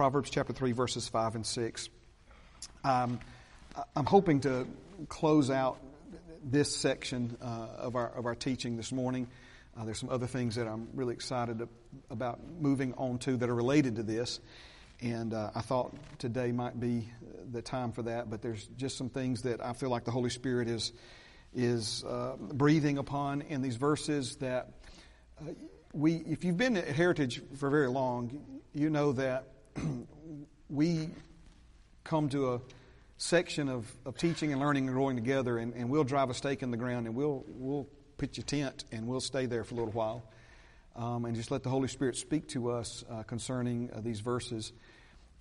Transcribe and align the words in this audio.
Proverbs 0.00 0.30
chapter 0.30 0.54
3, 0.54 0.72
verses 0.72 1.06
5 1.10 1.34
and 1.34 1.44
6. 1.44 1.90
Um, 2.84 3.20
I'm 3.94 4.06
hoping 4.06 4.40
to 4.40 4.66
close 5.10 5.50
out 5.50 5.78
this 6.42 6.74
section 6.74 7.36
uh, 7.42 7.66
of, 7.76 7.96
our, 7.96 8.08
of 8.08 8.24
our 8.24 8.34
teaching 8.34 8.78
this 8.78 8.92
morning. 8.92 9.28
Uh, 9.76 9.84
there's 9.84 9.98
some 9.98 10.08
other 10.08 10.26
things 10.26 10.54
that 10.54 10.66
I'm 10.66 10.88
really 10.94 11.12
excited 11.12 11.68
about 12.08 12.40
moving 12.62 12.94
on 12.94 13.18
to 13.18 13.36
that 13.36 13.50
are 13.50 13.54
related 13.54 13.96
to 13.96 14.02
this. 14.02 14.40
And 15.02 15.34
uh, 15.34 15.50
I 15.54 15.60
thought 15.60 15.94
today 16.18 16.50
might 16.50 16.80
be 16.80 17.12
the 17.52 17.60
time 17.60 17.92
for 17.92 18.00
that, 18.04 18.30
but 18.30 18.40
there's 18.40 18.66
just 18.78 18.96
some 18.96 19.10
things 19.10 19.42
that 19.42 19.62
I 19.62 19.74
feel 19.74 19.90
like 19.90 20.06
the 20.06 20.12
Holy 20.12 20.30
Spirit 20.30 20.68
is, 20.68 20.94
is 21.54 22.04
uh, 22.04 22.36
breathing 22.38 22.96
upon 22.96 23.42
in 23.42 23.60
these 23.60 23.76
verses 23.76 24.36
that 24.36 24.70
uh, 25.42 25.50
we, 25.92 26.14
if 26.14 26.42
you've 26.42 26.56
been 26.56 26.78
at 26.78 26.88
Heritage 26.88 27.42
for 27.58 27.68
very 27.68 27.88
long, 27.90 28.62
you 28.72 28.88
know 28.88 29.12
that 29.12 29.44
we 30.70 31.10
come 32.04 32.28
to 32.30 32.54
a 32.54 32.60
section 33.18 33.68
of, 33.68 33.90
of 34.06 34.16
teaching 34.16 34.52
and 34.52 34.60
learning 34.60 34.86
and 34.86 34.94
growing 34.94 35.16
together, 35.16 35.58
and, 35.58 35.74
and 35.74 35.90
we'll 35.90 36.04
drive 36.04 36.30
a 36.30 36.34
stake 36.34 36.62
in 36.62 36.70
the 36.70 36.76
ground 36.76 37.06
and 37.06 37.14
we'll, 37.14 37.44
we'll 37.48 37.86
pitch 38.18 38.38
a 38.38 38.42
tent 38.42 38.84
and 38.92 39.06
we'll 39.06 39.20
stay 39.20 39.46
there 39.46 39.64
for 39.64 39.74
a 39.74 39.78
little 39.78 39.92
while 39.92 40.22
um, 40.96 41.24
and 41.24 41.34
just 41.34 41.50
let 41.50 41.62
the 41.62 41.70
Holy 41.70 41.88
Spirit 41.88 42.16
speak 42.16 42.48
to 42.48 42.70
us 42.70 43.04
uh, 43.10 43.22
concerning 43.22 43.90
uh, 43.94 44.00
these 44.00 44.20
verses. 44.20 44.72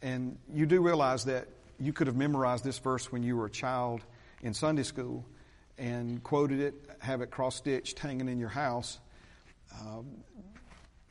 And 0.02 0.38
you 0.54 0.66
do 0.66 0.82
realize 0.82 1.26
that 1.26 1.48
you 1.80 1.94
could 1.94 2.08
have 2.08 2.16
memorized 2.16 2.64
this 2.64 2.78
verse 2.78 3.12
when 3.12 3.24
you 3.24 3.36
were 3.36 3.46
a 3.46 3.52
child 3.52 4.02
in 4.42 4.54
Sunday 4.54 4.84
school 4.84 5.26
and 5.78 6.22
quoted 6.24 6.60
it, 6.60 6.74
have 7.00 7.22
it 7.22 7.32
cross 7.32 7.56
stitched 7.56 8.00
hanging 8.00 8.28
in 8.28 8.38
your 8.38 8.50
house, 8.50 9.00
um, 9.80 10.06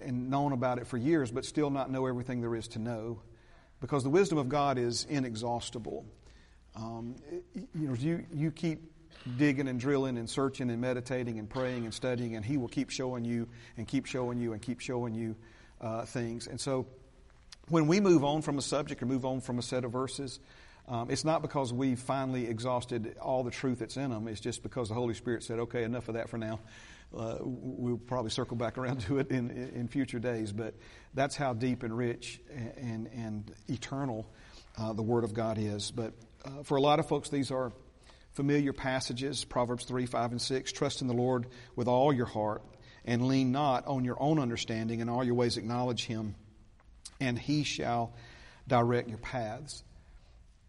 and 0.01 0.31
known 0.31 0.53
about 0.53 0.79
it 0.79 0.87
for 0.87 0.97
years, 0.97 1.31
but 1.31 1.45
still 1.45 1.71
not 1.71 1.91
know 1.91 2.07
everything 2.07 2.41
there 2.41 2.55
is 2.55 2.69
to 2.69 2.79
know. 2.79 3.21
Because 3.81 4.03
the 4.03 4.11
wisdom 4.11 4.39
of 4.39 4.49
God 4.49 4.79
is 4.79 5.07
inexhaustible. 5.09 6.05
Um, 6.75 7.17
you 7.55 7.89
know, 7.89 7.95
you, 7.95 8.25
you 8.33 8.51
keep 8.51 8.93
digging 9.37 9.69
and 9.69 9.79
drilling 9.79 10.19
and 10.19 10.29
searching 10.29 10.71
and 10.71 10.81
meditating 10.81 11.39
and 11.39 11.49
praying 11.49 11.85
and 11.85 11.95
studying, 11.95 12.37
and 12.37 12.45
He 12.45 12.57
will 12.57 12.69
keep 12.69 12.91
showing 12.91 13.25
you 13.25 13.49
and 13.77 13.87
keep 13.87 14.07
showing 14.07 14.39
you 14.39 14.53
and 14.53 14.63
keep 14.63 14.81
showing 14.81 15.15
you 15.15 15.37
uh, 15.81 16.05
things. 16.05 16.47
And 16.47 16.61
so, 16.61 16.87
when 17.69 17.87
we 17.87 18.01
move 18.01 18.25
on 18.25 18.43
from 18.43 18.59
a 18.59 18.63
subject 18.63 19.03
or 19.03 19.07
move 19.07 19.25
on 19.25 19.41
from 19.41 19.59
a 19.59 19.63
set 19.63 19.85
of 19.85 19.93
verses, 19.93 20.41
um, 20.89 21.11
it's 21.11 21.25
not 21.25 21.43
because 21.43 21.73
we've 21.73 21.99
finally 21.99 22.47
exhausted 22.47 23.17
all 23.21 23.45
the 23.45 23.51
truth 23.51 23.81
that's 23.81 23.99
in 23.99 24.11
them. 24.11 24.27
It's 24.27 24.41
just 24.41 24.63
because 24.63 24.89
the 24.89 24.95
Holy 24.95 25.13
Spirit 25.13 25.43
said, 25.43 25.59
okay, 25.59 25.83
enough 25.83 26.09
of 26.09 26.15
that 26.15 26.31
for 26.31 26.39
now. 26.39 26.61
Uh, 27.17 27.39
we'll 27.41 27.97
probably 27.97 28.31
circle 28.31 28.57
back 28.57 28.79
around 28.79 29.01
to 29.07 29.19
it 29.19 29.31
in, 29.31 29.51
in 29.51 29.89
future 29.89 30.19
days. 30.19 30.53
But 30.53 30.75
that's 31.15 31.37
how 31.37 31.55
deep 31.55 31.83
and 31.83 31.97
rich 31.97 32.41
and, 32.77 33.09
and 33.15 33.53
eternal 33.69 34.27
uh, 34.77 34.93
the 34.93 35.03
Word 35.03 35.25
of 35.25 35.35
God 35.35 35.59
is. 35.59 35.91
But 35.91 36.13
uh, 36.45 36.63
for 36.63 36.77
a 36.77 36.81
lot 36.81 36.99
of 36.99 37.09
folks, 37.09 37.31
these 37.31 37.51
are 37.51 37.73
familiar 38.33 38.73
passages 38.73 39.45
Proverbs 39.45 39.85
3, 39.85 40.07
5, 40.07 40.33
and 40.33 40.43
6. 40.43 40.73
Trust 40.73 41.01
in 41.03 41.09
the 41.09 41.15
Lord 41.15 41.47
with 41.75 41.89
all 41.89 42.13
your 42.13 42.27
heart 42.27 42.63
and 43.05 43.27
lean 43.27 43.53
not 43.53 43.87
on 43.87 44.05
your 44.05 44.21
own 44.21 44.39
understanding. 44.39 45.01
In 45.01 45.09
all 45.09 45.25
your 45.25 45.35
ways, 45.35 45.57
acknowledge 45.57 46.05
Him, 46.05 46.35
and 47.21 47.39
He 47.39 47.65
shall 47.65 48.15
direct 48.69 49.09
your 49.09 49.19
paths. 49.19 49.83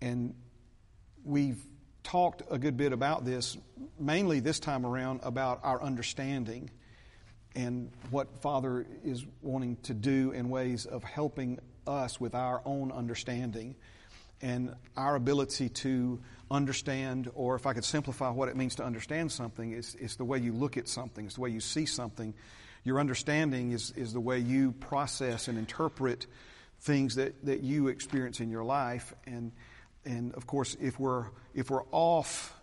And 0.01 0.33
we've 1.23 1.61
talked 2.09 2.41
a 2.49 2.57
good 2.57 2.75
bit 2.75 2.91
about 2.91 3.23
this, 3.23 3.55
mainly 3.99 4.39
this 4.39 4.59
time 4.59 4.83
around, 4.83 5.19
about 5.21 5.59
our 5.61 5.79
understanding 5.79 6.67
and 7.55 7.91
what 8.09 8.41
Father 8.41 8.87
is 9.05 9.23
wanting 9.43 9.77
to 9.83 9.93
do 9.93 10.31
in 10.31 10.49
ways 10.49 10.87
of 10.87 11.03
helping 11.03 11.59
us 11.85 12.19
with 12.19 12.33
our 12.33 12.63
own 12.65 12.91
understanding 12.91 13.75
and 14.41 14.73
our 14.97 15.15
ability 15.15 15.69
to 15.69 16.19
understand, 16.49 17.29
or 17.35 17.53
if 17.53 17.67
I 17.67 17.73
could 17.73 17.85
simplify 17.85 18.31
what 18.31 18.49
it 18.49 18.55
means 18.55 18.73
to 18.75 18.83
understand 18.83 19.31
something, 19.31 19.73
it's, 19.73 19.93
it's 19.93 20.15
the 20.15 20.25
way 20.25 20.39
you 20.39 20.51
look 20.51 20.77
at 20.77 20.87
something, 20.87 21.25
it's 21.27 21.35
the 21.35 21.41
way 21.41 21.51
you 21.51 21.59
see 21.59 21.85
something. 21.85 22.33
Your 22.85 22.99
understanding 22.99 23.71
is, 23.71 23.91
is 23.91 24.13
the 24.13 24.19
way 24.19 24.39
you 24.39 24.71
process 24.71 25.47
and 25.47 25.59
interpret 25.59 26.25
things 26.81 27.15
that, 27.15 27.45
that 27.45 27.61
you 27.61 27.87
experience 27.87 28.39
in 28.39 28.49
your 28.49 28.63
life. 28.63 29.13
And, 29.27 29.51
and 30.05 30.33
of 30.33 30.47
course, 30.47 30.75
if 30.81 30.99
we're, 30.99 31.25
if 31.53 31.69
we're 31.69 31.85
off 31.91 32.59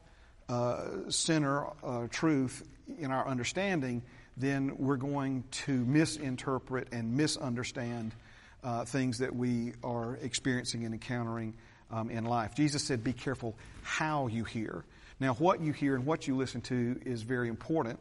uh, 0.49 1.09
center 1.09 1.67
uh, 1.85 2.07
truth 2.09 2.67
in 2.99 3.11
our 3.11 3.27
understanding, 3.27 4.03
then 4.37 4.77
we're 4.79 4.97
going 4.97 5.45
to 5.51 5.73
misinterpret 5.73 6.89
and 6.93 7.17
misunderstand 7.17 8.15
uh, 8.63 8.85
things 8.85 9.19
that 9.19 9.35
we 9.35 9.73
are 9.83 10.17
experiencing 10.17 10.85
and 10.85 10.95
encountering 10.95 11.55
um, 11.91 12.11
in 12.11 12.25
life. 12.25 12.55
Jesus 12.55 12.83
said, 12.83 13.05
Be 13.05 13.13
careful 13.13 13.57
how 13.83 14.27
you 14.27 14.45
hear. 14.45 14.85
Now, 15.19 15.35
what 15.35 15.61
you 15.61 15.73
hear 15.73 15.95
and 15.95 16.05
what 16.05 16.27
you 16.27 16.37
listen 16.37 16.61
to 16.63 17.01
is 17.07 17.23
very 17.23 17.49
important, 17.49 17.99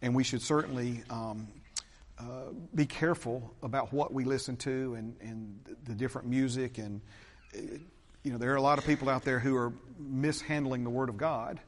and 0.00 0.14
we 0.14 0.22
should 0.22 0.42
certainly 0.42 1.02
um, 1.10 1.48
uh, 2.18 2.52
be 2.74 2.86
careful 2.86 3.52
about 3.62 3.92
what 3.92 4.12
we 4.12 4.24
listen 4.24 4.56
to 4.58 4.94
and, 4.94 5.16
and 5.20 5.58
the 5.84 5.94
different 5.94 6.28
music. 6.28 6.78
And, 6.78 7.00
uh, 7.56 7.78
you 8.22 8.32
know, 8.32 8.38
there 8.38 8.52
are 8.52 8.56
a 8.56 8.62
lot 8.62 8.78
of 8.78 8.86
people 8.86 9.08
out 9.08 9.24
there 9.24 9.38
who 9.38 9.56
are 9.56 9.72
mishandling 9.98 10.84
the 10.84 10.90
Word 10.90 11.08
of 11.08 11.16
God. 11.16 11.60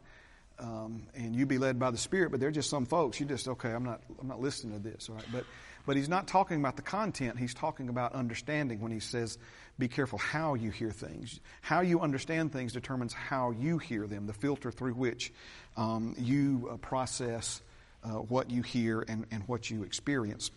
Um, 0.56 1.08
and 1.16 1.34
you 1.34 1.46
be 1.46 1.58
led 1.58 1.80
by 1.80 1.90
the 1.90 1.98
Spirit, 1.98 2.30
but 2.30 2.38
they're 2.38 2.52
just 2.52 2.70
some 2.70 2.86
folks 2.86 3.18
you 3.18 3.26
just 3.26 3.48
okay. 3.48 3.70
I'm 3.70 3.84
not 3.84 4.00
I'm 4.20 4.28
not 4.28 4.40
listening 4.40 4.80
to 4.80 4.88
this, 4.88 5.08
all 5.08 5.16
right. 5.16 5.24
But 5.32 5.44
but 5.84 5.96
he's 5.96 6.08
not 6.08 6.28
talking 6.28 6.60
about 6.60 6.76
the 6.76 6.82
content. 6.82 7.38
He's 7.38 7.54
talking 7.54 7.88
about 7.88 8.12
understanding 8.12 8.80
when 8.80 8.92
he 8.92 9.00
says 9.00 9.36
be 9.78 9.88
careful 9.88 10.18
how 10.18 10.54
you 10.54 10.70
hear 10.70 10.92
things. 10.92 11.40
How 11.60 11.80
you 11.80 12.00
understand 12.00 12.52
things 12.52 12.72
determines 12.72 13.12
how 13.12 13.50
you 13.50 13.78
hear 13.78 14.06
them, 14.06 14.26
the 14.26 14.32
filter 14.32 14.70
through 14.70 14.94
which 14.94 15.32
um, 15.76 16.14
you 16.16 16.68
uh, 16.70 16.76
process 16.76 17.60
uh, 18.04 18.10
what 18.10 18.50
you 18.50 18.62
hear 18.62 19.04
and, 19.08 19.26
and 19.30 19.42
what 19.48 19.68
you 19.70 19.82
experience. 19.82 20.50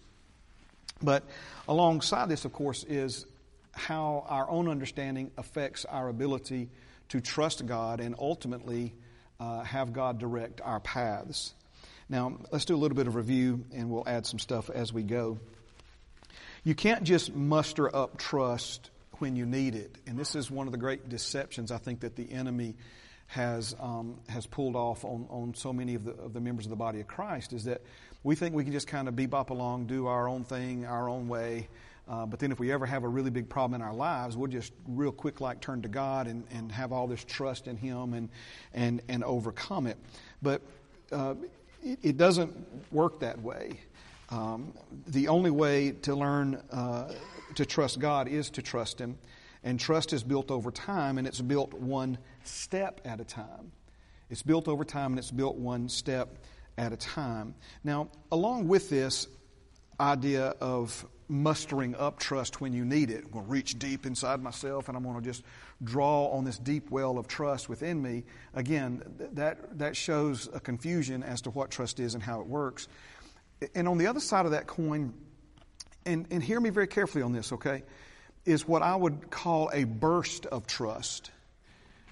But 1.02 1.24
alongside 1.68 2.29
this, 2.29 2.46
of 2.46 2.53
course, 2.53 2.84
is 2.84 3.25
how 3.78 4.26
our 4.28 4.50
own 4.50 4.68
understanding 4.68 5.32
affects 5.38 5.86
our 5.86 6.10
ability 6.10 6.70
to 7.10 7.22
trust 7.22 7.66
God 7.66 8.02
and 8.02 8.16
ultimately 8.18 8.94
uh, 9.40 9.62
have 9.62 9.94
God 9.94 10.20
direct 10.20 10.62
our 10.62 10.80
paths. 10.80 11.54
Now, 12.10 12.38
let's 12.52 12.66
do 12.66 12.76
a 12.76 12.78
little 12.78 12.98
bit 12.98 13.08
of 13.08 13.16
review 13.16 13.66
and 13.74 13.90
we'll 13.90 14.08
add 14.08 14.26
some 14.26 14.40
stuff 14.40 14.70
as 14.70 14.92
we 14.92 15.04
go. 15.04 15.38
You 16.64 16.74
can't 16.76 17.04
just 17.04 17.34
muster 17.34 17.94
up 17.96 18.18
trust 18.18 18.90
when 19.20 19.36
you 19.36 19.46
need 19.46 19.76
it. 19.76 19.96
And 20.08 20.18
this 20.18 20.36
is 20.36 20.50
one 20.50 20.68
of 20.68 20.72
the 20.72 20.78
great 20.78 21.08
deceptions 21.08 21.72
I 21.72 21.78
think 21.78 22.02
that 22.02 22.16
the 22.16 22.32
enemy 22.32 22.76
has 23.28 23.76
um, 23.80 24.18
has 24.30 24.46
pulled 24.46 24.76
off 24.76 25.04
on, 25.04 25.28
on 25.30 25.54
so 25.54 25.74
many 25.74 25.96
of 25.96 26.06
the, 26.06 26.12
of 26.12 26.34
the 26.34 26.40
members 26.40 26.66
of 26.66 26.70
the 26.70 26.78
body 26.78 27.02
of 27.02 27.08
Christ 27.08 27.52
is 27.52 27.66
that 27.66 27.82
we 28.24 28.36
think 28.36 28.56
we 28.56 28.64
can 28.64 28.72
just 28.72 28.88
kind 28.88 29.08
of 29.08 29.16
bebop 29.16 29.50
along, 29.50 29.88
do 29.88 30.08
our 30.08 30.28
own 30.28 30.44
thing, 30.44 30.86
our 30.86 31.09
own 31.09 31.28
way. 31.28 31.68
Uh, 32.09 32.25
but 32.25 32.40
then 32.40 32.51
if 32.51 32.59
we 32.59 32.72
ever 32.72 32.85
have 32.85 33.03
a 33.03 33.07
really 33.07 33.29
big 33.29 33.50
problem 33.50 33.81
in 33.81 33.85
our 33.85 33.94
lives, 33.94 34.38
we'll 34.38 34.50
just 34.50 34.72
real 34.88 35.12
quick 35.12 35.41
like 35.41 35.59
turn 35.59 35.81
to 35.81 35.90
God 35.90 36.28
and, 36.28 36.45
and 36.51 36.72
have 36.72 36.94
all 36.94 37.07
this 37.07 37.23
trust 37.23 37.68
in 37.68 37.75
Him 37.75 38.13
and, 38.13 38.29
and, 38.73 39.01
and 39.09 39.23
overcome 39.23 39.88
it. 39.88 39.97
But 40.41 40.62
uh, 41.12 41.35
it, 41.84 42.00
it, 42.01 42.17
doesn't 42.17 42.56
work 42.94 43.19
that 43.19 43.41
way. 43.41 43.79
Um, 44.29 44.73
the 45.07 45.28
only 45.28 45.51
way 45.51 45.91
to 46.03 46.16
learn 46.16 46.62
uh, 46.72 47.12
to 47.56 47.66
trust 47.66 48.00
God 48.00 48.28
is 48.28 48.50
to 48.51 48.62
trust 48.62 49.00
Him. 49.00 49.17
And 49.63 49.78
trust 49.78 50.13
is 50.13 50.23
built 50.23 50.50
over 50.50 50.72
time, 50.72 51.17
and 51.17 51.28
it's 51.28 51.41
built 51.41 51.73
one 51.73 52.17
step 52.44 53.01
at 53.03 53.19
a 53.19 53.25
time. 53.25 53.72
It's 54.29 54.44
built 54.44 54.69
over 54.69 54.85
time, 54.85 55.12
and 55.12 55.19
it's 55.19 55.31
built 55.31 55.57
one 55.57 55.90
step 55.90 56.38
at 56.78 56.94
a 56.94 56.97
time. 56.97 57.56
Now, 57.84 58.09
along 58.31 58.67
with 58.69 58.90
this 58.90 59.28
idea 60.00 60.53
of 60.62 61.06
mustering 61.30 61.96
up 61.96 62.20
trust 62.20 62.62
when 62.62 62.74
you 62.74 62.86
need 62.86 63.10
it, 63.12 63.26
I'm 63.26 63.32
going 63.32 63.46
to 63.46 63.52
reach 63.52 63.78
deep 63.78 64.06
inside 64.06 64.42
myself, 64.42 64.88
and 64.88 64.97
I'm 64.97 65.03
going 65.03 65.16
to 65.16 65.22
just 65.22 65.44
draw 65.84 66.28
on 66.28 66.44
this 66.44 66.58
deep 66.58 66.90
well 66.90 67.18
of 67.18 67.28
trust 67.28 67.70
within 67.70 68.02
me. 68.02 68.24
Again, 68.53 69.03
that, 69.34 69.78
that 69.79 69.96
shows 69.96 70.50
a 70.53 70.59
confusion 70.59 71.24
as 71.24 71.41
to 71.41 71.50
what 71.50 71.72
trust 71.72 72.00
is 72.00 72.14
and 72.14 72.24
how 72.24 72.41
it 72.41 72.47
works. 72.47 72.88
And 73.76 73.88
on 73.88 73.97
the 73.97 74.08
other 74.08 74.20
side 74.20 74.46
of 74.46 74.52
that 74.52 74.68
coin, 74.68 75.14
and, 76.06 76.26
and 76.32 76.41
hear 76.41 76.59
me 76.59 76.70
very 76.70 76.88
carefully 76.88 77.24
on 77.24 77.34
this, 77.34 77.52
okay, 77.52 77.84
is 78.46 78.68
what 78.68 78.82
I 78.82 78.96
would 78.96 79.30
call 79.30 79.70
a 79.73 79.84
burst 79.84 80.46
of 80.46 80.68
trust. 80.68 81.32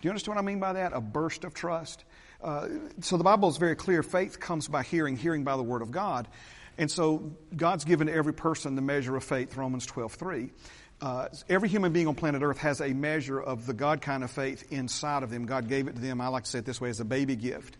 Do 0.02 0.08
you 0.08 0.10
understand 0.10 0.36
what 0.36 0.44
I 0.44 0.46
mean 0.46 0.60
by 0.60 0.74
that? 0.74 0.92
A 0.94 1.00
burst 1.00 1.46
of 1.46 1.54
trust? 1.54 2.04
Uh, 2.44 2.68
so 3.00 3.18
the 3.18 3.24
Bible 3.24 3.50
is 3.50 3.58
very 3.58 3.76
clear. 3.76 4.04
Faith 4.04 4.40
comes 4.40 4.68
by 4.68 4.84
hearing, 4.84 5.16
hearing 5.16 5.46
by 5.46 5.56
the 5.56 5.64
Word 5.64 5.82
of 5.82 5.92
God. 5.92 6.28
And 6.77 6.89
so 6.92 7.31
God's 7.56 7.86
given 7.86 8.10
every 8.10 8.33
person 8.33 8.75
the 8.75 8.81
measure 8.81 9.16
of 9.16 9.24
faith, 9.24 9.56
Romans 9.56 9.86
12, 9.86 10.13
3. 10.13 10.51
Uh, 11.01 11.27
every 11.50 11.69
human 11.69 11.92
being 11.92 12.07
on 12.07 12.16
planet 12.16 12.42
Earth 12.42 12.60
has 12.60 12.81
a 12.81 12.94
measure 12.94 13.39
of 13.39 13.66
the 13.66 13.74
God 13.74 14.01
kind 14.01 14.24
of 14.24 14.31
faith 14.31 14.72
inside 14.72 15.24
of 15.24 15.30
them. 15.30 15.45
God 15.45 15.68
gave 15.68 15.88
it 15.88 15.95
to 15.95 16.01
them, 16.01 16.22
I 16.22 16.27
like 16.27 16.44
to 16.44 16.50
say 16.50 16.60
it 16.60 16.66
this 16.66 16.80
way, 16.80 16.89
as 16.89 17.00
a 17.00 17.06
baby 17.06 17.36
gift. 17.36 17.77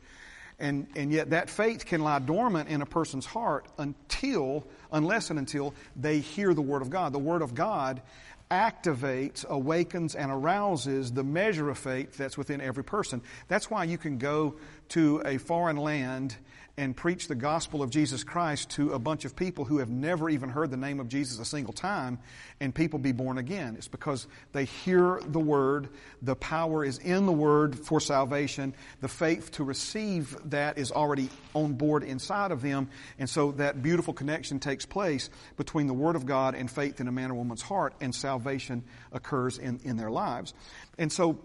And, 0.60 0.88
and 0.96 1.12
yet 1.12 1.32
that 1.32 1.50
faith 1.50 1.86
can 1.86 2.02
lie 2.02 2.20
dormant 2.20 2.70
in 2.70 2.82
a 2.82 2.86
person's 2.86 3.26
heart 3.26 3.68
until, 3.78 4.66
unless 4.92 5.30
and 5.30 5.40
until 5.40 5.74
they 5.96 6.20
hear 6.20 6.54
the 6.54 6.62
Word 6.62 6.82
of 6.82 6.90
God. 6.90 7.14
The 7.14 7.20
Word 7.20 7.42
of 7.42 7.54
God 7.54 8.02
activates, 8.50 9.46
awakens, 9.46 10.16
and 10.16 10.32
arouses 10.32 11.12
the 11.12 11.24
measure 11.24 11.70
of 11.70 11.78
faith 11.78 12.16
that's 12.18 12.38
within 12.38 12.62
every 12.62 12.84
person. 12.84 13.22
That's 13.48 13.70
why 13.70 13.86
you 13.86 13.98
can 13.98 14.18
go 14.18 14.56
to 14.90 15.22
a 15.26 15.38
foreign 15.38 15.78
land 15.78 16.36
and 16.78 16.96
preach 16.96 17.28
the 17.28 17.36
gospel 17.36 17.82
of 17.82 17.90
Jesus 17.90 18.24
Christ 18.24 18.72
to 18.72 18.94
a 18.94 19.00
bunch 19.00 19.24
of 19.24 19.36
people 19.36 19.64
who 19.64 19.78
have 19.78 19.90
never 19.90 20.30
even 20.30 20.50
heard 20.50 20.72
the 20.72 20.78
name 20.78 21.00
of 21.00 21.08
Jesus 21.08 21.40
a 21.40 21.46
single 21.46 21.74
time 21.74 22.20
and 22.60 22.76
people 22.76 23.00
be 23.00 23.14
born 23.14 23.38
again. 23.38 23.76
It's 23.78 23.88
because 23.88 24.28
they 24.52 24.66
hear 24.66 25.22
the 25.26 25.40
word, 25.40 25.88
the 26.22 26.36
power 26.36 26.84
is 26.84 26.98
in 26.98 27.26
the 27.26 27.32
word 27.32 27.80
for 27.80 28.02
salvation, 28.02 28.74
the 29.00 29.08
faith 29.08 29.52
to 29.52 29.64
receive 29.64 30.36
that 30.50 30.78
is 30.78 30.92
already 30.92 31.30
on 31.54 31.74
board 31.74 32.04
inside 32.04 32.52
of 32.52 32.62
them, 32.62 32.90
and 33.20 33.30
so 33.30 33.54
that 33.54 33.82
beautiful 33.82 34.14
connection 34.14 34.60
takes 34.60 34.86
place 34.86 35.30
between 35.58 35.88
the 35.88 35.94
word 35.94 36.16
of 36.16 36.26
God 36.26 36.56
and 36.56 36.70
faith 36.70 37.00
in 37.00 37.08
a 37.08 37.12
man 37.12 37.32
or 37.32 37.36
woman's 37.36 37.62
heart, 37.62 37.94
and 38.02 38.14
salvation 38.14 38.84
occurs 39.12 39.58
in, 39.58 39.80
in 39.84 39.96
their 39.98 40.12
lives. 40.12 40.54
And 40.98 41.12
so 41.12 41.40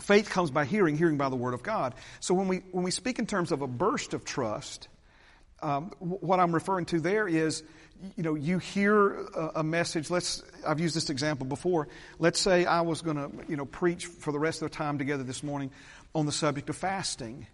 Faith 0.00 0.30
comes 0.30 0.50
by 0.50 0.64
hearing, 0.64 0.96
hearing 0.96 1.16
by 1.16 1.28
the 1.28 1.36
Word 1.36 1.54
of 1.54 1.62
God. 1.62 1.94
So 2.20 2.34
when 2.34 2.48
we, 2.48 2.58
when 2.70 2.84
we 2.84 2.90
speak 2.90 3.18
in 3.18 3.26
terms 3.26 3.52
of 3.52 3.62
a 3.62 3.66
burst 3.66 4.14
of 4.14 4.24
trust, 4.24 4.88
um, 5.62 5.90
what 5.98 6.38
I'm 6.38 6.52
referring 6.52 6.84
to 6.86 7.00
there 7.00 7.26
is, 7.26 7.62
you 8.16 8.22
know, 8.22 8.34
you 8.34 8.58
hear 8.58 9.14
a, 9.14 9.52
a, 9.56 9.62
message. 9.62 10.10
Let's, 10.10 10.42
I've 10.66 10.80
used 10.80 10.94
this 10.94 11.08
example 11.08 11.46
before. 11.46 11.88
Let's 12.18 12.38
say 12.38 12.66
I 12.66 12.82
was 12.82 13.00
going 13.00 13.16
to, 13.16 13.30
you 13.48 13.56
know, 13.56 13.64
preach 13.64 14.06
for 14.06 14.32
the 14.32 14.38
rest 14.38 14.60
of 14.60 14.70
the 14.70 14.76
time 14.76 14.98
together 14.98 15.22
this 15.22 15.42
morning 15.42 15.70
on 16.14 16.26
the 16.26 16.32
subject 16.32 16.68
of 16.68 16.76
fasting. 16.76 17.46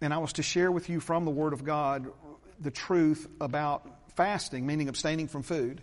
And 0.00 0.14
I 0.14 0.18
was 0.18 0.34
to 0.34 0.42
share 0.42 0.70
with 0.70 0.88
you 0.88 1.00
from 1.00 1.24
the 1.24 1.30
Word 1.30 1.52
of 1.52 1.64
God 1.64 2.06
the 2.60 2.70
truth 2.70 3.26
about 3.40 3.86
fasting, 4.14 4.66
meaning 4.66 4.88
abstaining 4.88 5.26
from 5.26 5.42
food. 5.42 5.82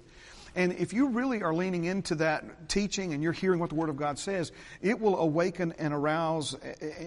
And 0.57 0.73
if 0.73 0.91
you 0.91 1.09
really 1.09 1.43
are 1.43 1.53
leaning 1.53 1.85
into 1.85 2.15
that 2.15 2.67
teaching 2.67 3.13
and 3.13 3.21
you're 3.21 3.31
hearing 3.31 3.59
what 3.59 3.69
the 3.69 3.75
Word 3.75 3.89
of 3.89 3.95
God 3.95 4.17
says, 4.17 4.51
it 4.81 4.99
will 4.99 5.15
awaken 5.19 5.75
and 5.77 5.93
arouse 5.93 6.55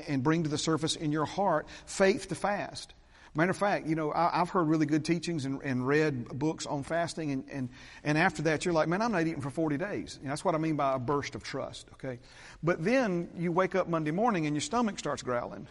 and 0.06 0.22
bring 0.22 0.44
to 0.44 0.48
the 0.48 0.56
surface 0.56 0.94
in 0.94 1.10
your 1.10 1.24
heart 1.24 1.66
faith 1.84 2.28
to 2.28 2.36
fast. 2.36 2.94
Matter 3.34 3.50
of 3.50 3.56
fact, 3.56 3.88
you 3.88 3.96
know, 3.96 4.12
I, 4.12 4.38
have 4.38 4.50
heard 4.50 4.68
really 4.68 4.86
good 4.86 5.04
teachings 5.04 5.46
and, 5.46 5.60
and 5.62 5.84
read 5.84 6.28
books 6.28 6.64
on 6.64 6.84
fasting, 6.84 7.32
and, 7.32 7.44
and, 7.50 7.68
and 8.04 8.16
after 8.16 8.42
that, 8.42 8.64
you're 8.64 8.74
like, 8.74 8.86
man, 8.86 9.02
I'm 9.02 9.10
not 9.10 9.22
eating 9.22 9.40
for 9.40 9.50
40 9.50 9.76
days. 9.76 10.18
And 10.22 10.30
that's 10.30 10.44
what 10.44 10.54
I 10.54 10.58
mean 10.58 10.76
by 10.76 10.94
a 10.94 10.98
burst 11.00 11.34
of 11.34 11.42
trust, 11.42 11.88
okay? 11.94 12.20
But 12.62 12.84
then 12.84 13.30
you 13.36 13.50
wake 13.50 13.74
up 13.74 13.88
Monday 13.88 14.12
morning 14.12 14.46
and 14.46 14.54
your 14.54 14.60
stomach 14.60 14.96
starts 14.98 15.22
growling. 15.22 15.66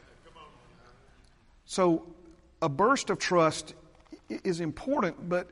So 1.65 2.07
a 2.61 2.67
burst 2.67 3.09
of 3.09 3.19
trust 3.19 3.73
is 4.29 4.59
important, 4.59 5.29
but 5.29 5.49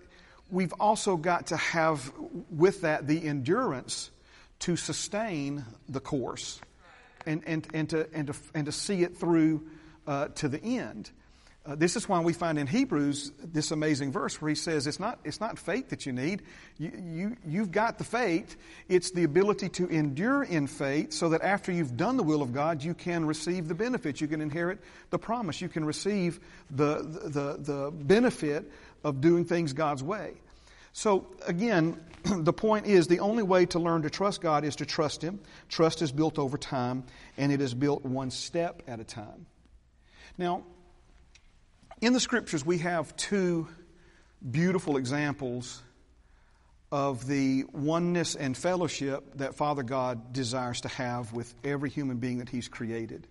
we've 0.49 0.73
also 0.79 1.17
got 1.17 1.47
to 1.47 1.57
have 1.57 2.11
with 2.49 2.81
that 2.81 3.07
the 3.07 3.27
endurance 3.27 4.11
to 4.59 4.75
sustain 4.75 5.65
the 5.87 5.99
course 5.99 6.59
and, 7.25 7.43
and, 7.45 7.67
and, 7.73 7.89
to, 7.89 8.07
and, 8.13 8.27
to, 8.27 8.33
and 8.53 8.65
to 8.65 8.71
see 8.71 9.03
it 9.03 9.17
through 9.17 9.67
uh, 10.07 10.29
to 10.29 10.47
the 10.47 10.61
end. 10.63 11.11
Uh, 11.67 11.75
this 11.75 11.97
is 11.97 12.07
why 12.07 12.21
we 12.21 12.31
find 12.31 12.57
in 12.57 12.65
Hebrews 12.65 13.33
this 13.43 13.71
amazing 13.71 14.13
verse 14.13 14.41
where 14.41 14.47
he 14.47 14.55
says 14.55 14.87
it's 14.87 15.01
not, 15.01 15.19
it's 15.25 15.41
not 15.41 15.59
faith 15.59 15.89
that 15.89 16.05
you 16.05 16.13
need. 16.13 16.43
You, 16.77 16.91
you, 16.95 17.37
you've 17.45 17.71
got 17.71 17.97
the 17.97 18.05
faith. 18.05 18.55
It's 18.87 19.11
the 19.11 19.25
ability 19.25 19.67
to 19.69 19.87
endure 19.87 20.43
in 20.43 20.67
faith 20.67 21.11
so 21.11 21.27
that 21.29 21.41
after 21.41 21.73
you've 21.73 21.97
done 21.97 22.15
the 22.15 22.23
will 22.23 22.41
of 22.41 22.53
God, 22.53 22.81
you 22.83 22.93
can 22.93 23.25
receive 23.25 23.67
the 23.67 23.75
benefit. 23.75 24.21
You 24.21 24.29
can 24.29 24.39
inherit 24.39 24.79
the 25.09 25.19
promise. 25.19 25.59
You 25.59 25.67
can 25.67 25.83
receive 25.83 26.39
the, 26.71 26.99
the, 26.99 27.57
the 27.59 27.91
benefit 27.91 28.71
of 29.03 29.21
doing 29.21 29.45
things 29.45 29.73
God's 29.73 30.03
way. 30.03 30.33
So, 30.93 31.27
again, 31.45 32.01
the 32.23 32.53
point 32.53 32.87
is 32.87 33.07
the 33.07 33.19
only 33.19 33.43
way 33.43 33.67
to 33.67 33.79
learn 33.79 34.01
to 34.01 34.09
trust 34.09 34.41
God 34.41 34.63
is 34.63 34.77
to 34.77 34.85
trust 34.85 35.21
Him. 35.21 35.39
Trust 35.69 36.01
is 36.01 36.11
built 36.11 36.39
over 36.39 36.57
time, 36.57 37.03
and 37.37 37.51
it 37.51 37.61
is 37.61 37.73
built 37.73 38.03
one 38.03 38.31
step 38.31 38.81
at 38.87 38.99
a 38.99 39.03
time. 39.03 39.45
Now, 40.37 40.63
in 42.01 42.13
the 42.13 42.19
scriptures, 42.19 42.65
we 42.65 42.79
have 42.79 43.15
two 43.15 43.67
beautiful 44.49 44.97
examples 44.97 45.81
of 46.91 47.27
the 47.27 47.65
oneness 47.73 48.35
and 48.35 48.55
fellowship 48.55 49.23
that 49.35 49.55
Father 49.55 49.83
God 49.83 50.31
desires 50.31 50.81
to 50.81 50.87
have 50.87 51.33
with 51.33 51.53
every 51.63 51.89
human 51.89 52.17
being 52.17 52.37
that 52.37 52.49
He's 52.49 52.67
created. 52.67 53.27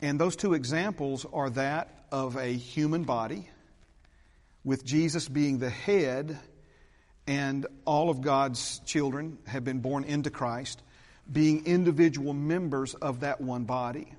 And 0.00 0.18
those 0.18 0.36
two 0.36 0.54
examples 0.54 1.26
are 1.32 1.50
that 1.50 2.06
of 2.10 2.36
a 2.36 2.52
human 2.52 3.04
body 3.04 3.48
with 4.64 4.84
Jesus 4.84 5.28
being 5.28 5.58
the 5.58 5.70
head, 5.70 6.38
and 7.26 7.66
all 7.84 8.10
of 8.10 8.20
God's 8.20 8.80
children 8.80 9.38
have 9.46 9.64
been 9.64 9.80
born 9.80 10.04
into 10.04 10.30
Christ, 10.30 10.82
being 11.30 11.66
individual 11.66 12.32
members 12.32 12.94
of 12.94 13.20
that 13.20 13.40
one 13.40 13.64
body. 13.64 14.12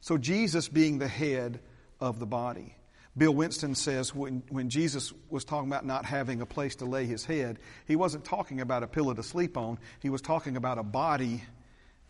So 0.00 0.16
Jesus 0.18 0.68
being 0.68 0.98
the 0.98 1.08
head 1.08 1.60
of 2.00 2.18
the 2.18 2.26
body. 2.26 2.74
Bill 3.16 3.34
Winston 3.34 3.74
says 3.74 4.14
when, 4.14 4.42
when 4.48 4.70
Jesus 4.70 5.12
was 5.28 5.44
talking 5.44 5.68
about 5.68 5.84
not 5.84 6.04
having 6.04 6.40
a 6.40 6.46
place 6.46 6.76
to 6.76 6.84
lay 6.84 7.06
his 7.06 7.24
head, 7.24 7.58
he 7.86 7.96
wasn't 7.96 8.24
talking 8.24 8.60
about 8.60 8.82
a 8.82 8.86
pillow 8.86 9.12
to 9.12 9.22
sleep 9.22 9.56
on. 9.56 9.78
He 10.00 10.10
was 10.10 10.22
talking 10.22 10.56
about 10.56 10.78
a 10.78 10.82
body, 10.82 11.42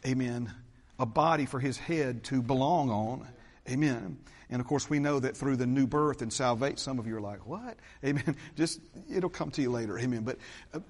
amen, 0.06 0.52
a 0.98 1.06
body 1.06 1.46
for 1.46 1.58
his 1.58 1.78
head 1.78 2.24
to 2.24 2.42
belong 2.42 2.90
on, 2.90 3.26
amen. 3.68 4.18
And 4.50 4.60
of 4.60 4.66
course, 4.66 4.90
we 4.90 4.98
know 4.98 5.20
that 5.20 5.36
through 5.36 5.56
the 5.56 5.66
new 5.66 5.86
birth 5.86 6.22
and 6.22 6.32
salvation, 6.32 6.76
some 6.76 6.98
of 6.98 7.06
you 7.06 7.16
are 7.16 7.20
like, 7.20 7.46
what? 7.46 7.76
Amen. 8.04 8.36
Just, 8.56 8.80
it'll 9.10 9.30
come 9.30 9.50
to 9.52 9.62
you 9.62 9.70
later. 9.70 9.98
Amen. 9.98 10.22
But 10.22 10.38
uh, 10.74 10.80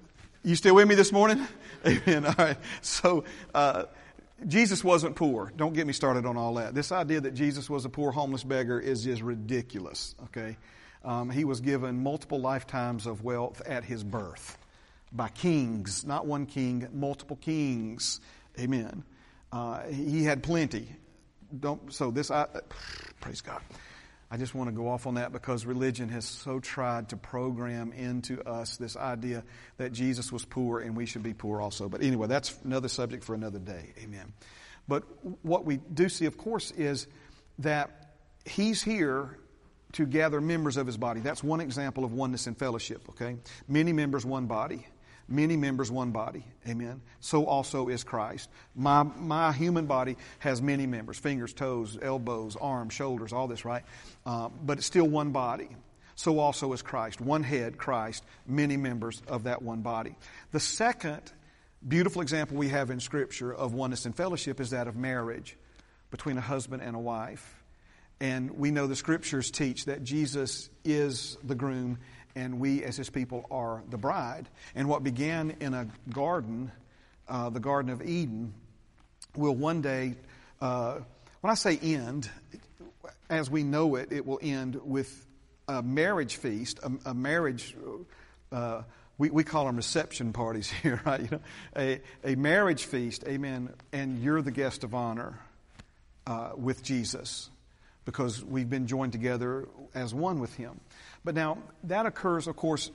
you 0.43 0.55
still 0.55 0.75
with 0.75 0.87
me 0.87 0.95
this 0.95 1.11
morning? 1.11 1.47
Amen. 1.85 2.25
All 2.25 2.35
right. 2.37 2.57
So, 2.81 3.23
uh, 3.53 3.85
Jesus 4.47 4.83
wasn't 4.83 5.15
poor. 5.15 5.53
Don't 5.55 5.73
get 5.73 5.85
me 5.85 5.93
started 5.93 6.25
on 6.25 6.35
all 6.35 6.55
that. 6.55 6.73
This 6.73 6.91
idea 6.91 7.21
that 7.21 7.35
Jesus 7.35 7.69
was 7.69 7.85
a 7.85 7.89
poor 7.89 8.11
homeless 8.11 8.43
beggar 8.43 8.79
is 8.79 9.03
just 9.03 9.21
ridiculous, 9.21 10.15
okay? 10.25 10.57
Um, 11.05 11.29
he 11.29 11.45
was 11.45 11.61
given 11.61 12.01
multiple 12.01 12.39
lifetimes 12.39 13.05
of 13.05 13.23
wealth 13.23 13.61
at 13.67 13.83
his 13.83 14.03
birth 14.03 14.57
by 15.11 15.29
kings, 15.29 16.05
not 16.05 16.25
one 16.25 16.45
king, 16.47 16.87
multiple 16.91 17.35
kings. 17.35 18.19
Amen. 18.59 19.03
Uh, 19.51 19.83
he 19.87 20.23
had 20.23 20.41
plenty. 20.41 20.87
Don't, 21.59 21.93
so 21.93 22.11
this, 22.11 22.31
I, 22.31 22.47
praise 23.21 23.41
God. 23.41 23.61
I 24.33 24.37
just 24.37 24.55
want 24.55 24.69
to 24.69 24.75
go 24.75 24.87
off 24.87 25.07
on 25.07 25.15
that 25.15 25.33
because 25.33 25.65
religion 25.65 26.07
has 26.09 26.25
so 26.25 26.59
tried 26.59 27.09
to 27.09 27.17
program 27.17 27.91
into 27.91 28.41
us 28.47 28.77
this 28.77 28.95
idea 28.95 29.43
that 29.77 29.91
Jesus 29.91 30.31
was 30.31 30.45
poor 30.45 30.79
and 30.79 30.95
we 30.95 31.05
should 31.05 31.21
be 31.21 31.33
poor 31.33 31.61
also. 31.61 31.89
But 31.89 32.01
anyway, 32.01 32.27
that's 32.27 32.57
another 32.63 32.87
subject 32.87 33.25
for 33.25 33.35
another 33.35 33.59
day. 33.59 33.93
Amen. 34.01 34.31
But 34.87 35.03
what 35.43 35.65
we 35.65 35.77
do 35.93 36.07
see, 36.07 36.25
of 36.25 36.37
course, 36.37 36.71
is 36.71 37.07
that 37.59 38.13
He's 38.45 38.81
here 38.81 39.37
to 39.93 40.05
gather 40.05 40.39
members 40.39 40.77
of 40.77 40.87
His 40.87 40.97
body. 40.97 41.19
That's 41.19 41.43
one 41.43 41.59
example 41.59 42.05
of 42.05 42.13
oneness 42.13 42.47
and 42.47 42.57
fellowship, 42.57 43.07
okay? 43.09 43.35
Many 43.67 43.91
members, 43.91 44.25
one 44.25 44.45
body 44.45 44.87
many 45.31 45.57
members, 45.57 45.91
one 45.91 46.11
body. 46.11 46.45
Amen. 46.67 47.01
So 47.19 47.45
also 47.45 47.87
is 47.87 48.03
Christ. 48.03 48.49
My, 48.75 49.03
my 49.03 49.51
human 49.51 49.85
body 49.85 50.17
has 50.39 50.61
many 50.61 50.85
members 50.85 51.17
fingers, 51.17 51.53
toes, 51.53 51.97
elbows, 52.01 52.55
arms, 52.55 52.93
shoulders, 52.93 53.33
all 53.33 53.47
this, 53.47 53.65
right? 53.65 53.83
Uh, 54.25 54.49
but 54.63 54.77
it's 54.77 54.87
still 54.87 55.07
one 55.07 55.31
body. 55.31 55.69
So 56.15 56.39
also 56.39 56.73
is 56.73 56.81
Christ. 56.81 57.19
One 57.19 57.41
head, 57.41 57.77
Christ, 57.77 58.23
many 58.45 58.77
members 58.77 59.21
of 59.27 59.43
that 59.43 59.61
one 59.61 59.81
body. 59.81 60.15
The 60.51 60.59
second 60.59 61.21
beautiful 61.87 62.21
example 62.21 62.57
we 62.57 62.69
have 62.69 62.91
in 62.91 62.99
Scripture 62.99 63.53
of 63.53 63.73
oneness 63.73 64.05
and 64.05 64.15
fellowship 64.15 64.59
is 64.59 64.69
that 64.69 64.87
of 64.87 64.95
marriage 64.95 65.57
between 66.11 66.37
a 66.37 66.41
husband 66.41 66.83
and 66.83 66.95
a 66.95 66.99
wife. 66.99 67.55
And 68.19 68.51
we 68.51 68.69
know 68.69 68.85
the 68.85 68.95
Scriptures 68.95 69.49
teach 69.49 69.85
that 69.85 70.03
Jesus 70.03 70.69
is 70.85 71.37
the 71.43 71.55
groom 71.55 71.97
and 72.35 72.59
we 72.59 72.83
as 72.83 72.97
his 72.97 73.09
people 73.09 73.45
are 73.51 73.83
the 73.89 73.97
bride. 73.97 74.47
And 74.75 74.87
what 74.87 75.03
began 75.03 75.55
in 75.59 75.73
a 75.73 75.87
garden, 76.11 76.71
uh, 77.27 77.49
the 77.49 77.59
Garden 77.59 77.91
of 77.91 78.01
Eden, 78.01 78.53
will 79.35 79.55
one 79.55 79.81
day, 79.81 80.15
uh, 80.59 80.99
when 81.41 81.51
I 81.51 81.55
say 81.55 81.77
end, 81.77 82.29
as 83.29 83.49
we 83.49 83.63
know 83.63 83.95
it, 83.95 84.11
it 84.11 84.25
will 84.25 84.39
end 84.41 84.79
with 84.83 85.25
a 85.67 85.81
marriage 85.81 86.35
feast, 86.35 86.79
a, 86.83 87.09
a 87.11 87.13
marriage. 87.13 87.75
Uh, 88.51 88.83
we, 89.17 89.29
we 89.29 89.43
call 89.43 89.65
them 89.65 89.77
reception 89.77 90.33
parties 90.33 90.69
here, 90.83 91.01
right? 91.05 91.21
You 91.21 91.29
know, 91.31 91.41
a, 91.77 92.01
a 92.23 92.35
marriage 92.35 92.85
feast, 92.85 93.23
amen. 93.27 93.73
And 93.91 94.21
you're 94.21 94.41
the 94.41 94.51
guest 94.51 94.83
of 94.83 94.93
honor 94.93 95.39
uh, 96.27 96.51
with 96.55 96.83
Jesus 96.83 97.49
because 98.05 98.43
we've 98.43 98.69
been 98.69 98.87
joined 98.87 99.11
together 99.11 99.67
as 99.93 100.13
one 100.13 100.39
with 100.39 100.53
Him. 100.55 100.79
But 101.23 101.35
now, 101.35 101.59
that 101.83 102.05
occurs, 102.05 102.47
of 102.47 102.55
course, 102.55 102.91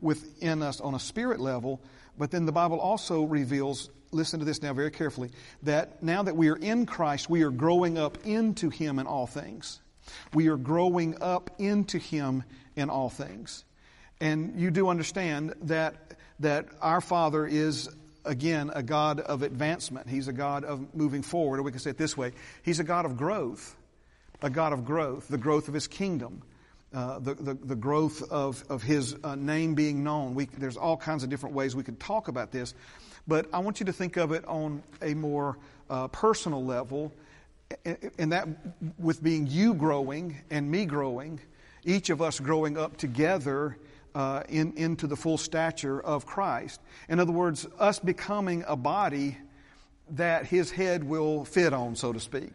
within 0.00 0.62
us 0.62 0.80
on 0.80 0.94
a 0.94 0.98
spirit 0.98 1.40
level, 1.40 1.80
but 2.18 2.30
then 2.30 2.44
the 2.44 2.52
Bible 2.52 2.78
also 2.78 3.22
reveals, 3.22 3.88
listen 4.10 4.40
to 4.40 4.44
this 4.44 4.60
now 4.60 4.74
very 4.74 4.90
carefully, 4.90 5.30
that 5.62 6.02
now 6.02 6.22
that 6.22 6.36
we 6.36 6.48
are 6.48 6.56
in 6.56 6.84
Christ, 6.84 7.30
we 7.30 7.42
are 7.42 7.50
growing 7.50 7.96
up 7.96 8.18
into 8.26 8.68
Him 8.68 8.98
in 8.98 9.06
all 9.06 9.26
things. 9.26 9.80
We 10.34 10.48
are 10.48 10.56
growing 10.56 11.22
up 11.22 11.50
into 11.58 11.98
Him 11.98 12.44
in 12.76 12.90
all 12.90 13.08
things. 13.08 13.64
And 14.20 14.60
you 14.60 14.70
do 14.70 14.88
understand 14.88 15.54
that, 15.62 15.96
that 16.40 16.66
our 16.82 17.00
Father 17.00 17.46
is 17.46 17.88
again, 18.24 18.70
a 18.74 18.82
God 18.82 19.20
of 19.20 19.42
advancement. 19.42 20.08
He's 20.08 20.28
a 20.28 20.32
God 20.32 20.64
of 20.64 20.94
moving 20.94 21.22
forward, 21.22 21.58
or 21.58 21.62
we 21.62 21.70
can 21.70 21.80
say 21.80 21.90
it 21.90 21.98
this 21.98 22.16
way 22.16 22.32
He's 22.62 22.80
a 22.80 22.84
God 22.84 23.04
of 23.04 23.16
growth, 23.16 23.76
a 24.42 24.50
God 24.50 24.72
of 24.72 24.84
growth, 24.84 25.28
the 25.28 25.38
growth 25.38 25.68
of 25.68 25.74
His 25.74 25.86
kingdom. 25.86 26.42
Uh, 26.92 27.20
the, 27.20 27.34
the, 27.34 27.54
the, 27.54 27.76
growth 27.76 28.28
of, 28.32 28.64
of 28.68 28.82
his 28.82 29.14
uh, 29.22 29.36
name 29.36 29.76
being 29.76 30.02
known. 30.02 30.34
We, 30.34 30.46
there's 30.46 30.76
all 30.76 30.96
kinds 30.96 31.22
of 31.22 31.30
different 31.30 31.54
ways 31.54 31.76
we 31.76 31.84
could 31.84 32.00
talk 32.00 32.26
about 32.26 32.50
this, 32.50 32.74
but 33.28 33.46
I 33.52 33.60
want 33.60 33.78
you 33.78 33.86
to 33.86 33.92
think 33.92 34.16
of 34.16 34.32
it 34.32 34.44
on 34.46 34.82
a 35.00 35.14
more 35.14 35.56
uh, 35.88 36.08
personal 36.08 36.64
level, 36.64 37.12
and 38.18 38.32
that 38.32 38.48
with 38.98 39.22
being 39.22 39.46
you 39.46 39.74
growing 39.74 40.36
and 40.50 40.68
me 40.68 40.84
growing, 40.84 41.38
each 41.84 42.10
of 42.10 42.20
us 42.20 42.40
growing 42.40 42.76
up 42.76 42.96
together 42.96 43.76
uh, 44.14 44.42
in, 44.48 44.72
into 44.76 45.06
the 45.06 45.16
full 45.16 45.38
stature 45.38 46.00
of 46.00 46.26
Christ. 46.26 46.80
In 47.08 47.20
other 47.20 47.32
words, 47.32 47.66
us 47.78 47.98
becoming 47.98 48.64
a 48.66 48.76
body 48.76 49.36
that 50.10 50.46
his 50.46 50.70
head 50.70 51.04
will 51.04 51.44
fit 51.44 51.72
on, 51.72 51.94
so 51.94 52.12
to 52.12 52.20
speak. 52.20 52.52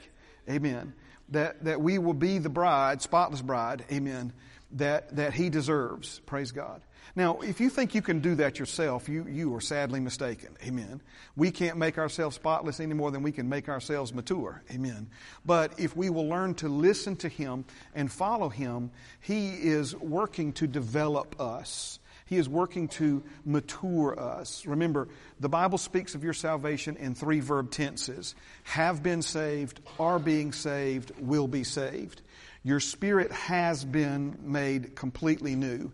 Amen. 0.49 0.93
That, 1.29 1.63
that 1.65 1.81
we 1.81 1.97
will 1.97 2.13
be 2.13 2.37
the 2.37 2.49
bride, 2.49 3.01
spotless 3.01 3.41
bride, 3.41 3.83
amen, 3.91 4.31
that, 4.73 5.15
that 5.15 5.33
he 5.33 5.49
deserves. 5.49 6.19
Praise 6.27 6.51
God. 6.51 6.81
Now, 7.15 7.39
if 7.39 7.61
you 7.61 7.69
think 7.69 7.95
you 7.95 8.01
can 8.01 8.19
do 8.19 8.35
that 8.35 8.59
yourself, 8.59 9.07
you, 9.07 9.25
you 9.27 9.55
are 9.55 9.61
sadly 9.61 10.01
mistaken. 10.01 10.57
Amen. 10.65 11.01
We 11.37 11.49
can't 11.49 11.77
make 11.77 11.97
ourselves 11.97 12.35
spotless 12.35 12.81
any 12.81 12.93
more 12.93 13.09
than 13.09 13.23
we 13.23 13.31
can 13.31 13.47
make 13.47 13.69
ourselves 13.69 14.13
mature. 14.13 14.61
Amen. 14.69 15.07
But 15.45 15.79
if 15.79 15.95
we 15.95 16.09
will 16.09 16.27
learn 16.27 16.55
to 16.55 16.67
listen 16.67 17.15
to 17.17 17.29
Him 17.29 17.63
and 17.93 18.11
follow 18.11 18.49
Him, 18.49 18.91
He 19.21 19.51
is 19.51 19.95
working 19.95 20.51
to 20.53 20.67
develop 20.67 21.39
us. 21.39 21.99
He 22.25 22.37
is 22.37 22.49
working 22.49 22.87
to 22.89 23.23
mature 23.45 24.19
us. 24.19 24.65
Remember, 24.65 25.07
the 25.39 25.49
Bible 25.49 25.77
speaks 25.77 26.15
of 26.15 26.23
your 26.23 26.33
salvation 26.33 26.97
in 26.97 27.13
three 27.13 27.39
verb 27.39 27.69
tenses 27.69 28.33
have 28.63 29.03
been 29.03 29.21
saved, 29.21 29.79
are 29.99 30.17
being 30.17 30.51
saved, 30.51 31.11
will 31.19 31.47
be 31.47 31.63
saved. 31.63 32.21
Your 32.63 32.79
spirit 32.79 33.31
has 33.31 33.85
been 33.85 34.39
made 34.41 34.95
completely 34.95 35.55
new 35.55 35.91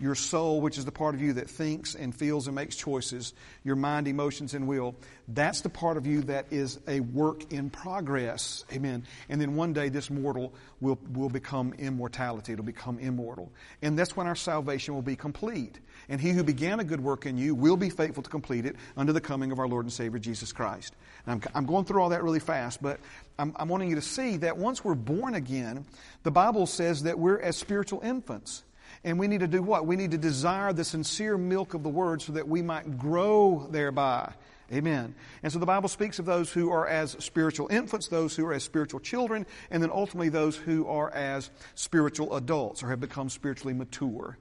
your 0.00 0.14
soul, 0.14 0.60
which 0.60 0.78
is 0.78 0.84
the 0.84 0.92
part 0.92 1.14
of 1.14 1.22
you 1.22 1.34
that 1.34 1.48
thinks 1.48 1.94
and 1.94 2.14
feels 2.14 2.46
and 2.46 2.54
makes 2.54 2.76
choices, 2.76 3.32
your 3.64 3.76
mind, 3.76 4.08
emotions, 4.08 4.54
and 4.54 4.66
will, 4.66 4.94
that's 5.28 5.62
the 5.62 5.68
part 5.68 5.96
of 5.96 6.06
you 6.06 6.22
that 6.22 6.46
is 6.50 6.78
a 6.86 7.00
work 7.00 7.52
in 7.52 7.70
progress. 7.70 8.64
Amen. 8.72 9.04
And 9.28 9.40
then 9.40 9.56
one 9.56 9.72
day 9.72 9.88
this 9.88 10.10
mortal 10.10 10.54
will, 10.80 10.98
will 11.12 11.30
become 11.30 11.74
immortality. 11.78 12.52
It'll 12.52 12.64
become 12.64 12.98
immortal. 12.98 13.50
And 13.82 13.98
that's 13.98 14.16
when 14.16 14.26
our 14.26 14.34
salvation 14.34 14.94
will 14.94 15.02
be 15.02 15.16
complete. 15.16 15.78
And 16.08 16.20
he 16.20 16.30
who 16.30 16.44
began 16.44 16.80
a 16.80 16.84
good 16.84 17.00
work 17.00 17.26
in 17.26 17.38
you 17.38 17.54
will 17.54 17.76
be 17.76 17.88
faithful 17.88 18.22
to 18.22 18.30
complete 18.30 18.66
it 18.66 18.76
under 18.96 19.12
the 19.12 19.20
coming 19.20 19.52
of 19.52 19.58
our 19.58 19.68
Lord 19.68 19.86
and 19.86 19.92
Savior 19.92 20.18
Jesus 20.18 20.52
Christ. 20.52 20.94
I'm, 21.26 21.40
I'm, 21.54 21.64
going 21.64 21.86
through 21.86 22.02
all 22.02 22.10
that 22.10 22.22
really 22.22 22.40
fast, 22.40 22.82
but 22.82 23.00
I'm, 23.38 23.54
I'm 23.56 23.68
wanting 23.68 23.88
you 23.88 23.94
to 23.94 24.02
see 24.02 24.36
that 24.38 24.58
once 24.58 24.84
we're 24.84 24.94
born 24.94 25.34
again, 25.34 25.86
the 26.22 26.30
Bible 26.30 26.66
says 26.66 27.04
that 27.04 27.18
we're 27.18 27.38
as 27.38 27.56
spiritual 27.56 28.02
infants. 28.02 28.62
And 29.04 29.18
we 29.18 29.28
need 29.28 29.40
to 29.40 29.46
do 29.46 29.62
what? 29.62 29.86
We 29.86 29.96
need 29.96 30.12
to 30.12 30.18
desire 30.18 30.72
the 30.72 30.84
sincere 30.84 31.36
milk 31.36 31.74
of 31.74 31.82
the 31.82 31.88
word 31.88 32.22
so 32.22 32.32
that 32.32 32.48
we 32.48 32.62
might 32.62 32.98
grow 32.98 33.66
thereby. 33.70 34.32
Amen. 34.72 35.14
And 35.42 35.52
so 35.52 35.58
the 35.58 35.66
Bible 35.66 35.88
speaks 35.88 36.18
of 36.18 36.24
those 36.24 36.50
who 36.50 36.70
are 36.70 36.86
as 36.86 37.12
spiritual 37.20 37.68
infants, 37.70 38.08
those 38.08 38.34
who 38.34 38.46
are 38.46 38.54
as 38.54 38.64
spiritual 38.64 39.00
children, 39.00 39.46
and 39.70 39.82
then 39.82 39.90
ultimately 39.90 40.30
those 40.30 40.56
who 40.56 40.86
are 40.88 41.10
as 41.10 41.50
spiritual 41.74 42.34
adults 42.36 42.82
or 42.82 42.88
have 42.88 43.00
become 43.00 43.28
spiritually 43.28 43.74
mature. 43.74 44.38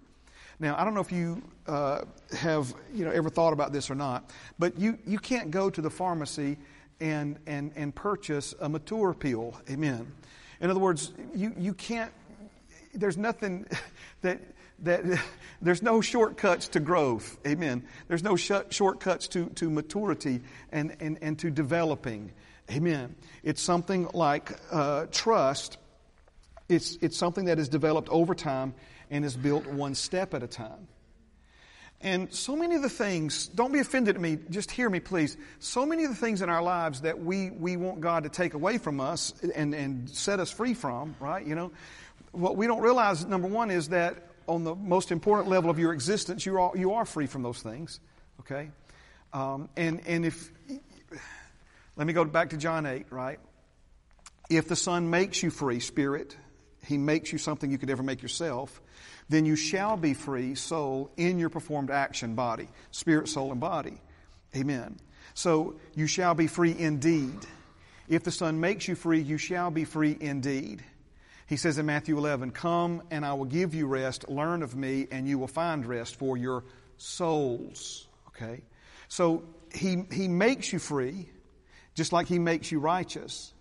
Now, 0.60 0.78
I 0.78 0.86
don't 0.86 0.94
know 0.94 1.02
if 1.02 1.12
you 1.12 1.42
uh, 1.68 2.06
have 2.38 2.74
you 2.94 3.04
know 3.04 3.12
ever 3.12 3.30
thought 3.30 3.52
about 3.52 3.74
this 3.74 3.90
or 3.90 3.96
not, 3.96 4.32
but 4.58 4.80
you, 4.80 4.98
you 5.06 5.20
can't 5.20 5.52
go 5.52 5.70
to 5.70 5.82
the 5.82 5.90
pharmacy 5.90 6.58
and, 7.02 7.38
and, 7.46 7.72
and 7.76 7.94
purchase 7.94 8.56
a 8.62 8.70
mature 8.70 9.14
pill. 9.14 9.60
Amen. 9.70 10.10
In 10.62 10.70
other 10.70 10.80
words, 10.80 11.12
you, 11.36 11.54
you 11.58 11.74
can't, 11.74 12.12
there's 12.94 13.18
nothing 13.18 13.66
that 14.22 14.40
that 14.84 15.04
there's 15.62 15.82
no 15.82 16.02
shortcuts 16.02 16.70
to 16.70 16.80
growth. 16.80 17.38
Amen. 17.48 17.84
There's 18.08 18.24
no 18.24 18.36
sh- 18.36 18.52
shortcuts 18.70 19.28
to, 19.30 19.46
to 19.56 19.70
maturity 19.70 20.42
and, 20.72 20.96
and, 21.00 21.18
and 21.22 21.40
to 21.40 21.50
developing. 21.50 22.32
Amen. 22.72 23.16
It's 23.44 23.62
something 23.62 24.10
like 24.14 24.52
uh, 24.72 25.06
trust. 25.12 25.78
It's, 26.70 26.98
it's 27.02 27.18
something 27.18 27.46
that 27.46 27.60
is 27.60 27.70
developed 27.70 28.10
over 28.10 28.36
time 28.36 28.74
and 29.10 29.24
is 29.24 29.36
built 29.36 29.68
one 29.68 29.96
step 29.96 30.34
at 30.34 30.44
a 30.44 30.48
time. 30.48 30.88
And 32.02 32.34
so 32.34 32.58
many 32.58 32.76
of 32.76 32.82
the 32.82 32.90
things, 32.90 33.48
don't 33.48 33.72
be 33.72 33.80
offended 33.80 34.16
at 34.16 34.22
me, 34.22 34.38
just 34.50 34.72
hear 34.72 34.90
me 34.90 35.00
please. 35.00 35.38
So 35.60 35.86
many 35.86 36.04
of 36.04 36.10
the 36.10 36.18
things 36.18 36.42
in 36.42 36.50
our 36.50 36.62
lives 36.62 37.02
that 37.02 37.18
we, 37.18 37.50
we 37.50 37.78
want 37.78 38.02
God 38.02 38.24
to 38.24 38.30
take 38.30 38.56
away 38.56 38.78
from 38.78 39.00
us 39.00 39.34
and, 39.56 39.74
and 39.74 40.10
set 40.10 40.42
us 40.42 40.52
free 40.52 40.74
from, 40.74 41.16
right? 41.22 41.46
You 41.46 41.56
know, 41.56 41.72
what 42.34 42.58
we 42.58 42.68
don't 42.68 42.82
realize, 42.82 43.26
number 43.26 43.48
one, 43.48 43.72
is 43.72 43.90
that 43.90 44.16
on 44.48 44.64
the 44.64 44.76
most 44.76 45.12
important 45.12 45.50
level 45.50 45.70
of 45.70 45.80
your 45.80 45.94
existence, 45.94 46.46
you 46.46 46.60
are, 46.60 46.76
you 46.76 46.94
are 46.94 47.06
free 47.06 47.28
from 47.28 47.44
those 47.44 47.62
things. 47.62 48.00
Okay? 48.42 48.70
Um, 49.32 49.70
and, 49.78 50.02
and 50.06 50.26
if, 50.26 50.52
let 51.96 52.06
me 52.06 52.14
go 52.14 52.26
back 52.26 52.50
to 52.50 52.58
John 52.58 52.86
8, 52.86 53.06
right? 53.10 53.40
If 54.50 54.68
the 54.68 54.76
Son 54.76 55.10
makes 55.10 55.42
you 55.42 55.50
free, 55.50 55.80
spirit, 55.80 56.36
He 56.86 56.98
makes 56.98 57.32
you 57.32 57.38
something 57.38 57.72
you 57.72 57.78
could 57.78 57.90
ever 57.90 58.04
make 58.04 58.22
yourself, 58.22 58.82
then 59.30 59.46
you 59.46 59.56
shall 59.56 59.96
be 59.96 60.14
free, 60.14 60.56
soul, 60.56 61.12
in 61.16 61.40
your 61.40 61.50
performed 61.50 61.90
action, 61.90 62.36
body, 62.36 62.68
spirit, 62.92 63.30
soul, 63.30 63.52
and 63.52 63.62
body. 63.62 64.02
Amen. 64.56 64.98
So 65.34 65.76
you 65.96 66.08
shall 66.08 66.36
be 66.36 66.48
free 66.48 66.76
indeed. 66.78 67.38
If 68.08 68.24
the 68.24 68.32
Son 68.32 68.60
makes 68.60 68.88
you 68.88 68.96
free, 68.96 69.22
you 69.22 69.38
shall 69.38 69.72
be 69.72 69.86
free 69.86 70.18
indeed. 70.20 70.84
He 71.48 71.58
says 71.58 71.78
in 71.78 71.86
Matthew 71.86 72.18
11, 72.18 72.52
Come 72.52 73.04
and 73.12 73.26
I 73.26 73.34
will 73.34 73.46
give 73.46 73.76
you 73.76 73.88
rest. 73.88 74.30
Learn 74.30 74.64
of 74.64 74.76
me 74.76 75.08
and 75.12 75.28
you 75.28 75.38
will 75.38 75.48
find 75.48 75.86
rest 75.86 76.16
for 76.16 76.38
your 76.38 76.64
souls. 76.98 78.08
Okay? 78.30 78.62
So 79.08 79.44
he, 79.74 80.04
he 80.12 80.28
makes 80.28 80.72
you 80.72 80.80
free, 80.80 81.30
just 81.96 82.14
like 82.14 82.28
he 82.28 82.40
makes 82.40 82.72
you 82.72 82.80
righteous. 82.80 83.54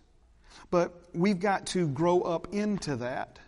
But 0.70 0.92
we've 1.12 1.40
got 1.40 1.66
to 1.68 1.88
grow 1.88 2.22
up 2.22 2.48
into 2.52 2.96
that. 2.96 3.38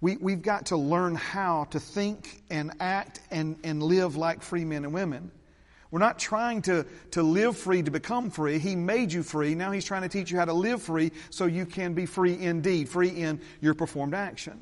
We, 0.00 0.16
we've 0.16 0.42
got 0.42 0.66
to 0.66 0.76
learn 0.76 1.14
how 1.14 1.64
to 1.70 1.80
think 1.80 2.42
and 2.50 2.72
act 2.80 3.20
and, 3.30 3.58
and 3.64 3.82
live 3.82 4.16
like 4.16 4.42
free 4.42 4.64
men 4.64 4.84
and 4.84 4.94
women. 4.94 5.30
We're 5.90 5.98
not 5.98 6.18
trying 6.18 6.62
to, 6.62 6.86
to 7.12 7.22
live 7.22 7.56
free 7.56 7.82
to 7.82 7.90
become 7.90 8.30
free. 8.30 8.58
He 8.58 8.76
made 8.76 9.12
you 9.12 9.22
free. 9.22 9.54
Now 9.54 9.72
He's 9.72 9.84
trying 9.84 10.02
to 10.02 10.08
teach 10.08 10.30
you 10.30 10.38
how 10.38 10.44
to 10.44 10.52
live 10.52 10.82
free 10.82 11.12
so 11.30 11.46
you 11.46 11.66
can 11.66 11.94
be 11.94 12.06
free 12.06 12.40
indeed, 12.40 12.88
free 12.88 13.08
in 13.08 13.40
your 13.60 13.74
performed 13.74 14.14
action. 14.14 14.60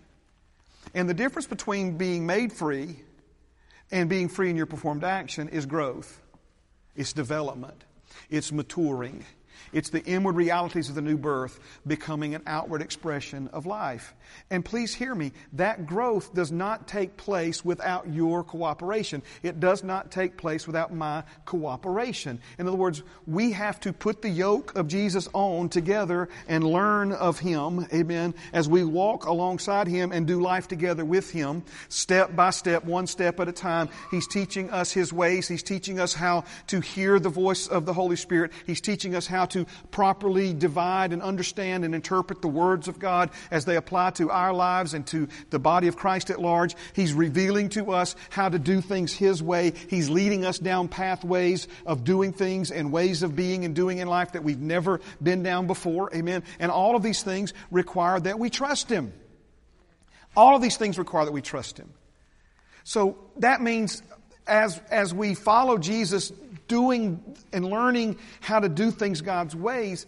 And 0.94 1.08
the 1.08 1.14
difference 1.14 1.46
between 1.46 1.98
being 1.98 2.24
made 2.24 2.52
free 2.52 2.96
and 3.90 4.08
being 4.08 4.28
free 4.28 4.50
in 4.50 4.56
your 4.56 4.66
performed 4.66 5.04
action 5.04 5.48
is 5.48 5.66
growth, 5.66 6.20
it's 6.96 7.12
development, 7.12 7.84
it's 8.30 8.52
maturing. 8.52 9.24
It's 9.72 9.90
the 9.90 10.04
inward 10.04 10.36
realities 10.36 10.88
of 10.88 10.94
the 10.94 11.02
new 11.02 11.16
birth 11.16 11.58
becoming 11.86 12.34
an 12.34 12.42
outward 12.46 12.82
expression 12.82 13.48
of 13.52 13.66
life. 13.66 14.14
And 14.50 14.64
please 14.64 14.94
hear 14.94 15.14
me, 15.14 15.32
that 15.54 15.86
growth 15.86 16.34
does 16.34 16.52
not 16.52 16.88
take 16.88 17.16
place 17.16 17.64
without 17.64 18.12
your 18.12 18.44
cooperation. 18.44 19.22
It 19.42 19.60
does 19.60 19.82
not 19.82 20.10
take 20.10 20.36
place 20.36 20.66
without 20.66 20.92
my 20.94 21.24
cooperation. 21.44 22.40
In 22.58 22.66
other 22.66 22.76
words, 22.76 23.02
we 23.26 23.52
have 23.52 23.80
to 23.80 23.92
put 23.92 24.22
the 24.22 24.28
yoke 24.28 24.76
of 24.76 24.88
Jesus 24.88 25.28
on 25.32 25.68
together 25.68 26.28
and 26.46 26.64
learn 26.64 27.12
of 27.12 27.38
Him, 27.38 27.86
amen, 27.92 28.34
as 28.52 28.68
we 28.68 28.84
walk 28.84 29.26
alongside 29.26 29.88
Him 29.88 30.12
and 30.12 30.26
do 30.26 30.40
life 30.40 30.68
together 30.68 31.04
with 31.04 31.30
Him, 31.30 31.64
step 31.88 32.34
by 32.34 32.50
step, 32.50 32.84
one 32.84 33.06
step 33.06 33.40
at 33.40 33.48
a 33.48 33.52
time. 33.52 33.88
He's 34.10 34.26
teaching 34.26 34.70
us 34.70 34.92
His 34.92 35.12
ways. 35.12 35.48
He's 35.48 35.62
teaching 35.62 36.00
us 36.00 36.14
how 36.14 36.44
to 36.68 36.80
hear 36.80 37.18
the 37.18 37.28
voice 37.28 37.66
of 37.66 37.86
the 37.86 37.92
Holy 37.92 38.16
Spirit. 38.16 38.52
He's 38.66 38.80
teaching 38.80 39.14
us 39.14 39.26
how 39.26 39.46
to 39.50 39.66
properly 39.90 40.54
divide 40.54 41.12
and 41.12 41.22
understand 41.22 41.84
and 41.84 41.94
interpret 41.94 42.42
the 42.42 42.48
words 42.48 42.88
of 42.88 42.98
God 42.98 43.30
as 43.50 43.64
they 43.64 43.76
apply 43.76 44.10
to 44.12 44.30
our 44.30 44.52
lives 44.52 44.94
and 44.94 45.06
to 45.08 45.28
the 45.50 45.58
body 45.58 45.88
of 45.88 45.96
Christ 45.96 46.30
at 46.30 46.40
large. 46.40 46.74
He's 46.92 47.12
revealing 47.12 47.68
to 47.70 47.92
us 47.92 48.16
how 48.30 48.48
to 48.48 48.58
do 48.58 48.80
things 48.80 49.12
His 49.12 49.42
way. 49.42 49.72
He's 49.88 50.08
leading 50.08 50.44
us 50.44 50.58
down 50.58 50.88
pathways 50.88 51.68
of 51.86 52.04
doing 52.04 52.32
things 52.32 52.70
and 52.70 52.92
ways 52.92 53.22
of 53.22 53.36
being 53.36 53.64
and 53.64 53.74
doing 53.74 53.98
in 53.98 54.08
life 54.08 54.32
that 54.32 54.44
we've 54.44 54.60
never 54.60 55.00
been 55.22 55.42
down 55.42 55.66
before. 55.66 56.14
Amen. 56.14 56.42
And 56.58 56.70
all 56.70 56.96
of 56.96 57.02
these 57.02 57.22
things 57.22 57.54
require 57.70 58.20
that 58.20 58.38
we 58.38 58.50
trust 58.50 58.88
Him. 58.88 59.12
All 60.36 60.54
of 60.54 60.62
these 60.62 60.76
things 60.76 60.98
require 60.98 61.24
that 61.24 61.32
we 61.32 61.42
trust 61.42 61.78
Him. 61.78 61.92
So 62.84 63.18
that 63.38 63.60
means 63.60 64.02
as, 64.46 64.80
as 64.90 65.12
we 65.12 65.34
follow 65.34 65.78
Jesus 65.78 66.32
doing 66.68 67.22
and 67.52 67.64
learning 67.64 68.18
how 68.40 68.60
to 68.60 68.68
do 68.68 68.90
things 68.90 69.20
God's 69.20 69.56
ways, 69.56 70.06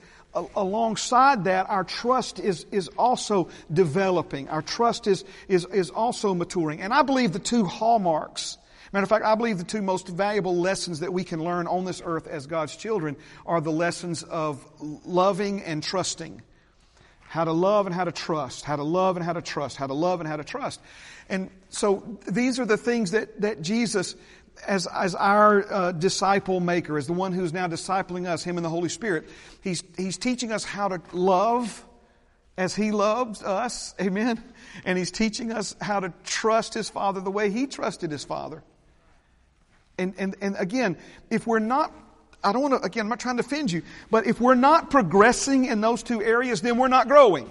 alongside 0.54 1.44
that, 1.44 1.68
our 1.68 1.82
trust 1.82 2.38
is, 2.38 2.64
is 2.70 2.88
also 2.88 3.48
developing. 3.72 4.48
Our 4.48 4.62
trust 4.62 5.06
is, 5.06 5.24
is, 5.48 5.64
is 5.66 5.90
also 5.90 6.34
maturing. 6.34 6.80
And 6.80 6.94
I 6.94 7.02
believe 7.02 7.32
the 7.32 7.40
two 7.40 7.64
hallmarks 7.64 8.58
Matter 8.92 9.04
of 9.04 9.08
fact, 9.08 9.24
I 9.24 9.36
believe 9.36 9.58
the 9.58 9.64
two 9.64 9.82
most 9.82 10.08
valuable 10.08 10.56
lessons 10.56 11.00
that 11.00 11.12
we 11.12 11.22
can 11.22 11.44
learn 11.44 11.68
on 11.68 11.84
this 11.84 12.02
earth 12.04 12.26
as 12.26 12.48
God's 12.48 12.74
children 12.74 13.16
are 13.46 13.60
the 13.60 13.70
lessons 13.70 14.24
of 14.24 14.64
loving 15.04 15.62
and 15.62 15.80
trusting. 15.80 16.42
How 17.20 17.44
to 17.44 17.52
love 17.52 17.86
and 17.86 17.94
how 17.94 18.02
to 18.02 18.10
trust. 18.10 18.64
How 18.64 18.74
to 18.74 18.82
love 18.82 19.16
and 19.16 19.24
how 19.24 19.32
to 19.32 19.42
trust. 19.42 19.76
How 19.76 19.86
to 19.86 19.94
love 19.94 20.20
and 20.20 20.28
how 20.28 20.36
to 20.36 20.42
trust. 20.42 20.80
And 21.28 21.50
so 21.68 22.18
these 22.26 22.58
are 22.58 22.64
the 22.64 22.76
things 22.76 23.12
that, 23.12 23.40
that 23.42 23.62
Jesus, 23.62 24.16
as, 24.66 24.86
as 24.86 25.14
our 25.14 25.72
uh, 25.72 25.92
disciple 25.92 26.60
maker, 26.60 26.98
as 26.98 27.06
the 27.06 27.12
one 27.12 27.32
who's 27.32 27.52
now 27.52 27.66
discipling 27.66 28.26
us, 28.26 28.42
Him 28.44 28.56
and 28.56 28.64
the 28.64 28.70
Holy 28.70 28.88
Spirit, 28.88 29.28
He's, 29.62 29.82
He's 29.96 30.18
teaching 30.18 30.52
us 30.52 30.64
how 30.64 30.88
to 30.88 31.00
love 31.12 31.84
as 32.56 32.74
He 32.74 32.90
loves 32.90 33.42
us. 33.42 33.94
Amen. 34.00 34.42
And 34.84 34.98
He's 34.98 35.10
teaching 35.10 35.52
us 35.52 35.76
how 35.80 36.00
to 36.00 36.12
trust 36.24 36.74
His 36.74 36.88
Father 36.88 37.20
the 37.20 37.30
way 37.30 37.50
He 37.50 37.66
trusted 37.66 38.10
His 38.10 38.24
Father. 38.24 38.62
And, 39.98 40.14
and, 40.18 40.36
and 40.40 40.56
again, 40.58 40.96
if 41.28 41.46
we're 41.46 41.58
not, 41.58 41.92
I 42.42 42.52
don't 42.52 42.62
want 42.62 42.82
to, 42.82 42.86
again, 42.86 43.02
I'm 43.02 43.08
not 43.10 43.20
trying 43.20 43.36
to 43.36 43.44
offend 43.44 43.70
you, 43.70 43.82
but 44.10 44.26
if 44.26 44.40
we're 44.40 44.54
not 44.54 44.90
progressing 44.90 45.66
in 45.66 45.80
those 45.80 46.02
two 46.02 46.22
areas, 46.22 46.62
then 46.62 46.78
we're 46.78 46.88
not 46.88 47.06
growing. 47.06 47.50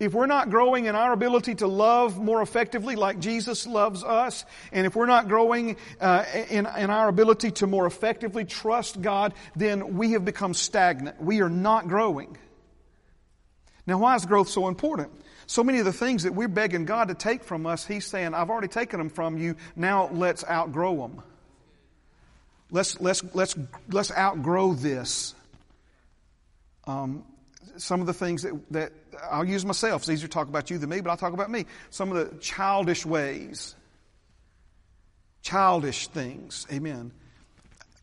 If 0.00 0.12
we're 0.12 0.26
not 0.26 0.50
growing 0.50 0.86
in 0.86 0.96
our 0.96 1.12
ability 1.12 1.54
to 1.56 1.68
love 1.68 2.18
more 2.18 2.42
effectively 2.42 2.96
like 2.96 3.20
Jesus 3.20 3.64
loves 3.64 4.02
us, 4.02 4.44
and 4.72 4.86
if 4.86 4.96
we're 4.96 5.06
not 5.06 5.28
growing 5.28 5.76
uh, 6.00 6.24
in, 6.50 6.66
in 6.66 6.90
our 6.90 7.08
ability 7.08 7.52
to 7.52 7.68
more 7.68 7.86
effectively 7.86 8.44
trust 8.44 9.00
God, 9.00 9.34
then 9.54 9.96
we 9.96 10.12
have 10.12 10.24
become 10.24 10.52
stagnant. 10.52 11.20
We 11.22 11.42
are 11.42 11.48
not 11.48 11.86
growing. 11.86 12.36
Now, 13.86 13.98
why 13.98 14.16
is 14.16 14.26
growth 14.26 14.48
so 14.48 14.66
important? 14.66 15.12
So 15.46 15.62
many 15.62 15.78
of 15.78 15.84
the 15.84 15.92
things 15.92 16.24
that 16.24 16.34
we're 16.34 16.48
begging 16.48 16.86
God 16.86 17.08
to 17.08 17.14
take 17.14 17.44
from 17.44 17.64
us, 17.64 17.86
He's 17.86 18.06
saying, 18.06 18.34
I've 18.34 18.50
already 18.50 18.68
taken 18.68 18.98
them 18.98 19.10
from 19.10 19.38
you, 19.38 19.54
now 19.76 20.08
let's 20.12 20.44
outgrow 20.44 20.96
them. 20.96 21.22
Let's, 22.72 23.00
let's, 23.00 23.22
let's, 23.32 23.54
let's 23.90 24.10
outgrow 24.10 24.74
this. 24.74 25.36
Um, 26.86 27.24
some 27.76 28.00
of 28.00 28.06
the 28.06 28.14
things 28.14 28.42
that, 28.42 28.52
that 28.72 28.92
I'll 29.30 29.44
use 29.44 29.64
myself. 29.64 30.02
It's 30.02 30.10
easier 30.10 30.28
to 30.28 30.32
talk 30.32 30.48
about 30.48 30.70
you 30.70 30.78
than 30.78 30.90
me, 30.90 31.00
but 31.00 31.10
I'll 31.10 31.16
talk 31.16 31.32
about 31.32 31.50
me. 31.50 31.66
Some 31.90 32.12
of 32.12 32.16
the 32.16 32.36
childish 32.38 33.04
ways, 33.04 33.74
childish 35.42 36.08
things, 36.08 36.66
amen, 36.72 37.12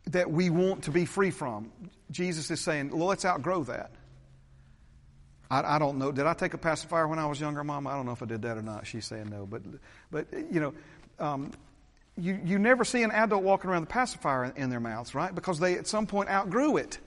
that 0.07 0.31
we 0.31 0.49
want 0.49 0.83
to 0.83 0.91
be 0.91 1.05
free 1.05 1.31
from. 1.31 1.71
Jesus 2.09 2.51
is 2.51 2.59
saying, 2.59 2.89
well, 2.89 3.07
let's 3.07 3.25
outgrow 3.25 3.63
that. 3.65 3.91
I, 5.49 5.75
I, 5.75 5.79
don't 5.79 5.97
know. 5.97 6.11
Did 6.11 6.25
I 6.25 6.33
take 6.33 6.53
a 6.53 6.57
pacifier 6.57 7.07
when 7.07 7.19
I 7.19 7.25
was 7.25 7.39
younger, 7.39 7.63
Mom? 7.63 7.87
I 7.87 7.95
don't 7.95 8.05
know 8.05 8.13
if 8.13 8.23
I 8.23 8.25
did 8.25 8.41
that 8.43 8.57
or 8.57 8.61
not. 8.61 8.87
She's 8.87 9.05
saying 9.05 9.29
no. 9.29 9.45
But, 9.45 9.61
but 10.09 10.27
you 10.49 10.59
know, 10.59 10.73
um, 11.19 11.51
you, 12.17 12.39
you 12.43 12.59
never 12.59 12.83
see 12.83 13.03
an 13.03 13.11
adult 13.11 13.43
walking 13.43 13.69
around 13.69 13.81
with 13.81 13.89
a 13.89 13.93
pacifier 13.93 14.45
in, 14.45 14.53
in 14.55 14.69
their 14.69 14.79
mouths, 14.79 15.13
right? 15.13 15.33
Because 15.33 15.59
they 15.59 15.77
at 15.77 15.87
some 15.87 16.07
point 16.07 16.29
outgrew 16.29 16.77
it. 16.77 16.99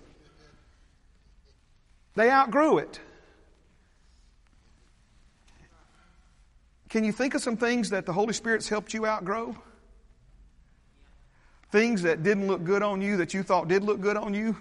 They 2.14 2.30
outgrew 2.30 2.78
it. 2.78 3.00
Can 6.88 7.04
you 7.04 7.12
think 7.12 7.34
of 7.34 7.42
some 7.42 7.56
things 7.56 7.90
that 7.90 8.06
the 8.06 8.12
Holy 8.12 8.32
Spirit's 8.32 8.68
helped 8.68 8.94
you 8.94 9.06
outgrow? 9.06 9.56
Things 11.70 12.02
that 12.02 12.22
didn't 12.22 12.46
look 12.46 12.62
good 12.62 12.82
on 12.82 13.02
you 13.02 13.16
that 13.16 13.34
you 13.34 13.42
thought 13.42 13.66
did 13.66 13.82
look 13.82 14.00
good 14.00 14.16
on 14.16 14.32
you? 14.32 14.56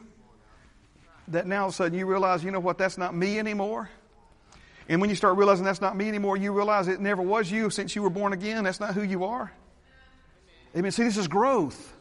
that 1.29 1.47
now 1.47 1.63
all 1.63 1.67
of 1.67 1.73
a 1.73 1.75
sudden 1.75 1.97
you 1.97 2.05
realize, 2.05 2.43
you 2.43 2.51
know 2.51 2.59
what, 2.59 2.77
that's 2.77 2.97
not 2.97 3.15
me 3.15 3.39
anymore. 3.39 3.89
And 4.89 4.99
when 4.99 5.09
you 5.09 5.15
start 5.15 5.37
realizing 5.37 5.63
that's 5.63 5.81
not 5.81 5.95
me 5.95 6.09
anymore, 6.09 6.35
you 6.35 6.51
realize 6.51 6.87
it 6.87 6.99
never 6.99 7.21
was 7.21 7.49
you 7.49 7.69
since 7.69 7.95
you 7.95 8.01
were 8.01 8.09
born 8.09 8.33
again. 8.33 8.65
That's 8.65 8.81
not 8.81 8.93
who 8.93 9.01
you 9.01 9.23
are. 9.23 9.51
Amen. 10.75 10.91
See, 10.91 11.03
this 11.03 11.17
is 11.17 11.27
growth. 11.27 11.93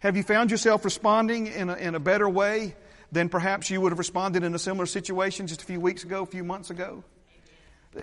Have 0.00 0.16
you 0.16 0.22
found 0.22 0.50
yourself 0.50 0.84
responding 0.84 1.46
in 1.46 1.70
a, 1.70 1.74
in 1.74 1.94
a 1.94 2.00
better 2.00 2.28
way 2.28 2.76
than 3.12 3.28
perhaps 3.28 3.70
you 3.70 3.80
would 3.80 3.92
have 3.92 3.98
responded 3.98 4.42
in 4.42 4.54
a 4.54 4.58
similar 4.58 4.86
situation 4.86 5.46
just 5.46 5.62
a 5.62 5.66
few 5.66 5.78
weeks 5.78 6.02
ago, 6.02 6.22
a 6.22 6.26
few 6.26 6.42
months 6.42 6.70
ago? 6.70 7.04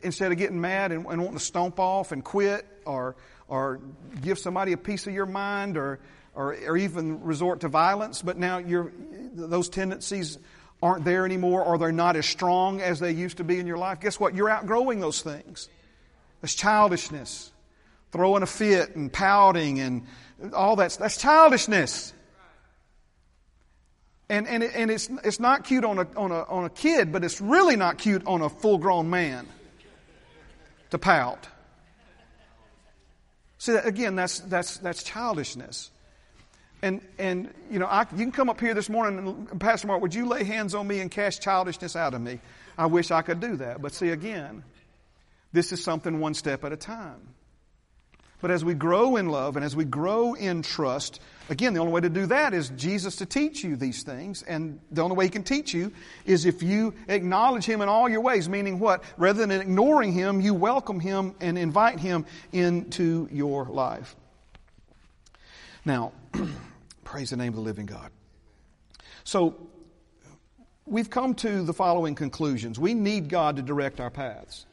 Instead 0.04 0.32
of 0.32 0.38
getting 0.38 0.62
mad 0.62 0.92
and, 0.92 1.06
and 1.08 1.20
wanting 1.20 1.38
to 1.38 1.44
stomp 1.44 1.80
off 1.80 2.12
and 2.12 2.24
quit 2.24 2.66
or, 2.86 3.16
or 3.48 3.82
give 4.22 4.38
somebody 4.38 4.72
a 4.72 4.78
piece 4.78 5.08
of 5.08 5.14
your 5.14 5.26
mind 5.26 5.78
or, 5.78 6.00
or, 6.36 6.56
or 6.68 6.78
even 6.78 7.24
resort 7.24 7.62
to 7.62 7.68
violence, 7.68 8.22
but 8.22 8.38
now 8.38 8.62
those 9.34 9.68
tendencies 9.68 10.38
aren't 10.82 11.04
there 11.04 11.26
anymore 11.26 11.64
or 11.64 11.80
they're 11.80 11.92
not 11.92 12.16
as 12.16 12.28
strong 12.28 12.80
as 12.80 13.00
they 13.00 13.12
used 13.12 13.38
to 13.38 13.44
be 13.44 13.60
in 13.60 13.66
your 13.66 13.78
life. 13.78 14.00
Guess 14.00 14.20
what? 14.20 14.36
You're 14.36 14.50
outgrowing 14.50 15.00
those 15.00 15.22
things. 15.22 15.70
That's 16.42 16.54
childishness. 16.54 17.52
Throwing 18.12 18.44
a 18.44 18.48
fit 18.48 18.96
and 18.96 19.12
pouting 19.12 19.80
and 19.80 20.06
all 20.54 20.76
that. 20.78 20.96
That's 21.00 21.18
childishness. 21.18 22.14
And, 24.30 24.48
and, 24.48 24.62
it, 24.64 24.72
and 24.76 24.92
it's, 24.92 25.10
it's 25.24 25.40
not 25.40 25.64
cute 25.64 25.84
on 25.84 25.98
a, 25.98 26.08
on, 26.16 26.32
a, 26.32 26.44
on 26.44 26.66
a 26.66 26.70
kid, 26.70 27.12
but 27.12 27.24
it's 27.24 27.42
really 27.42 27.76
not 27.76 27.98
cute 27.98 28.26
on 28.28 28.42
a 28.42 28.50
full 28.50 28.78
grown 28.78 29.10
man 29.10 29.48
to 30.92 31.00
pout. 31.00 31.48
See, 33.58 33.74
again, 33.74 34.16
that's, 34.16 34.40
that's, 34.40 34.78
that's 34.78 35.04
childishness. 35.04 35.90
And, 36.82 37.02
and 37.18 37.54
you 37.70 37.80
know, 37.80 37.88
I, 37.88 38.06
you 38.12 38.24
can 38.24 38.32
come 38.32 38.50
up 38.50 38.62
here 38.62 38.74
this 38.74 38.88
morning 38.88 39.48
and, 39.52 39.60
Pastor 39.60 39.88
Mark, 39.88 40.02
would 40.02 40.14
you 40.14 40.28
lay 40.28 40.44
hands 40.44 40.76
on 40.76 40.88
me 40.88 41.00
and 41.00 41.10
cast 41.12 41.42
childishness 41.42 41.96
out 41.96 42.14
of 42.14 42.22
me? 42.22 42.40
I 42.78 42.86
wish 42.86 43.12
I 43.12 43.22
could 43.24 43.40
do 43.40 43.58
that. 43.58 43.82
But 43.82 43.94
see, 43.94 44.10
again, 44.10 44.64
this 45.52 45.74
is 45.74 45.84
something 45.84 46.20
one 46.20 46.36
step 46.36 46.64
at 46.64 46.72
a 46.72 46.78
time. 46.78 47.34
But 48.42 48.52
as 48.52 48.64
we 48.64 48.76
grow 48.76 49.18
in 49.18 49.28
love 49.28 49.58
and 49.58 49.66
as 49.66 49.76
we 49.76 49.84
grow 49.84 50.36
in 50.36 50.62
trust, 50.62 51.20
again, 51.50 51.74
the 51.74 51.80
only 51.80 51.92
way 51.92 52.02
to 52.02 52.10
do 52.10 52.26
that 52.28 52.54
is 52.54 52.70
Jesus 52.70 53.18
to 53.18 53.26
teach 53.26 53.64
you 53.64 53.76
these 53.76 54.04
things. 54.04 54.44
And 54.44 54.80
the 54.92 55.02
only 55.02 55.16
way 55.16 55.26
He 55.26 55.30
can 55.30 55.44
teach 55.44 55.74
you 55.74 55.92
is 56.26 56.46
if 56.46 56.64
you 56.64 56.94
acknowledge 57.08 57.66
Him 57.66 57.82
in 57.82 57.90
all 57.90 58.08
your 58.08 58.22
ways, 58.22 58.48
meaning 58.48 58.80
what? 58.80 59.04
Rather 59.18 59.46
than 59.46 59.52
ignoring 59.52 60.14
Him, 60.14 60.40
you 60.42 60.54
welcome 60.54 61.00
Him 61.00 61.36
and 61.42 61.58
invite 61.58 62.00
Him 62.00 62.26
into 62.52 63.28
your 63.32 63.66
life. 63.66 64.16
Now, 65.86 66.14
Praise 67.10 67.32
the 67.32 67.38
name 67.38 67.48
of 67.48 67.56
the 67.56 67.62
living 67.62 67.88
God. 67.88 68.12
So, 69.24 69.56
we've 70.86 71.10
come 71.10 71.34
to 71.36 71.64
the 71.64 71.74
following 71.74 72.14
conclusions. 72.14 72.78
We 72.78 72.94
need 72.94 73.30
God 73.30 73.56
to 73.56 73.64
direct 73.64 74.00
our 74.00 74.12
paths. 74.12 74.68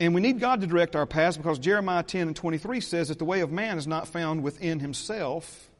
And 0.00 0.14
we 0.14 0.22
need 0.22 0.40
God 0.40 0.62
to 0.62 0.66
direct 0.66 0.96
our 0.96 1.04
paths 1.04 1.36
because 1.36 1.58
Jeremiah 1.58 2.02
10 2.02 2.28
and 2.28 2.34
23 2.34 2.80
says 2.80 3.08
that 3.08 3.18
the 3.18 3.26
way 3.26 3.40
of 3.40 3.52
man 3.52 3.76
is 3.76 3.86
not 3.86 4.08
found 4.08 4.42
within 4.42 4.80
himself, 4.80 5.70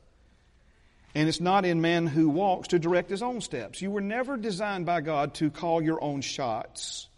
and 1.14 1.26
it's 1.26 1.40
not 1.40 1.64
in 1.64 1.80
man 1.80 2.06
who 2.06 2.28
walks 2.28 2.68
to 2.68 2.78
direct 2.78 3.09
his 3.09 3.22
own 3.22 3.40
steps. 3.40 3.80
You 3.80 3.90
were 3.90 4.02
never 4.02 4.37
designed 4.37 4.85
by 4.85 5.00
God 5.00 5.35
to 5.35 5.50
call 5.50 5.80
your 5.80 6.04
own 6.04 6.20
shots. 6.20 7.09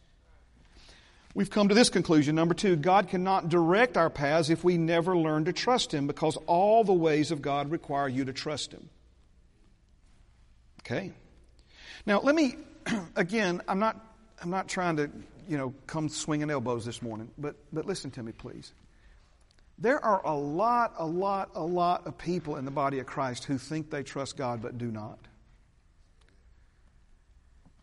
We've 1.34 1.50
come 1.50 1.70
to 1.70 1.74
this 1.74 1.90
conclusion. 1.90 2.36
Number 2.36 2.54
two, 2.54 2.76
God 2.76 3.08
cannot 3.08 3.48
direct 3.48 3.96
our 3.96 4.10
paths 4.10 4.48
if 4.48 4.62
we 4.62 4.76
never 4.76 5.16
learn 5.16 5.46
to 5.46 5.52
trust 5.52 5.92
Him 5.92 6.06
because 6.06 6.36
all 6.46 6.84
the 6.84 6.92
ways 6.92 7.32
of 7.32 7.42
God 7.42 7.70
require 7.70 8.06
you 8.06 8.26
to 8.26 8.32
trust 8.32 8.72
Him. 8.72 8.88
Okay? 10.80 11.12
Now, 12.06 12.20
let 12.20 12.34
me, 12.34 12.56
again, 13.16 13.60
I'm 13.66 13.80
not, 13.80 13.98
I'm 14.40 14.50
not 14.50 14.68
trying 14.68 14.96
to, 14.98 15.10
you 15.48 15.56
know, 15.56 15.74
come 15.86 16.08
swinging 16.08 16.50
elbows 16.50 16.84
this 16.84 17.02
morning, 17.02 17.30
but, 17.38 17.56
but 17.72 17.86
listen 17.86 18.10
to 18.12 18.22
me, 18.22 18.32
please. 18.32 18.72
There 19.78 20.02
are 20.04 20.24
a 20.24 20.34
lot, 20.34 20.94
a 20.98 21.06
lot, 21.06 21.50
a 21.54 21.64
lot 21.64 22.06
of 22.06 22.18
people 22.18 22.56
in 22.56 22.64
the 22.64 22.70
body 22.70 22.98
of 22.98 23.06
Christ 23.06 23.44
who 23.44 23.58
think 23.58 23.90
they 23.90 24.02
trust 24.02 24.36
God 24.36 24.62
but 24.62 24.78
do 24.78 24.90
not. 24.90 25.18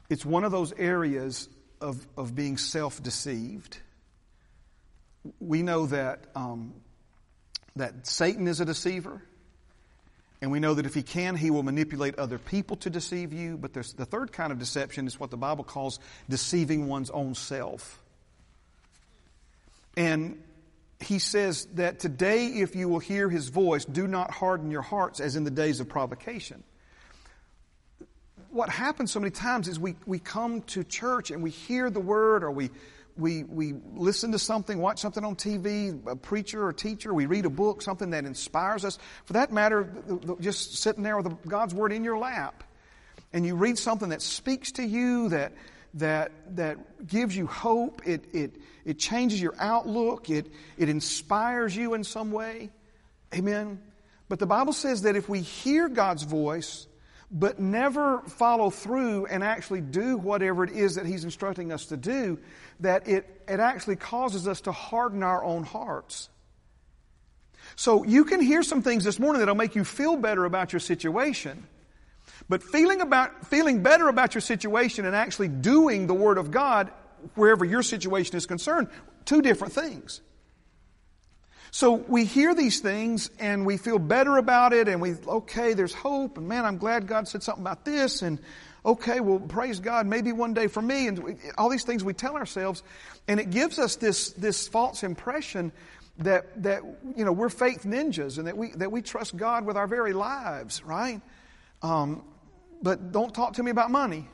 It's 0.10 0.26
one 0.26 0.44
of 0.44 0.52
those 0.52 0.74
areas 0.74 1.50
of, 1.82 2.06
of 2.18 2.36
being 2.36 2.58
self 2.58 3.02
deceived. 3.02 3.78
We 5.40 5.62
know 5.62 5.86
that, 5.88 6.26
um, 6.36 6.74
that 7.76 8.08
Satan 8.08 8.48
is 8.48 8.60
a 8.60 8.66
deceiver. 8.66 9.22
And 10.42 10.52
we 10.52 10.60
know 10.60 10.74
that 10.74 10.86
if 10.86 10.94
he 10.94 11.04
can, 11.04 11.36
he 11.36 11.52
will 11.52 11.64
manipulate 11.64 12.18
other 12.18 12.38
people 12.38 12.78
to 12.78 12.90
deceive 12.90 13.34
you. 13.34 13.58
But 13.58 13.74
there's, 13.74 13.94
the 13.94 14.06
third 14.06 14.32
kind 14.32 14.52
of 14.52 14.60
deception 14.60 15.06
is 15.06 15.20
what 15.20 15.32
the 15.32 15.38
Bible 15.38 15.66
calls 15.66 16.00
deceiving 16.30 16.88
one's 16.88 17.10
own 17.10 17.36
self. 17.36 18.02
And 19.98 20.42
he 21.02 21.20
says 21.20 21.66
that 21.74 22.00
today, 22.00 22.48
if 22.48 22.76
you 22.76 22.88
will 22.88 23.00
hear 23.00 23.30
his 23.30 23.50
voice, 23.50 23.84
do 23.84 24.08
not 24.08 24.32
harden 24.32 24.72
your 24.72 24.82
hearts 24.82 25.20
as 25.20 25.36
in 25.36 25.44
the 25.44 25.52
days 25.52 25.82
of 25.82 25.90
provocation 25.90 26.64
what 28.52 28.70
happens 28.70 29.12
so 29.12 29.20
many 29.20 29.32
times 29.32 29.68
is 29.68 29.80
we, 29.80 29.96
we 30.06 30.20
come 30.20 30.62
to 30.62 30.84
church 30.84 31.32
and 31.32 31.44
we 31.44 31.50
hear 31.50 31.90
the 31.90 32.00
word 32.00 32.44
or 32.44 32.52
we, 32.52 32.70
we, 33.20 33.44
we 33.44 33.74
listen 33.94 34.32
to 34.32 34.40
something, 34.40 34.80
watch 34.80 35.00
something 35.00 35.24
on 35.24 35.36
TV, 35.36 36.06
a 36.08 36.16
preacher 36.16 36.66
or 36.66 36.74
teacher, 36.74 37.14
we 37.14 37.26
read 37.26 37.46
a 37.46 37.50
book, 37.50 37.82
something 37.82 38.12
that 38.12 38.26
inspires 38.26 38.86
us. 38.86 38.98
For 39.26 39.34
that 39.34 39.52
matter, 39.52 39.92
just 40.40 40.76
sitting 40.76 41.04
there 41.04 41.18
with 41.18 41.48
God's 41.48 41.74
word 41.74 41.92
in 41.92 42.04
your 42.04 42.18
lap 42.18 42.64
and 43.34 43.46
you 43.46 43.56
read 43.56 43.78
something 43.78 44.10
that 44.10 44.22
speaks 44.22 44.72
to 44.74 44.84
you, 44.84 45.30
that, 45.30 45.54
that, 45.96 46.32
that 46.56 47.08
gives 47.08 47.36
you 47.36 47.48
hope. 47.48 48.02
It, 48.08 48.26
it, 48.34 48.56
it 48.86 48.98
changes 48.98 49.42
your 49.42 49.56
outlook. 49.60 50.30
It, 50.30 50.48
it 50.78 50.90
inspires 50.90 51.76
you 51.76 51.94
in 51.94 52.04
some 52.04 52.32
way. 52.32 52.70
Amen. 53.34 53.80
But 54.28 54.40
the 54.40 54.48
Bible 54.48 54.74
says 54.74 55.04
that 55.04 55.16
if 55.16 55.30
we 55.30 55.42
hear 55.42 55.90
God's 55.90 56.24
voice, 56.24 56.88
but 57.32 57.60
never 57.60 58.22
follow 58.22 58.70
through 58.70 59.28
and 59.28 59.44
actually 59.44 59.82
do 59.82 60.18
whatever 60.18 60.64
it 60.64 60.72
is 60.72 60.96
that 60.96 61.06
He's 61.06 61.24
instructing 61.24 61.72
us 61.72 61.88
to 61.88 61.98
do, 61.98 62.40
that 62.80 63.08
it, 63.08 63.44
it 63.48 63.60
actually 63.60 63.98
causes 63.98 64.48
us 64.48 64.62
to 64.62 64.72
harden 64.72 65.22
our 65.22 65.44
own 65.44 65.64
hearts. 65.64 66.30
So 67.76 68.04
you 68.04 68.26
can 68.26 68.42
hear 68.42 68.64
some 68.64 68.82
things 68.82 69.04
this 69.04 69.20
morning 69.20 69.40
that'll 69.40 69.56
make 69.56 69.76
you 69.76 69.84
feel 69.84 70.18
better 70.18 70.46
about 70.46 70.74
your 70.74 70.80
situation. 70.80 71.68
But 72.48 72.64
feeling 72.64 73.02
about, 73.02 73.48
feeling 73.48 73.84
better 73.84 74.08
about 74.08 74.34
your 74.34 74.42
situation 74.42 75.06
and 75.06 75.16
actually 75.16 75.50
doing 75.50 76.08
the 76.08 76.14
Word 76.14 76.38
of 76.38 76.52
God 76.52 76.92
wherever 77.36 77.64
your 77.64 77.84
situation 77.84 78.36
is 78.38 78.46
concerned, 78.46 78.88
two 79.26 79.42
different 79.42 79.74
things. 79.74 80.22
So 81.72 81.94
we 81.94 82.26
hear 82.26 82.56
these 82.56 82.80
things 82.80 83.30
and 83.40 83.66
we 83.66 83.78
feel 83.78 84.00
better 84.00 84.38
about 84.38 84.74
it 84.74 84.88
and 84.88 85.02
we, 85.02 85.16
okay, 85.28 85.74
there's 85.74 85.94
hope 85.94 86.38
and 86.38 86.48
man, 86.48 86.66
I'm 86.66 86.78
glad 86.78 87.08
God 87.08 87.28
said 87.28 87.44
something 87.44 87.64
about 87.64 87.86
this 87.86 88.22
and 88.22 88.40
okay, 88.86 89.20
well, 89.20 89.40
praise 89.40 89.80
God, 89.80 90.08
maybe 90.08 90.32
one 90.32 90.54
day 90.54 90.68
for 90.68 90.82
me 90.82 91.08
and 91.08 91.38
all 91.58 91.70
these 91.70 91.84
things 91.84 92.04
we 92.04 92.14
tell 92.14 92.36
ourselves 92.36 92.82
and 93.28 93.40
it 93.40 93.52
gives 93.52 93.78
us 93.78 93.98
this, 93.98 94.32
this 94.32 94.68
false 94.68 95.04
impression 95.04 95.72
that, 96.20 96.64
that, 96.64 96.82
you 97.16 97.24
know, 97.24 97.32
we're 97.32 97.50
faith 97.50 97.84
ninjas 97.84 98.40
and 98.40 98.48
that 98.48 98.58
we, 98.58 98.72
that 98.74 98.92
we 98.92 99.02
trust 99.02 99.38
God 99.38 99.66
with 99.66 99.78
our 99.78 99.88
very 99.88 100.14
lives, 100.14 100.84
right? 100.84 101.22
Um, 101.82 102.24
but 102.82 103.12
don't 103.12 103.34
talk 103.34 103.54
to 103.54 103.64
me 103.64 103.72
about 103.72 103.92
money. 103.92 104.28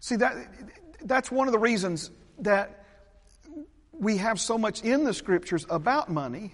See, 0.00 0.16
that, 0.16 0.34
that's 1.02 1.30
one 1.30 1.48
of 1.48 1.52
the 1.52 1.58
reasons 1.58 2.10
that 2.40 2.81
we 4.02 4.16
have 4.16 4.40
so 4.40 4.58
much 4.58 4.82
in 4.82 5.04
the 5.04 5.14
scriptures 5.14 5.64
about 5.70 6.10
money. 6.10 6.52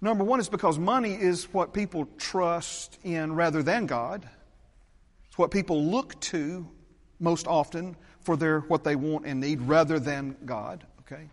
Number 0.00 0.24
one 0.24 0.40
is 0.40 0.48
because 0.48 0.76
money 0.76 1.14
is 1.14 1.44
what 1.54 1.72
people 1.72 2.08
trust 2.18 2.98
in 3.04 3.32
rather 3.32 3.62
than 3.62 3.86
God. 3.86 4.28
It's 5.28 5.38
what 5.38 5.52
people 5.52 5.84
look 5.84 6.20
to 6.22 6.66
most 7.20 7.46
often 7.46 7.96
for 8.22 8.36
their 8.36 8.60
what 8.60 8.82
they 8.82 8.96
want 8.96 9.24
and 9.24 9.40
need 9.40 9.62
rather 9.62 10.00
than 10.00 10.36
God. 10.44 10.84
Okay? 11.02 11.28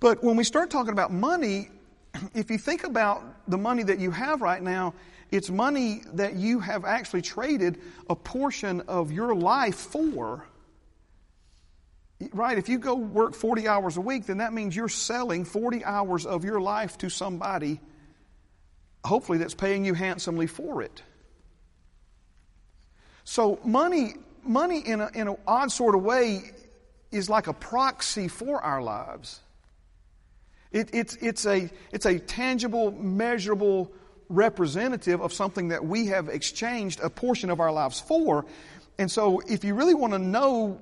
But 0.00 0.24
when 0.24 0.36
we 0.36 0.44
start 0.44 0.70
talking 0.70 0.92
about 0.92 1.12
money, 1.12 1.68
if 2.34 2.50
you 2.50 2.56
think 2.56 2.84
about 2.84 3.22
the 3.50 3.58
money 3.58 3.82
that 3.82 3.98
you 3.98 4.10
have 4.12 4.40
right 4.40 4.62
now, 4.62 4.94
it's 5.30 5.50
money 5.50 6.00
that 6.14 6.36
you 6.36 6.58
have 6.60 6.86
actually 6.86 7.20
traded 7.20 7.82
a 8.08 8.16
portion 8.16 8.80
of 8.82 9.12
your 9.12 9.34
life 9.34 9.76
for 9.76 10.46
Right? 12.32 12.58
If 12.58 12.68
you 12.68 12.78
go 12.78 12.94
work 12.94 13.34
40 13.34 13.68
hours 13.68 13.96
a 13.96 14.00
week, 14.00 14.26
then 14.26 14.38
that 14.38 14.52
means 14.52 14.74
you're 14.74 14.88
selling 14.88 15.44
40 15.44 15.84
hours 15.84 16.26
of 16.26 16.44
your 16.44 16.60
life 16.60 16.98
to 16.98 17.08
somebody, 17.08 17.80
hopefully, 19.04 19.38
that's 19.38 19.54
paying 19.54 19.84
you 19.84 19.94
handsomely 19.94 20.46
for 20.46 20.82
it. 20.82 21.02
So, 23.24 23.58
money, 23.64 24.14
money 24.42 24.80
in, 24.80 25.00
in 25.14 25.28
an 25.28 25.36
odd 25.46 25.72
sort 25.72 25.94
of 25.94 26.02
way 26.02 26.50
is 27.10 27.30
like 27.30 27.46
a 27.46 27.52
proxy 27.52 28.28
for 28.28 28.60
our 28.62 28.82
lives. 28.82 29.40
It, 30.72 30.90
it's, 30.92 31.16
it's, 31.16 31.46
a, 31.46 31.70
it's 31.92 32.04
a 32.04 32.18
tangible, 32.18 32.90
measurable 32.90 33.92
representative 34.28 35.20
of 35.20 35.32
something 35.32 35.68
that 35.68 35.84
we 35.84 36.06
have 36.08 36.28
exchanged 36.28 37.00
a 37.00 37.08
portion 37.08 37.48
of 37.50 37.60
our 37.60 37.72
lives 37.72 38.00
for. 38.00 38.44
And 38.98 39.10
so, 39.10 39.40
if 39.40 39.64
you 39.64 39.74
really 39.74 39.94
want 39.94 40.12
to 40.12 40.18
know 40.18 40.80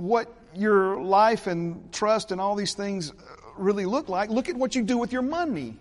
what 0.00 0.32
your 0.54 1.00
life 1.02 1.46
and 1.46 1.92
trust 1.92 2.32
and 2.32 2.40
all 2.40 2.54
these 2.54 2.72
things 2.72 3.12
really 3.56 3.84
look 3.84 4.08
like, 4.08 4.30
look 4.30 4.48
at 4.48 4.56
what 4.56 4.74
you 4.74 4.82
do 4.82 4.96
with 4.96 5.12
your 5.12 5.22
money. 5.22 5.76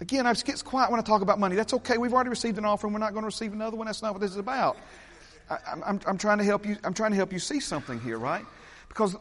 Again, 0.00 0.26
I 0.26 0.32
just 0.32 0.44
get 0.44 0.62
quiet 0.62 0.90
when 0.90 1.00
I 1.00 1.02
talk 1.02 1.22
about 1.22 1.38
money. 1.38 1.56
That's 1.56 1.74
okay. 1.74 1.98
We've 1.98 2.12
already 2.12 2.30
received 2.30 2.58
an 2.58 2.64
offering. 2.64 2.92
We're 2.92 3.00
not 3.00 3.12
going 3.12 3.22
to 3.22 3.26
receive 3.26 3.52
another 3.52 3.76
one. 3.76 3.86
That's 3.86 4.02
not 4.02 4.12
what 4.12 4.20
this 4.20 4.30
is 4.30 4.36
about. 4.36 4.76
I, 5.48 5.58
I'm, 5.84 6.00
I'm 6.06 6.18
trying 6.18 6.38
to 6.38 6.44
help 6.44 6.66
you. 6.66 6.76
I'm 6.84 6.94
trying 6.94 7.10
to 7.10 7.16
help 7.16 7.32
you 7.32 7.38
see 7.38 7.60
something 7.60 8.00
here, 8.00 8.18
right? 8.18 8.44
Because 8.88 9.16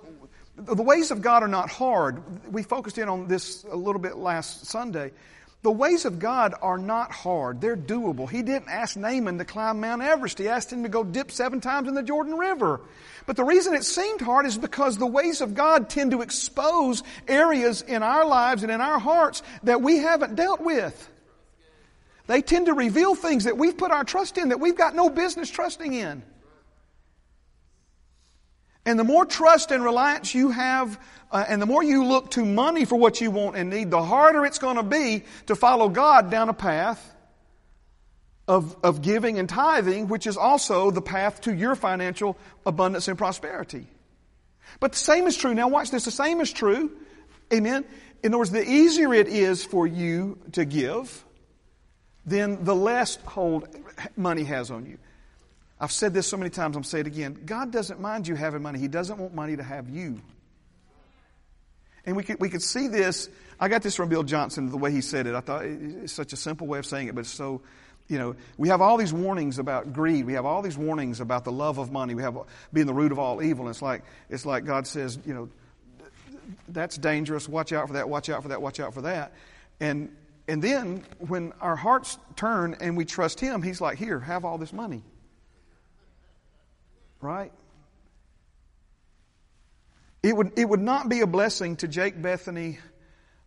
the 0.56 0.84
ways 0.84 1.12
of 1.12 1.22
God 1.22 1.42
are 1.44 1.48
not 1.48 1.70
hard. 1.70 2.52
We 2.52 2.64
focused 2.64 2.98
in 2.98 3.08
on 3.08 3.28
this 3.28 3.64
a 3.64 3.76
little 3.76 4.02
bit 4.02 4.18
last 4.18 4.66
Sunday. 4.66 5.12
The 5.62 5.72
ways 5.72 6.06
of 6.06 6.20
God 6.20 6.54
are 6.62 6.78
not 6.78 7.12
hard. 7.12 7.60
They're 7.60 7.76
doable. 7.76 8.30
He 8.30 8.44
didn't 8.44 8.70
ask 8.70 8.96
Naaman 8.96 9.38
to 9.40 9.46
climb 9.46 9.82
Mount 9.82 10.02
Everest. 10.02 10.38
He 10.38 10.48
asked 10.48 10.72
him 10.72 10.84
to 10.84 10.90
go 10.90 11.04
dip 11.04 11.32
seven 11.32 11.60
times 11.60 11.90
in 11.90 11.96
the 11.96 12.04
Jordan 12.04 12.36
River. 12.36 12.80
But 13.26 13.36
the 13.36 13.44
reason 13.44 13.74
it 13.74 13.84
seemed 13.84 14.22
hard 14.22 14.46
is 14.46 14.58
because 14.58 14.98
the 14.98 15.06
ways 15.06 15.42
of 15.42 15.56
God 15.56 15.90
tend 15.90 16.12
to 16.12 16.22
expose 16.22 17.04
areas 17.28 17.82
in 17.82 18.04
our 18.04 18.26
lives 18.26 18.64
and 18.64 18.72
in 18.72 18.80
our 18.80 19.00
hearts 19.00 19.44
that 19.64 19.82
we 19.82 19.98
haven't 19.98 20.36
dealt 20.36 20.62
with. 20.62 21.10
They 22.28 22.42
tend 22.42 22.68
to 22.68 22.74
reveal 22.74 23.14
things 23.16 23.44
that 23.44 23.58
we've 23.58 23.78
put 23.78 23.92
our 23.92 24.06
trust 24.06 24.38
in 24.38 24.50
that 24.50 24.62
we've 24.62 24.78
got 24.78 24.96
no 24.96 25.10
business 25.10 25.50
trusting 25.50 25.94
in. 25.94 26.24
And 28.90 28.98
the 28.98 29.04
more 29.04 29.24
trust 29.24 29.70
and 29.70 29.84
reliance 29.84 30.34
you 30.34 30.50
have, 30.50 31.00
uh, 31.32 31.46
and 31.48 31.62
the 31.62 31.68
more 31.68 31.84
you 31.84 32.06
look 32.06 32.32
to 32.32 32.44
money 32.44 32.86
for 32.86 32.96
what 32.96 33.22
you 33.22 33.30
want 33.30 33.56
and 33.56 33.70
need, 33.70 33.92
the 33.92 34.02
harder 34.02 34.48
it's 34.48 34.58
going 34.58 34.78
to 34.78 34.84
be 34.84 35.26
to 35.46 35.56
follow 35.56 35.90
God 35.90 36.32
down 36.32 36.50
a 36.50 36.56
path 36.56 37.14
of, 38.48 38.76
of 38.82 39.04
giving 39.04 39.38
and 39.38 39.48
tithing, 39.48 40.08
which 40.08 40.26
is 40.26 40.38
also 40.38 40.90
the 40.90 41.04
path 41.04 41.42
to 41.42 41.54
your 41.54 41.76
financial 41.76 42.36
abundance 42.66 43.08
and 43.08 43.16
prosperity. 43.16 43.86
But 44.80 44.94
the 44.94 44.98
same 44.98 45.28
is 45.28 45.38
true. 45.38 45.54
Now 45.54 45.68
watch 45.68 45.92
this. 45.92 46.06
The 46.06 46.10
same 46.10 46.42
is 46.42 46.52
true. 46.52 46.92
Amen. 47.54 47.86
In 48.24 48.32
other 48.32 48.40
words, 48.40 48.50
the 48.50 48.68
easier 48.68 49.14
it 49.14 49.28
is 49.28 49.64
for 49.64 49.86
you 49.86 50.40
to 50.54 50.66
give, 50.66 51.26
then 52.26 52.64
the 52.64 52.76
less 52.76 53.18
hold 53.18 53.68
money 54.18 54.46
has 54.46 54.72
on 54.72 54.88
you. 54.88 54.98
I've 55.80 55.92
said 55.92 56.14
this 56.14 56.28
so 56.28 56.36
many 56.36 56.50
times, 56.50 56.76
I'm 56.76 56.84
saying 56.84 57.06
it 57.06 57.08
again. 57.08 57.42
God 57.46 57.72
doesn't 57.72 58.02
mind 58.02 58.28
you 58.28 58.36
having 58.36 58.62
money. 58.62 58.80
He 58.80 58.90
doesn't 58.90 59.18
want 59.18 59.34
money 59.34 59.56
to 59.56 59.64
have 59.64 59.90
you. 59.90 60.22
And 62.06 62.18
we 62.18 62.24
could, 62.24 62.40
we 62.40 62.50
could 62.50 62.62
see 62.64 62.88
this. 62.88 63.30
I 63.60 63.70
got 63.70 63.82
this 63.82 63.96
from 63.96 64.10
Bill 64.10 64.24
Johnson, 64.24 64.70
the 64.70 64.78
way 64.78 64.92
he 64.92 65.02
said 65.02 65.28
it. 65.28 65.36
I 65.36 65.42
thought 65.42 65.66
it's 65.66 66.12
such 66.12 66.34
a 66.34 66.36
simple 66.36 66.68
way 66.68 66.80
of 66.80 66.86
saying 66.86 67.08
it, 67.08 67.16
but 67.16 67.22
it's 67.22 67.30
so, 67.30 67.62
you 68.08 68.18
know, 68.18 68.36
we 68.58 68.70
have 68.70 68.82
all 68.82 68.98
these 68.98 69.14
warnings 69.14 69.60
about 69.60 69.94
greed. 69.94 70.26
We 70.26 70.34
have 70.34 70.46
all 70.46 70.62
these 70.62 70.78
warnings 70.78 71.20
about 71.20 71.46
the 71.46 71.52
love 71.52 71.78
of 71.78 71.92
money. 71.92 72.16
We 72.16 72.24
have 72.24 72.38
being 72.74 72.88
the 72.88 72.94
root 72.94 73.12
of 73.12 73.20
all 73.20 73.42
evil. 73.42 73.66
And 73.66 73.74
it's 73.74 73.82
like, 73.82 74.04
it's 74.30 74.46
like 74.46 74.66
God 74.66 74.88
says, 74.88 75.20
you 75.26 75.34
know, 75.34 75.50
that's 76.68 76.98
dangerous. 76.98 77.48
Watch 77.48 77.72
out 77.72 77.88
for 77.88 77.94
that. 77.94 78.10
Watch 78.10 78.30
out 78.30 78.42
for 78.42 78.50
that. 78.50 78.62
Watch 78.62 78.80
out 78.80 78.94
for 78.94 79.04
that. 79.04 79.34
And, 79.80 80.14
and 80.48 80.62
then 80.62 81.06
when 81.20 81.54
our 81.62 81.76
hearts 81.76 82.18
turn 82.36 82.76
and 82.82 82.98
we 82.98 83.06
trust 83.06 83.40
Him, 83.40 83.62
He's 83.62 83.80
like, 83.80 83.98
here, 83.98 84.20
have 84.20 84.46
all 84.46 84.58
this 84.58 84.74
money. 84.74 85.04
Right? 87.22 87.52
It 90.22 90.36
would, 90.36 90.58
it 90.58 90.68
would 90.68 90.82
not 90.82 91.10
be 91.10 91.22
a 91.22 91.28
blessing 91.28 91.78
to 91.78 91.88
Jake 91.88 92.22
Bethany 92.22 92.80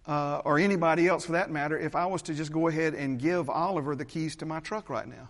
uh, 0.07 0.43
or 0.45 0.59
anybody 0.59 1.07
else 1.07 1.27
for 1.27 1.33
that 1.33 1.51
matter 1.51 1.79
if 1.79 1.95
I 1.95 2.07
was 2.07 2.23
to 2.23 2.35
just 2.35 2.53
go 2.53 2.69
ahead 2.69 2.95
and 2.95 3.19
give 3.19 3.51
Oliver 3.51 3.95
the 3.95 4.05
keys 4.05 4.37
to 4.37 4.47
my 4.47 4.61
truck 4.61 4.89
right 4.89 5.07
now. 5.07 5.29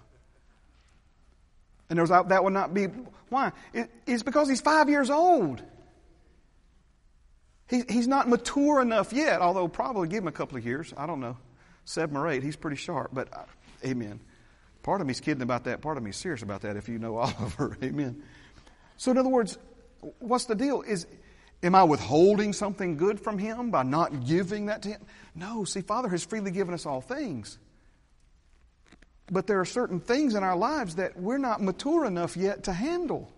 And 1.91 1.99
there's, 1.99 2.09
that 2.09 2.43
would 2.43 2.53
not 2.53 2.73
be, 2.73 2.87
why? 3.29 3.53
It, 3.75 3.91
it's 4.07 4.23
because 4.23 4.49
he's 4.49 4.61
five 4.61 4.89
years 4.89 5.11
old. 5.11 5.63
He, 7.69 7.83
he's 7.89 8.09
not 8.09 8.29
mature 8.29 8.81
enough 8.81 9.13
yet, 9.13 9.41
although 9.41 9.69
probably 9.69 10.09
give 10.09 10.23
him 10.23 10.29
a 10.29 10.33
couple 10.33 10.57
of 10.57 10.65
years. 10.65 10.95
I 10.97 11.07
don't 11.07 11.21
know. 11.21 11.37
Seven 11.85 12.17
or 12.17 12.29
eight. 12.29 12.43
He's 12.43 12.57
pretty 12.57 12.77
sharp, 12.77 13.11
but 13.13 13.29
uh, 13.33 13.45
amen. 13.85 14.21
Part 14.83 15.01
of 15.01 15.07
me's 15.07 15.21
kidding 15.21 15.43
about 15.43 15.65
that. 15.65 15.81
Part 15.81 15.97
of 15.97 16.03
me's 16.03 16.17
serious 16.17 16.43
about 16.43 16.63
that 16.63 16.77
if 16.77 16.89
you 16.89 16.99
know 16.99 17.17
Oliver. 17.19 17.77
Amen. 17.83 18.23
So, 18.97 19.11
in 19.11 19.19
other 19.19 19.29
words, 19.29 19.59
what's 20.19 20.47
the 20.47 20.55
deal? 20.55 20.83
Is 20.83 21.07
Am 21.63 21.77
I 21.77 21.85
withholding 21.85 22.53
something 22.53 22.97
good 22.97 23.21
from 23.21 23.39
him 23.39 23.71
by 23.71 23.85
not 23.85 24.27
giving 24.27 24.67
that 24.67 24.83
to 24.83 24.91
him? 24.91 25.01
No. 25.35 25.65
See, 25.65 25.81
Father 25.81 26.09
has 26.09 26.25
freely 26.25 26.51
given 26.51 26.75
us 26.75 26.87
all 26.87 27.01
things. 27.01 27.59
But 29.31 29.47
there 29.47 29.61
are 29.61 29.65
certain 29.65 30.01
things 30.01 30.35
in 30.35 30.43
our 30.43 30.57
lives 30.57 30.97
that 30.97 31.17
we're 31.17 31.39
not 31.39 31.63
mature 31.63 32.05
enough 32.05 32.37
yet 32.37 32.65
to 32.65 32.73
handle. 32.73 33.33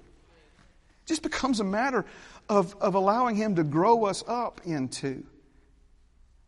It 1.02 1.08
just 1.08 1.22
becomes 1.22 1.60
a 1.60 1.64
matter 1.64 2.06
of, 2.48 2.74
of 2.80 2.94
allowing 2.94 3.36
him 3.36 3.56
to 3.56 3.62
grow 3.62 4.06
us 4.06 4.24
up 4.26 4.62
into. 4.64 5.24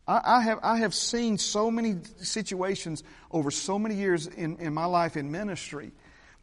I, 0.07 0.21
I, 0.23 0.41
have, 0.41 0.59
I 0.63 0.77
have 0.77 0.93
seen 0.93 1.37
so 1.37 1.69
many 1.69 1.97
situations 2.21 3.03
over 3.31 3.51
so 3.51 3.77
many 3.77 3.95
years 3.95 4.27
in, 4.27 4.57
in 4.57 4.73
my 4.73 4.85
life 4.85 5.17
in 5.17 5.31
ministry 5.31 5.91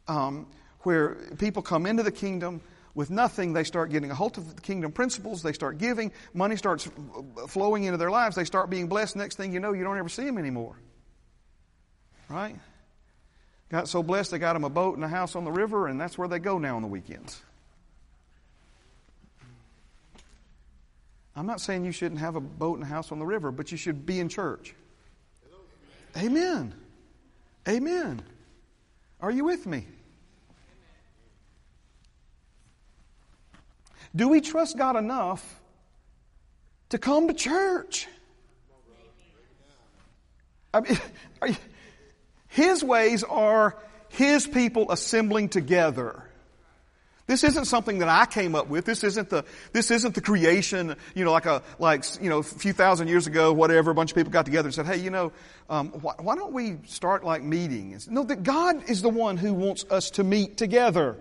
um, 0.07 0.47
where 0.81 1.17
people 1.39 1.63
come 1.63 1.87
into 1.87 2.03
the 2.03 2.13
kingdom 2.13 2.61
with 2.95 3.11
nothing, 3.11 3.53
they 3.53 3.65
start 3.65 3.91
getting 3.91 4.11
a 4.11 4.15
hold 4.15 4.39
of 4.39 4.55
the 4.55 4.61
kingdom 4.61 4.93
principles. 4.93 5.43
They 5.43 5.53
start 5.53 5.79
giving. 5.79 6.13
Money 6.33 6.57
starts 6.57 6.89
flowing 7.49 7.85
into 7.85 7.97
their 7.97 8.11
lives. 8.11 8.37
They 8.37 8.45
start 8.45 8.71
being 8.71 8.87
blessed. 8.87 9.17
Next 9.17 9.37
thing 9.37 9.53
you 9.53 9.59
know, 9.59 9.73
you 9.73 9.83
don't 9.83 9.99
ever 9.99 10.09
see 10.09 10.25
them 10.25 10.39
anymore. 10.39 10.77
Right? 12.29 12.57
got 13.71 13.89
so 13.89 14.05
blessed 14.05 14.31
they 14.31 14.39
got 14.39 14.53
them 14.53 14.63
a 14.63 14.71
boat 14.71 14.95
and 14.95 15.05
a 15.05 15.09
house 15.09 15.35
on 15.35 15.45
the 15.45 15.51
river, 15.51 15.89
and 15.89 16.01
that's 16.01 16.17
where 16.17 16.29
they 16.29 16.39
go 16.39 16.59
now 16.59 16.77
on 16.77 16.83
the 16.83 16.89
weekends. 16.89 17.43
I'm 21.37 21.47
not 21.47 21.61
saying 21.61 21.85
you 21.85 21.93
shouldn't 21.93 22.21
have 22.21 22.37
a 22.37 22.41
boat 22.41 22.75
and 22.75 22.85
a 22.85 22.87
house 22.87 23.11
on 23.11 23.19
the 23.19 23.27
river, 23.27 23.51
but 23.51 23.73
you 23.73 23.77
should 23.77 24.07
be 24.07 24.21
in 24.21 24.29
church. 24.29 24.75
Amen. 26.17 26.75
Amen. 27.69 28.23
Are 29.21 29.31
you 29.31 29.45
with 29.45 29.67
me? 29.67 29.87
Do 34.15 34.29
we 34.29 34.41
trust 34.41 34.79
God 34.79 34.97
enough 34.97 35.61
to 36.91 36.99
come 36.99 37.27
to 37.27 37.35
church? 37.35 38.07
I 40.73 40.81
mean, 40.81 40.99
you, 41.47 41.57
his 42.49 42.85
ways 42.85 43.25
are 43.25 43.77
His 44.09 44.47
people 44.47 44.93
assembling 44.93 45.49
together. 45.49 46.23
This 47.27 47.43
isn't 47.43 47.65
something 47.65 48.01
that 48.01 48.09
I 48.09 48.27
came 48.27 48.55
up 48.55 48.69
with. 48.69 48.85
This 48.85 49.03
isn't 49.03 49.31
the, 49.31 49.47
this 49.73 49.91
isn't 49.91 50.15
the 50.15 50.21
creation, 50.21 50.95
you 51.15 51.25
know, 51.25 51.33
like 51.33 51.47
a, 51.47 51.63
like, 51.79 52.05
you 52.21 52.29
know, 52.29 52.39
a 52.39 52.43
few 52.43 52.75
thousand 52.75 53.09
years 53.09 53.27
ago, 53.27 53.53
whatever, 53.53 53.91
a 53.91 53.95
bunch 53.95 54.11
of 54.11 54.17
people 54.17 54.31
got 54.31 54.45
together 54.45 54.69
and 54.69 54.75
said, 54.75 54.85
hey, 54.85 54.99
you 54.99 55.09
know, 55.09 55.33
um, 55.71 55.89
why, 56.03 56.15
why, 56.19 56.35
don't 56.37 56.53
we 56.53 56.77
start 56.87 57.25
like 57.25 57.43
meetings? 57.43 58.09
No, 58.09 58.25
that 58.25 58.43
God 58.43 58.91
is 58.91 59.01
the 59.01 59.09
one 59.09 59.39
who 59.39 59.55
wants 59.55 59.87
us 59.91 60.11
to 60.13 60.25
meet 60.25 60.59
together. 60.59 61.17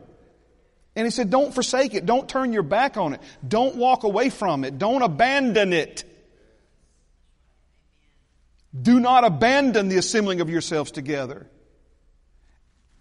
And 0.94 1.08
he 1.08 1.12
said, 1.12 1.30
don't 1.30 1.54
forsake 1.54 1.94
it. 1.94 2.06
Don't 2.06 2.28
turn 2.28 2.52
your 2.52 2.64
back 2.64 2.98
on 2.98 3.14
it. 3.14 3.22
Don't 3.48 3.78
walk 3.78 4.04
away 4.04 4.30
from 4.30 4.66
it. 4.66 4.78
Don't 4.78 5.02
abandon 5.04 5.72
it. 5.72 6.04
Do 8.80 9.00
not 9.00 9.24
abandon 9.24 9.88
the 9.88 9.98
assembling 9.98 10.42
of 10.42 10.50
yourselves 10.50 10.92
together 10.92 11.48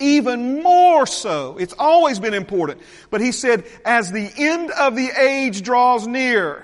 even 0.03 0.63
more 0.63 1.07
so. 1.07 1.57
It's 1.59 1.75
always 1.79 2.19
been 2.19 2.35
important. 2.35 2.81
But 3.11 3.21
he 3.21 3.33
said, 3.33 3.65
as 3.85 4.11
the 4.11 4.31
end 4.37 4.71
of 4.71 4.97
the 4.97 5.09
age 5.09 5.63
draws 5.63 6.07
near, 6.07 6.63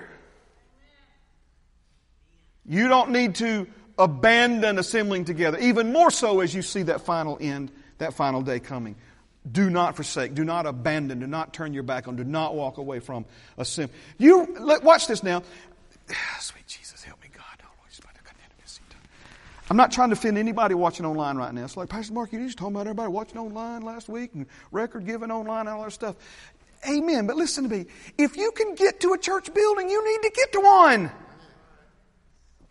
you 2.66 2.88
don't 2.88 3.10
need 3.10 3.36
to 3.36 3.66
abandon 3.98 4.78
assembling 4.78 5.24
together. 5.24 5.58
Even 5.58 5.92
more 5.92 6.10
so 6.10 6.40
as 6.40 6.54
you 6.54 6.62
see 6.62 6.82
that 6.82 7.02
final 7.02 7.38
end, 7.40 7.72
that 7.98 8.14
final 8.14 8.42
day 8.42 8.60
coming. 8.60 8.96
Do 9.50 9.70
not 9.70 9.96
forsake. 9.96 10.34
Do 10.34 10.44
not 10.44 10.66
abandon. 10.66 11.20
Do 11.20 11.26
not 11.26 11.54
turn 11.54 11.72
your 11.72 11.82
back 11.82 12.06
on. 12.08 12.16
Do 12.16 12.24
not 12.24 12.54
walk 12.54 12.78
away 12.78 13.00
from 13.00 13.24
assembly. 13.56 13.96
You, 14.18 14.56
watch 14.82 15.06
this 15.06 15.22
now. 15.22 15.42
Sweet 16.40 16.66
Jesus, 16.66 17.02
help. 17.02 17.17
I'm 19.70 19.76
not 19.76 19.92
trying 19.92 20.08
to 20.08 20.14
offend 20.14 20.38
anybody 20.38 20.74
watching 20.74 21.04
online 21.04 21.36
right 21.36 21.52
now. 21.52 21.64
It's 21.64 21.76
like, 21.76 21.90
Pastor 21.90 22.14
Mark, 22.14 22.32
you 22.32 22.44
just 22.44 22.56
talking 22.56 22.74
about 22.74 22.86
everybody 22.86 23.10
watching 23.10 23.38
online 23.38 23.82
last 23.82 24.08
week 24.08 24.30
and 24.34 24.46
record 24.72 25.04
giving 25.04 25.30
online 25.30 25.66
and 25.66 25.70
all 25.70 25.84
that 25.84 25.92
stuff. 25.92 26.16
Amen. 26.88 27.26
But 27.26 27.36
listen 27.36 27.68
to 27.68 27.70
me. 27.70 27.86
If 28.16 28.36
you 28.36 28.52
can 28.52 28.74
get 28.74 29.00
to 29.00 29.12
a 29.12 29.18
church 29.18 29.52
building, 29.52 29.90
you 29.90 30.04
need 30.04 30.28
to 30.28 30.34
get 30.34 30.52
to 30.52 30.60
one. 30.60 31.10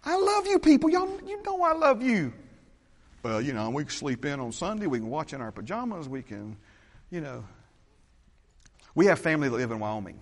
I 0.04 0.18
love 0.18 0.48
you 0.48 0.58
people. 0.60 0.90
Y'all, 0.90 1.10
you 1.26 1.44
know 1.44 1.62
I 1.62 1.74
love 1.74 2.02
you. 2.02 2.34
Well, 3.22 3.42
you 3.42 3.54
know, 3.54 3.70
we 3.70 3.84
can 3.84 3.92
sleep 3.92 4.26
in 4.26 4.40
on 4.40 4.52
Sunday. 4.52 4.88
We 4.88 5.00
can 5.00 5.10
watch 5.10 5.34
in 5.34 5.42
our 5.42 5.52
pajamas. 5.52 6.08
We 6.08 6.24
can, 6.24 6.58
you 7.12 7.22
know. 7.22 7.44
We 8.96 9.08
have 9.08 9.20
family 9.20 9.50
that 9.50 9.56
live 9.56 9.70
in 9.70 9.80
Wyoming. 9.80 10.20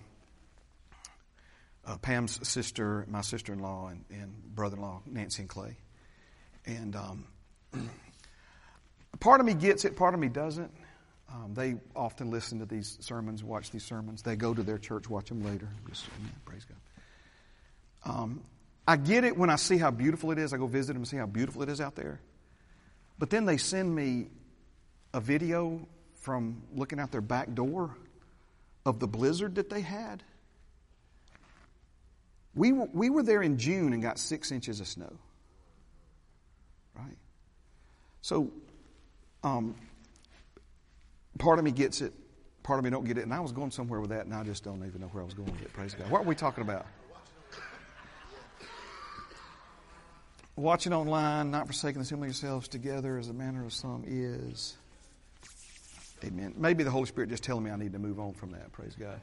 Uh, 1.86 1.96
Pam's 1.98 2.46
sister, 2.46 3.06
my 3.08 3.20
sister-in-law, 3.20 3.88
and, 3.88 4.04
and 4.10 4.54
brother-in-law, 4.54 5.02
Nancy 5.06 5.42
and 5.42 5.48
Clay. 5.48 5.76
And 6.66 6.96
um, 6.96 7.24
part 9.20 9.40
of 9.40 9.46
me 9.46 9.54
gets 9.54 9.84
it, 9.84 9.96
part 9.96 10.14
of 10.14 10.20
me 10.20 10.28
doesn't. 10.28 10.72
Um, 11.32 11.54
they 11.54 11.74
often 11.94 12.30
listen 12.30 12.60
to 12.60 12.66
these 12.66 12.98
sermons, 13.00 13.42
watch 13.42 13.70
these 13.70 13.84
sermons. 13.84 14.22
They 14.22 14.36
go 14.36 14.54
to 14.54 14.62
their 14.62 14.78
church, 14.78 15.08
watch 15.08 15.28
them 15.28 15.44
later. 15.44 15.68
Just, 15.88 16.04
praise 16.44 16.64
God. 16.64 18.14
Um, 18.14 18.42
I 18.86 18.96
get 18.96 19.24
it 19.24 19.36
when 19.36 19.50
I 19.50 19.56
see 19.56 19.78
how 19.78 19.90
beautiful 19.90 20.30
it 20.30 20.38
is. 20.38 20.52
I 20.52 20.56
go 20.56 20.66
visit 20.66 20.92
them 20.92 21.02
and 21.02 21.08
see 21.08 21.16
how 21.16 21.26
beautiful 21.26 21.62
it 21.62 21.68
is 21.68 21.80
out 21.80 21.96
there. 21.96 22.20
But 23.18 23.30
then 23.30 23.44
they 23.44 23.56
send 23.56 23.94
me 23.94 24.28
a 25.12 25.20
video 25.20 25.88
from 26.14 26.62
looking 26.74 27.00
out 27.00 27.10
their 27.10 27.20
back 27.20 27.54
door 27.54 27.96
of 28.84 29.00
the 29.00 29.08
blizzard 29.08 29.56
that 29.56 29.70
they 29.70 29.80
had. 29.80 30.22
We 32.54 32.72
were, 32.72 32.88
we 32.92 33.10
were 33.10 33.22
there 33.22 33.42
in 33.42 33.58
June 33.58 33.92
and 33.92 34.02
got 34.02 34.18
six 34.18 34.52
inches 34.52 34.80
of 34.80 34.86
snow. 34.86 35.12
Right? 36.96 37.16
So, 38.22 38.50
um, 39.42 39.74
part 41.38 41.58
of 41.58 41.64
me 41.64 41.70
gets 41.70 42.00
it, 42.00 42.12
part 42.62 42.78
of 42.78 42.84
me 42.84 42.90
don't 42.90 43.04
get 43.04 43.18
it, 43.18 43.22
and 43.22 43.32
I 43.32 43.40
was 43.40 43.52
going 43.52 43.70
somewhere 43.70 44.00
with 44.00 44.10
that, 44.10 44.24
and 44.24 44.34
I 44.34 44.42
just 44.42 44.64
don't 44.64 44.84
even 44.84 45.00
know 45.00 45.08
where 45.08 45.22
I 45.22 45.24
was 45.24 45.34
going 45.34 45.50
with 45.52 45.62
it. 45.62 45.72
Praise 45.72 45.94
God. 45.94 46.10
What 46.10 46.22
are 46.22 46.24
we 46.24 46.34
talking 46.34 46.62
about? 46.62 46.86
Watching 50.56 50.94
online, 50.94 51.50
not 51.50 51.66
forsaking 51.66 52.00
the 52.00 52.04
assembling 52.04 52.30
yourselves 52.30 52.66
together 52.66 53.18
as 53.18 53.28
the 53.28 53.34
manner 53.34 53.64
of 53.66 53.74
some 53.74 54.04
is. 54.06 54.76
Amen. 56.24 56.54
Maybe 56.56 56.82
the 56.82 56.90
Holy 56.90 57.04
Spirit 57.04 57.28
just 57.28 57.44
telling 57.44 57.62
me 57.62 57.70
I 57.70 57.76
need 57.76 57.92
to 57.92 57.98
move 57.98 58.18
on 58.18 58.32
from 58.32 58.52
that. 58.52 58.72
Praise 58.72 58.96
God. 58.98 59.20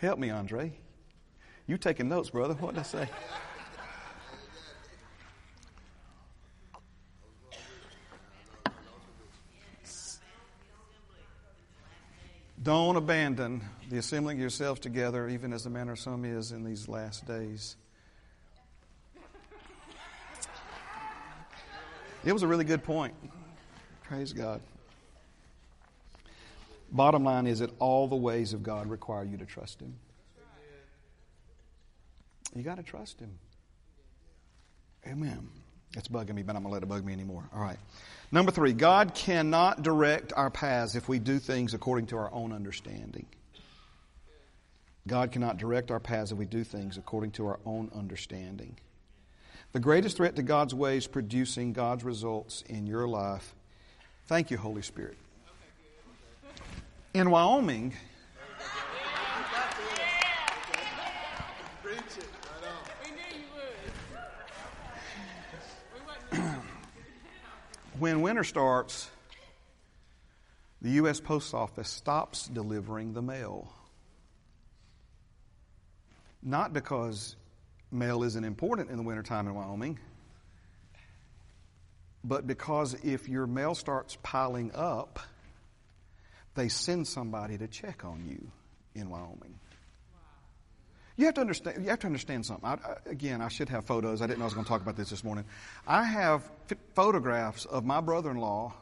Help 0.00 0.20
me, 0.20 0.30
Andre. 0.30 0.72
You 1.66 1.76
taking 1.76 2.08
notes, 2.08 2.30
brother. 2.30 2.54
What 2.54 2.74
did 2.74 2.80
I 2.80 2.84
say? 2.84 3.08
Don't 12.68 12.96
abandon 12.96 13.62
the 13.88 13.96
assembling 13.96 14.38
yourselves 14.38 14.78
together, 14.78 15.26
even 15.26 15.54
as 15.54 15.64
the 15.64 15.70
manner 15.70 15.92
of 15.92 15.98
some 15.98 16.26
is 16.26 16.52
in 16.52 16.64
these 16.64 16.86
last 16.86 17.26
days. 17.26 17.76
It 22.26 22.32
was 22.34 22.42
a 22.42 22.46
really 22.46 22.66
good 22.66 22.84
point. 22.84 23.14
Praise 24.02 24.34
God. 24.34 24.60
Bottom 26.92 27.24
line 27.24 27.46
is 27.46 27.60
that 27.60 27.70
all 27.78 28.06
the 28.06 28.16
ways 28.16 28.52
of 28.52 28.62
God 28.62 28.86
require 28.86 29.24
you 29.24 29.38
to 29.38 29.46
trust 29.46 29.80
Him. 29.80 29.94
You 32.54 32.62
got 32.62 32.76
to 32.76 32.82
trust 32.82 33.18
Him. 33.18 33.38
Amen. 35.06 35.48
It's 35.96 36.08
bugging 36.08 36.34
me, 36.34 36.42
but 36.42 36.54
I'm 36.54 36.62
going 36.62 36.70
to 36.70 36.74
let 36.74 36.82
it 36.82 36.86
bug 36.86 37.04
me 37.04 37.12
anymore. 37.12 37.48
All 37.54 37.60
right. 37.60 37.78
Number 38.30 38.52
three, 38.52 38.72
God 38.72 39.14
cannot 39.14 39.82
direct 39.82 40.32
our 40.34 40.50
paths 40.50 40.94
if 40.94 41.08
we 41.08 41.18
do 41.18 41.38
things 41.38 41.72
according 41.72 42.06
to 42.08 42.18
our 42.18 42.32
own 42.32 42.52
understanding. 42.52 43.26
God 45.06 45.32
cannot 45.32 45.56
direct 45.56 45.90
our 45.90 46.00
paths 46.00 46.30
if 46.30 46.38
we 46.38 46.44
do 46.44 46.62
things 46.62 46.98
according 46.98 47.30
to 47.32 47.46
our 47.46 47.58
own 47.64 47.90
understanding. 47.94 48.76
The 49.72 49.80
greatest 49.80 50.18
threat 50.18 50.36
to 50.36 50.42
God's 50.42 50.74
ways 50.74 51.06
producing 51.06 51.72
God's 51.72 52.04
results 52.04 52.62
in 52.68 52.86
your 52.86 53.08
life. 53.08 53.54
Thank 54.26 54.50
you, 54.50 54.58
Holy 54.58 54.82
Spirit. 54.82 55.16
In 57.14 57.30
Wyoming, 57.30 57.94
when 67.98 68.22
winter 68.22 68.44
starts, 68.44 69.10
the 70.80 70.90
U.S. 70.90 71.20
Post 71.20 71.54
Office 71.54 71.88
stops 71.88 72.46
delivering 72.46 73.12
the 73.12 73.22
mail. 73.22 73.72
Not 76.42 76.72
because 76.72 77.34
mail 77.90 78.22
isn't 78.22 78.44
important 78.44 78.90
in 78.90 78.96
the 78.96 79.02
wintertime 79.02 79.48
in 79.48 79.54
Wyoming, 79.54 79.98
but 82.22 82.46
because 82.46 82.94
if 83.02 83.28
your 83.28 83.46
mail 83.46 83.74
starts 83.74 84.16
piling 84.22 84.70
up, 84.74 85.18
they 86.54 86.68
send 86.68 87.06
somebody 87.06 87.58
to 87.58 87.66
check 87.66 88.04
on 88.04 88.24
you 88.26 88.50
in 88.94 89.10
Wyoming. 89.10 89.58
You 91.18 91.24
have 91.24 91.34
to 91.34 91.40
understand. 91.40 91.82
You 91.82 91.90
have 91.90 91.98
to 91.98 92.06
understand 92.06 92.46
something. 92.46 92.64
I, 92.64 92.78
again, 93.04 93.42
I 93.42 93.48
should 93.48 93.68
have 93.70 93.84
photos. 93.84 94.22
I 94.22 94.28
didn't 94.28 94.38
know 94.38 94.44
I 94.44 94.46
was 94.46 94.54
going 94.54 94.64
to 94.64 94.68
talk 94.68 94.82
about 94.82 94.96
this 94.96 95.10
this 95.10 95.24
morning. 95.24 95.44
I 95.84 96.04
have 96.04 96.48
f- 96.70 96.78
photographs 96.94 97.64
of 97.64 97.84
my 97.84 98.00
brother-in-law 98.00 98.72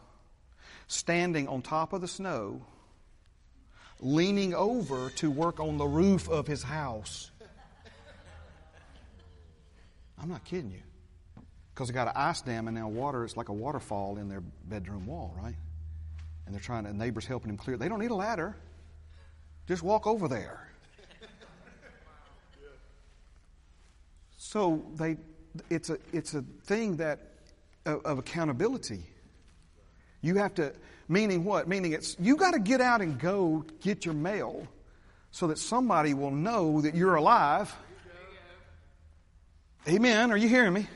standing 0.87 1.49
on 1.49 1.63
top 1.63 1.95
of 1.95 2.03
the 2.03 2.09
snow, 2.09 2.61
leaning 4.01 4.53
over 4.53 5.09
to 5.17 5.31
work 5.31 5.61
on 5.61 5.79
the 5.79 5.87
roof 5.87 6.29
of 6.29 6.47
his 6.47 6.63
house. 6.63 7.31
I'm 10.21 10.29
not 10.29 10.45
kidding 10.45 10.71
you, 10.71 10.83
because 11.75 11.89
they 11.89 11.95
got 11.95 12.09
an 12.09 12.15
ice 12.17 12.43
dam 12.43 12.69
and 12.69 12.77
now 12.77 12.89
water. 12.89 13.25
It's 13.25 13.39
like 13.39 13.49
a 13.49 13.55
waterfall 13.55 14.19
in 14.19 14.29
their 14.29 14.43
bedroom 14.43 15.07
wall, 15.07 15.35
right? 15.43 15.57
And 16.45 16.55
they're 16.55 16.61
trying 16.61 16.85
to. 16.85 16.93
Neighbors 16.93 17.25
helping 17.25 17.49
him 17.49 17.57
clear. 17.57 17.79
They 17.79 17.89
don't 17.89 17.99
need 17.99 18.11
a 18.11 18.15
ladder. 18.15 18.55
Just 19.67 19.83
walk 19.83 20.07
over 20.07 20.29
there. 20.29 20.71
So 24.47 24.85
they, 24.95 25.17
it's 25.71 25.91
a, 25.91 25.99
it's 26.13 26.35
a 26.35 26.43
thing 26.67 26.99
that 26.99 27.19
of, 27.85 28.07
of 28.07 28.19
accountability. 28.19 29.03
You 30.23 30.37
have 30.37 30.55
to, 30.55 30.73
meaning 31.09 31.43
what? 31.43 31.67
Meaning 31.67 31.93
it's, 31.93 32.17
you 32.21 32.37
got 32.37 32.53
to 32.53 32.61
get 32.61 32.81
out 32.81 33.01
and 33.01 33.19
go 33.19 33.65
get 33.81 34.05
your 34.05 34.15
mail 34.15 34.69
so 35.33 35.49
that 35.49 35.59
somebody 35.59 36.15
will 36.15 36.31
know 36.31 36.81
that 36.81 36.95
you're 36.95 37.17
alive. 37.17 37.75
Amen. 39.89 40.31
Are 40.31 40.37
you 40.37 40.49
hearing 40.49 40.75
me? 40.75 40.87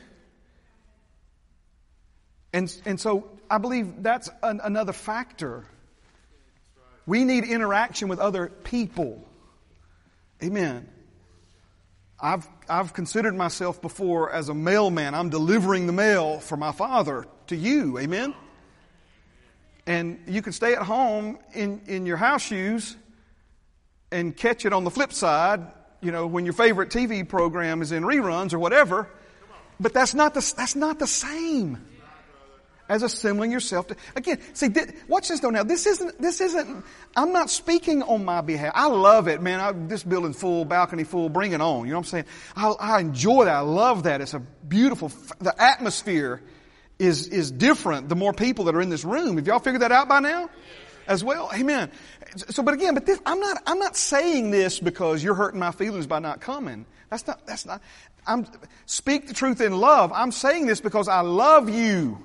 And, 2.53 2.73
and 2.85 2.97
so 2.97 3.27
I 3.49 3.57
believe 3.57 4.01
that's 4.01 4.29
an, 4.41 4.61
another 4.63 4.93
factor. 4.93 5.65
We 7.05 7.25
need 7.25 7.43
interaction 7.43 8.07
with 8.07 8.19
other 8.19 8.47
people. 8.47 9.27
Amen. 10.41 10.87
I've, 12.21 12.47
I've 12.69 12.93
considered 12.93 13.35
myself 13.35 13.81
before 13.81 14.31
as 14.31 14.49
a 14.49 14.53
mailman. 14.53 15.15
I'm 15.15 15.29
delivering 15.29 15.87
the 15.87 15.93
mail 15.93 16.39
for 16.39 16.55
my 16.55 16.71
father 16.71 17.25
to 17.47 17.55
you. 17.55 17.97
Amen. 17.97 18.35
And 19.87 20.19
you 20.27 20.41
can 20.41 20.53
stay 20.53 20.73
at 20.73 20.83
home 20.83 21.39
in, 21.53 21.81
in 21.87 22.05
your 22.05 22.17
house 22.17 22.43
shoes 22.43 22.95
and 24.11 24.35
catch 24.37 24.65
it 24.65 24.73
on 24.73 24.83
the 24.83 24.91
flip 24.91 25.11
side, 25.11 25.61
you 26.01 26.11
know, 26.11 26.27
when 26.27 26.45
your 26.45 26.53
favorite 26.53 26.89
TV 26.89 27.27
program 27.27 27.81
is 27.81 27.91
in 27.91 28.03
reruns 28.03 28.53
or 28.53 28.59
whatever. 28.59 29.09
But 29.79 29.93
that's 29.93 30.13
not 30.13 30.35
the, 30.35 30.53
that's 30.55 30.75
not 30.75 30.99
the 30.99 31.07
same 31.07 31.83
as 32.91 33.03
assembling 33.03 33.53
yourself 33.53 33.87
to, 33.87 33.95
again, 34.17 34.37
see, 34.53 34.67
watch 35.07 35.29
this 35.29 35.39
though 35.39 35.49
now. 35.49 35.63
This 35.63 35.87
isn't, 35.87 36.21
this 36.21 36.41
isn't, 36.41 36.83
I'm 37.15 37.31
not 37.31 37.49
speaking 37.49 38.03
on 38.03 38.25
my 38.25 38.41
behalf. 38.41 38.73
I 38.75 38.87
love 38.87 39.29
it, 39.29 39.41
man. 39.41 39.61
I, 39.61 39.71
this 39.71 40.03
building 40.03 40.33
full, 40.33 40.65
balcony 40.65 41.05
full, 41.05 41.29
bring 41.29 41.53
it 41.53 41.61
on. 41.61 41.85
You 41.85 41.93
know 41.93 41.99
what 41.99 42.07
I'm 42.07 42.09
saying? 42.09 42.25
I, 42.53 42.67
I 42.71 42.99
enjoy 42.99 43.45
that. 43.45 43.55
I 43.55 43.59
love 43.61 44.03
that. 44.03 44.19
It's 44.19 44.33
a 44.33 44.39
beautiful, 44.39 45.09
the 45.39 45.55
atmosphere 45.59 46.41
is, 46.99 47.29
is 47.29 47.49
different 47.49 48.09
the 48.09 48.17
more 48.17 48.33
people 48.33 48.65
that 48.65 48.75
are 48.75 48.81
in 48.81 48.89
this 48.89 49.05
room. 49.05 49.37
Have 49.37 49.47
y'all 49.47 49.59
figured 49.59 49.83
that 49.83 49.93
out 49.93 50.09
by 50.09 50.19
now? 50.19 50.49
As 51.07 51.23
well? 51.23 51.49
Amen. 51.53 51.91
So, 52.49 52.61
but 52.61 52.73
again, 52.73 52.93
but 52.93 53.05
this, 53.05 53.21
I'm 53.25 53.39
not, 53.39 53.63
I'm 53.65 53.79
not 53.79 53.95
saying 53.95 54.51
this 54.51 54.81
because 54.81 55.23
you're 55.23 55.33
hurting 55.33 55.61
my 55.61 55.71
feelings 55.71 56.07
by 56.07 56.19
not 56.19 56.41
coming. 56.41 56.85
That's 57.09 57.25
not, 57.25 57.47
that's 57.47 57.65
not, 57.65 57.81
I'm, 58.27 58.45
speak 58.85 59.29
the 59.29 59.33
truth 59.33 59.61
in 59.61 59.77
love. 59.77 60.11
I'm 60.13 60.33
saying 60.33 60.65
this 60.65 60.81
because 60.81 61.07
I 61.07 61.21
love 61.21 61.69
you. 61.69 62.21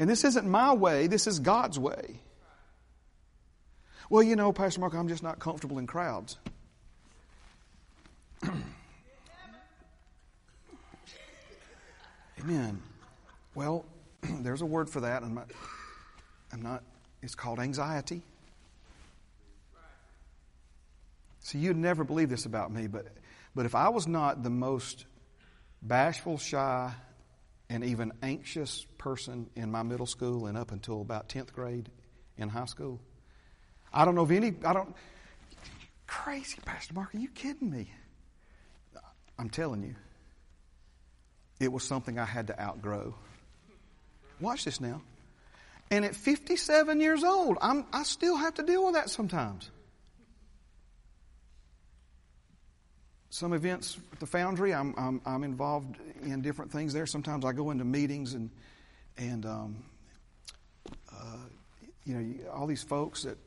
And 0.00 0.08
this 0.08 0.24
isn't 0.24 0.48
my 0.48 0.72
way, 0.72 1.06
this 1.06 1.26
is 1.26 1.38
God's 1.38 1.78
way. 1.78 2.22
Well, 4.08 4.22
you 4.22 4.34
know, 4.34 4.50
Pastor 4.50 4.80
Mark, 4.80 4.94
I'm 4.94 5.08
just 5.08 5.22
not 5.22 5.38
comfortable 5.38 5.78
in 5.78 5.86
crowds. 5.86 6.38
Amen. 12.40 12.82
Well, 13.54 13.84
there's 14.22 14.62
a 14.62 14.66
word 14.66 14.88
for 14.88 15.00
that. 15.02 15.22
I'm 15.22 15.34
not, 15.34 15.50
I'm 16.50 16.62
not, 16.62 16.82
it's 17.22 17.34
called 17.34 17.60
anxiety. 17.60 18.22
See, 21.40 21.58
you'd 21.58 21.76
never 21.76 22.04
believe 22.04 22.30
this 22.30 22.46
about 22.46 22.72
me, 22.72 22.86
but, 22.86 23.06
but 23.54 23.66
if 23.66 23.74
I 23.74 23.90
was 23.90 24.06
not 24.06 24.42
the 24.42 24.48
most 24.50 25.04
bashful, 25.82 26.38
shy, 26.38 26.90
and 27.70 27.84
even 27.84 28.12
anxious 28.20 28.84
person 28.98 29.48
in 29.54 29.70
my 29.70 29.84
middle 29.84 30.04
school 30.04 30.46
and 30.46 30.58
up 30.58 30.72
until 30.72 31.00
about 31.00 31.28
10th 31.28 31.52
grade 31.52 31.88
in 32.36 32.48
high 32.48 32.64
school. 32.66 33.00
I 33.92 34.04
don't 34.04 34.16
know 34.16 34.22
of 34.22 34.32
any, 34.32 34.52
I 34.64 34.72
don't, 34.72 34.94
crazy, 36.06 36.58
Pastor 36.64 36.94
Mark, 36.94 37.14
are 37.14 37.18
you 37.18 37.28
kidding 37.28 37.70
me? 37.70 37.90
I'm 39.38 39.48
telling 39.48 39.84
you, 39.84 39.94
it 41.60 41.72
was 41.72 41.84
something 41.84 42.18
I 42.18 42.24
had 42.24 42.48
to 42.48 42.60
outgrow. 42.60 43.14
Watch 44.40 44.64
this 44.64 44.80
now. 44.80 45.00
And 45.92 46.04
at 46.04 46.16
57 46.16 47.00
years 47.00 47.22
old, 47.22 47.56
I'm, 47.60 47.86
I 47.92 48.02
still 48.02 48.36
have 48.36 48.54
to 48.54 48.62
deal 48.62 48.84
with 48.84 48.94
that 48.94 49.10
sometimes. 49.10 49.70
Some 53.30 53.52
events 53.52 53.96
at 54.12 54.20
the 54.20 54.26
Foundry. 54.26 54.74
I'm, 54.74 54.94
I'm, 54.98 55.20
I'm, 55.24 55.44
involved 55.44 55.96
in 56.22 56.42
different 56.42 56.70
things 56.70 56.92
there. 56.92 57.06
Sometimes 57.06 57.44
I 57.44 57.52
go 57.52 57.70
into 57.70 57.84
meetings 57.84 58.34
and 58.34 58.50
and 59.16 59.46
um, 59.46 59.76
uh, 61.12 61.36
you 62.04 62.14
know 62.14 62.50
all 62.52 62.66
these 62.66 62.82
folks 62.82 63.22
that 63.22 63.38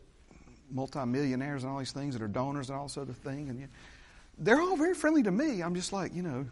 multimillionaires 0.71 1.63
and 1.63 1.71
all 1.71 1.79
these 1.79 1.91
things 1.91 2.15
that 2.15 2.23
are 2.23 2.27
donors 2.27 2.69
and 2.69 2.79
all 2.79 2.87
this 2.87 2.97
other 2.97 3.13
thing, 3.13 3.49
and 3.49 3.59
you, 3.59 3.67
they're 4.39 4.61
all 4.61 4.77
very 4.77 4.95
friendly 4.95 5.21
to 5.23 5.31
me. 5.31 5.61
I'm 5.61 5.75
just 5.75 5.93
like 5.93 6.15
you 6.15 6.23
know. 6.23 6.45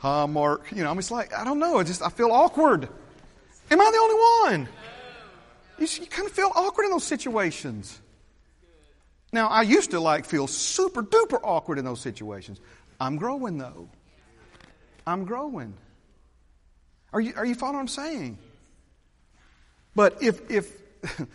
Hi, 0.00 0.26
Mark. 0.26 0.70
You 0.70 0.84
know, 0.84 0.90
I'm 0.90 0.96
just 0.96 1.10
like, 1.10 1.34
I 1.34 1.42
don't 1.42 1.58
know. 1.58 1.78
I 1.78 1.82
just, 1.82 2.02
I 2.02 2.08
feel 2.08 2.30
awkward. 2.30 2.88
Am 3.68 3.80
I 3.80 3.90
the 3.90 3.98
only 3.98 4.60
one? 4.60 4.68
You, 5.80 5.88
you 6.02 6.06
kind 6.06 6.28
of 6.28 6.32
feel 6.32 6.52
awkward 6.54 6.84
in 6.84 6.90
those 6.92 7.02
situations. 7.02 8.00
Now, 9.32 9.48
I 9.48 9.62
used 9.62 9.90
to 9.90 10.00
like 10.00 10.24
feel 10.24 10.46
super 10.46 11.02
duper 11.02 11.38
awkward 11.42 11.78
in 11.78 11.84
those 11.84 12.00
situations. 12.00 12.60
I'm 13.00 13.16
growing 13.16 13.58
though. 13.58 13.88
I'm 15.06 15.24
growing. 15.24 15.74
Are 17.12 17.20
you, 17.20 17.32
are 17.36 17.46
you 17.46 17.54
following 17.54 17.76
what 17.76 17.82
I'm 17.82 17.88
saying? 17.88 18.38
But 19.94 20.22
if, 20.22 20.50
if, 20.50 20.70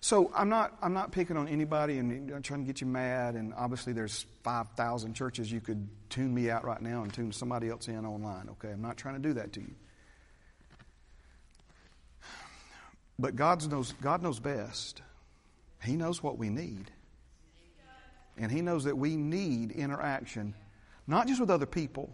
so 0.00 0.30
I'm 0.34 0.48
not, 0.48 0.76
I'm 0.82 0.94
not 0.94 1.12
picking 1.12 1.36
on 1.36 1.48
anybody 1.48 1.98
and 1.98 2.30
I'm 2.30 2.42
trying 2.42 2.60
to 2.60 2.66
get 2.66 2.80
you 2.80 2.86
mad. 2.86 3.34
And 3.34 3.52
obviously 3.54 3.92
there's 3.92 4.26
5,000 4.42 5.14
churches 5.14 5.52
you 5.52 5.60
could 5.60 5.88
tune 6.08 6.34
me 6.34 6.50
out 6.50 6.64
right 6.64 6.80
now 6.80 7.02
and 7.02 7.12
tune 7.12 7.32
somebody 7.32 7.68
else 7.68 7.88
in 7.88 8.06
online. 8.06 8.48
Okay. 8.50 8.70
I'm 8.70 8.82
not 8.82 8.96
trying 8.96 9.14
to 9.14 9.28
do 9.28 9.34
that 9.34 9.52
to 9.54 9.60
you. 9.60 9.74
But 13.20 13.36
God 13.36 13.68
knows, 13.70 13.92
God 14.00 14.22
knows 14.22 14.40
best. 14.40 15.02
He 15.82 15.94
knows 15.94 16.22
what 16.22 16.38
we 16.38 16.48
need. 16.48 16.90
And 18.38 18.50
He 18.50 18.62
knows 18.62 18.84
that 18.84 18.96
we 18.96 19.16
need 19.16 19.72
interaction, 19.72 20.54
not 21.06 21.28
just 21.28 21.40
with 21.40 21.50
other 21.50 21.66
people. 21.66 22.10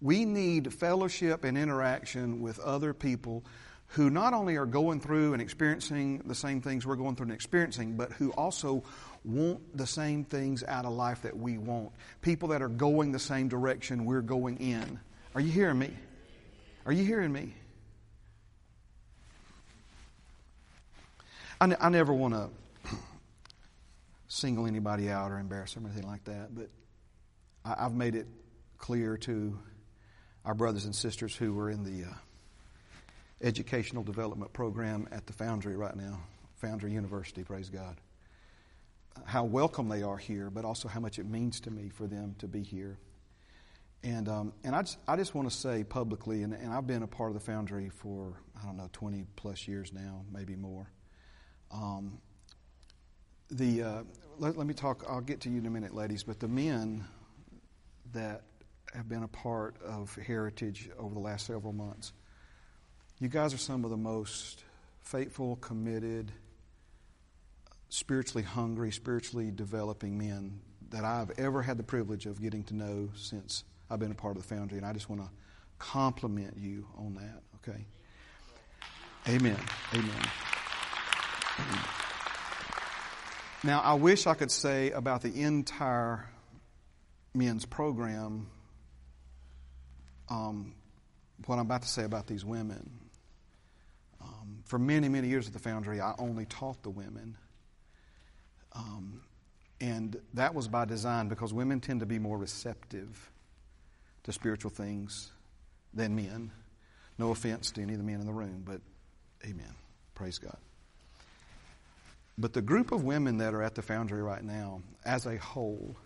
We 0.00 0.24
need 0.24 0.72
fellowship 0.72 1.42
and 1.44 1.58
interaction 1.58 2.40
with 2.40 2.60
other 2.60 2.94
people 2.94 3.44
who 3.88 4.08
not 4.08 4.32
only 4.32 4.56
are 4.56 4.66
going 4.66 5.00
through 5.00 5.32
and 5.32 5.42
experiencing 5.42 6.22
the 6.26 6.34
same 6.34 6.60
things 6.60 6.86
we're 6.86 6.96
going 6.96 7.16
through 7.16 7.24
and 7.24 7.32
experiencing, 7.32 7.96
but 7.96 8.12
who 8.12 8.30
also 8.32 8.84
want 9.24 9.76
the 9.76 9.86
same 9.86 10.24
things 10.24 10.64
out 10.64 10.84
of 10.84 10.92
life 10.92 11.22
that 11.22 11.36
we 11.36 11.58
want. 11.58 11.90
People 12.20 12.48
that 12.48 12.62
are 12.62 12.68
going 12.68 13.12
the 13.12 13.18
same 13.18 13.48
direction 13.48 14.04
we're 14.04 14.22
going 14.22 14.56
in. 14.58 14.98
Are 15.34 15.40
you 15.40 15.50
hearing 15.50 15.78
me? 15.78 15.90
Are 16.86 16.92
you 16.92 17.04
hearing 17.04 17.32
me? 17.32 17.54
I, 21.62 21.76
I 21.80 21.88
never 21.90 22.12
want 22.12 22.34
to 22.34 22.50
single 24.26 24.66
anybody 24.66 25.08
out 25.08 25.30
or 25.30 25.38
embarrass 25.38 25.74
them 25.74 25.86
or 25.86 25.90
anything 25.90 26.08
like 26.08 26.24
that, 26.24 26.52
but 26.52 26.68
I, 27.64 27.84
have 27.84 27.94
made 27.94 28.16
it 28.16 28.26
clear 28.78 29.16
to 29.18 29.56
our 30.44 30.54
brothers 30.54 30.86
and 30.86 30.94
sisters 30.94 31.36
who 31.36 31.56
are 31.60 31.70
in 31.70 31.84
the 31.84 32.08
uh, 32.08 32.14
educational 33.42 34.02
development 34.02 34.52
program 34.52 35.06
at 35.12 35.28
the 35.28 35.32
Foundry 35.34 35.76
right 35.76 35.94
now, 35.94 36.18
Foundry 36.56 36.90
University, 36.90 37.44
praise 37.44 37.68
God, 37.68 37.96
how 39.24 39.44
welcome 39.44 39.88
they 39.88 40.02
are 40.02 40.18
here, 40.18 40.50
but 40.50 40.64
also 40.64 40.88
how 40.88 40.98
much 40.98 41.20
it 41.20 41.26
means 41.26 41.60
to 41.60 41.70
me 41.70 41.90
for 41.90 42.08
them 42.08 42.34
to 42.40 42.48
be 42.48 42.64
here. 42.64 42.98
And, 44.02 44.28
um, 44.28 44.52
and 44.64 44.74
I, 44.74 44.82
just, 44.82 44.98
I 45.06 45.14
just 45.14 45.32
want 45.32 45.48
to 45.48 45.56
say 45.56 45.84
publicly, 45.84 46.42
and, 46.42 46.54
and 46.54 46.72
I've 46.72 46.88
been 46.88 47.04
a 47.04 47.06
part 47.06 47.30
of 47.30 47.34
the 47.34 47.52
Foundry 47.52 47.88
for, 47.88 48.32
I 48.60 48.66
don't 48.66 48.78
know, 48.78 48.88
20 48.92 49.26
plus 49.36 49.68
years 49.68 49.92
now, 49.92 50.24
maybe 50.32 50.56
more. 50.56 50.88
Um, 51.72 52.18
the 53.50 53.82
uh, 53.82 54.02
let, 54.38 54.56
let, 54.56 54.66
me 54.66 54.74
talk. 54.74 55.04
I'll 55.08 55.20
get 55.20 55.40
to 55.42 55.50
you 55.50 55.58
in 55.58 55.66
a 55.66 55.70
minute, 55.70 55.94
ladies. 55.94 56.22
But 56.22 56.40
the 56.40 56.48
men 56.48 57.04
that 58.12 58.42
have 58.94 59.08
been 59.08 59.22
a 59.22 59.28
part 59.28 59.76
of 59.82 60.14
Heritage 60.16 60.90
over 60.98 61.14
the 61.14 61.20
last 61.20 61.46
several 61.46 61.72
months, 61.72 62.12
you 63.18 63.28
guys 63.28 63.54
are 63.54 63.58
some 63.58 63.84
of 63.84 63.90
the 63.90 63.96
most 63.96 64.64
faithful, 65.02 65.56
committed, 65.56 66.32
spiritually 67.88 68.42
hungry, 68.42 68.90
spiritually 68.90 69.50
developing 69.50 70.16
men 70.18 70.60
that 70.90 71.04
I've 71.04 71.30
ever 71.38 71.62
had 71.62 71.78
the 71.78 71.82
privilege 71.82 72.26
of 72.26 72.40
getting 72.40 72.64
to 72.64 72.74
know 72.74 73.08
since 73.14 73.64
I've 73.90 73.98
been 73.98 74.12
a 74.12 74.14
part 74.14 74.36
of 74.36 74.42
the 74.42 74.54
Foundry, 74.54 74.78
and 74.78 74.86
I 74.86 74.92
just 74.92 75.08
want 75.08 75.22
to 75.22 75.28
compliment 75.78 76.54
you 76.56 76.86
on 76.96 77.14
that. 77.14 77.42
Okay. 77.56 77.86
Amen. 79.28 79.58
Amen. 79.94 80.51
Now, 83.64 83.80
I 83.80 83.94
wish 83.94 84.26
I 84.26 84.34
could 84.34 84.50
say 84.50 84.90
about 84.90 85.22
the 85.22 85.42
entire 85.42 86.28
men's 87.34 87.64
program 87.64 88.48
um, 90.28 90.74
what 91.46 91.56
I'm 91.56 91.66
about 91.66 91.82
to 91.82 91.88
say 91.88 92.04
about 92.04 92.26
these 92.26 92.44
women. 92.44 92.90
Um, 94.20 94.62
for 94.64 94.78
many, 94.78 95.08
many 95.08 95.28
years 95.28 95.46
at 95.46 95.52
the 95.52 95.58
Foundry, 95.58 96.00
I 96.00 96.14
only 96.18 96.46
taught 96.46 96.82
the 96.82 96.90
women. 96.90 97.36
Um, 98.72 99.22
And 99.80 100.16
that 100.34 100.54
was 100.54 100.68
by 100.68 100.84
design 100.84 101.28
because 101.28 101.52
women 101.52 101.80
tend 101.80 102.00
to 102.00 102.06
be 102.06 102.20
more 102.20 102.38
receptive 102.38 103.30
to 104.22 104.32
spiritual 104.32 104.70
things 104.70 105.32
than 105.92 106.14
men. 106.14 106.52
No 107.18 107.32
offense 107.32 107.72
to 107.72 107.82
any 107.82 107.92
of 107.94 107.98
the 107.98 108.04
men 108.04 108.20
in 108.20 108.26
the 108.26 108.32
room, 108.32 108.62
but 108.64 108.80
amen. 109.44 109.74
Praise 110.14 110.38
God. 110.38 110.56
But 112.38 112.52
the 112.52 112.62
group 112.62 112.92
of 112.92 113.04
women 113.04 113.38
that 113.38 113.54
are 113.54 113.62
at 113.62 113.74
the 113.74 113.82
foundry 113.82 114.22
right 114.22 114.42
now, 114.42 114.82
as 115.04 115.26
a 115.26 115.36
whole, 115.36 115.96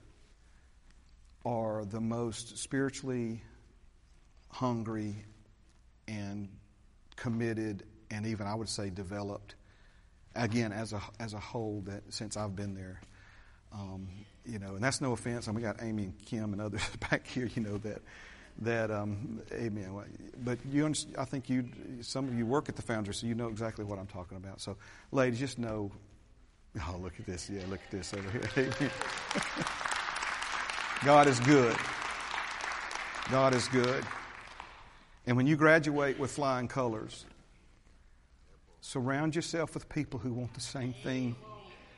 are 1.44 1.84
the 1.84 2.00
most 2.00 2.58
spiritually 2.58 3.42
hungry 4.50 5.24
and 6.08 6.48
committed 7.14 7.84
and 8.10 8.26
even 8.26 8.46
I 8.46 8.54
would 8.54 8.68
say 8.68 8.90
developed 8.90 9.54
again 10.34 10.72
as 10.72 10.92
a 10.92 11.00
as 11.18 11.34
a 11.34 11.38
whole 11.38 11.82
that 11.86 12.02
since 12.12 12.36
I've 12.36 12.56
been 12.56 12.74
there. 12.74 13.00
Um, 13.72 14.08
you 14.44 14.58
know 14.58 14.74
and 14.74 14.82
that's 14.82 15.00
no 15.00 15.12
offense 15.12 15.46
and 15.46 15.56
we 15.56 15.62
got 15.62 15.82
Amy 15.82 16.04
and 16.04 16.18
Kim 16.24 16.52
and 16.52 16.62
others 16.62 16.82
back 17.10 17.26
here 17.26 17.50
you 17.54 17.62
know 17.62 17.78
that 17.78 18.02
that 18.60 18.90
um, 18.90 19.42
amen. 19.52 19.90
But 20.42 20.58
you 20.70 20.92
I 21.18 21.24
think 21.26 21.50
you 21.50 21.68
some 22.00 22.26
of 22.28 22.34
you 22.34 22.46
work 22.46 22.68
at 22.68 22.76
the 22.76 22.82
foundry 22.82 23.12
so 23.12 23.26
you 23.26 23.34
know 23.34 23.48
exactly 23.48 23.84
what 23.84 23.98
I'm 23.98 24.06
talking 24.06 24.36
about. 24.36 24.60
So 24.60 24.76
ladies 25.12 25.38
just 25.38 25.58
know 25.58 25.92
oh 26.80 26.96
look 27.00 27.12
at 27.18 27.26
this. 27.26 27.50
Yeah 27.50 27.62
look 27.68 27.80
at 27.84 27.90
this 27.90 28.14
over 28.14 28.30
here. 28.30 28.70
God 31.04 31.26
is 31.26 31.40
good. 31.40 31.76
God 33.30 33.54
is 33.54 33.68
good. 33.68 34.04
And 35.26 35.36
when 35.36 35.46
you 35.46 35.56
graduate 35.56 36.18
with 36.18 36.30
flying 36.30 36.68
colors, 36.68 37.26
surround 38.80 39.34
yourself 39.34 39.74
with 39.74 39.88
people 39.88 40.20
who 40.20 40.32
want 40.32 40.54
the 40.54 40.60
same 40.60 40.94
thing 41.02 41.34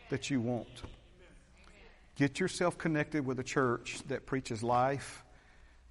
that 0.09 0.31
you 0.31 0.41
want. 0.41 0.83
Get 2.17 2.41
yourself 2.41 2.79
connected 2.79 3.25
with 3.25 3.39
a 3.39 3.45
church 3.45 4.01
that 4.09 4.27
preaches 4.27 4.63
life 4.63 5.23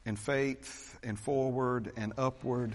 and 0.05 0.17
faith 0.17 0.97
and 1.03 1.19
forward 1.19 1.91
and 1.95 2.13
upward 2.17 2.73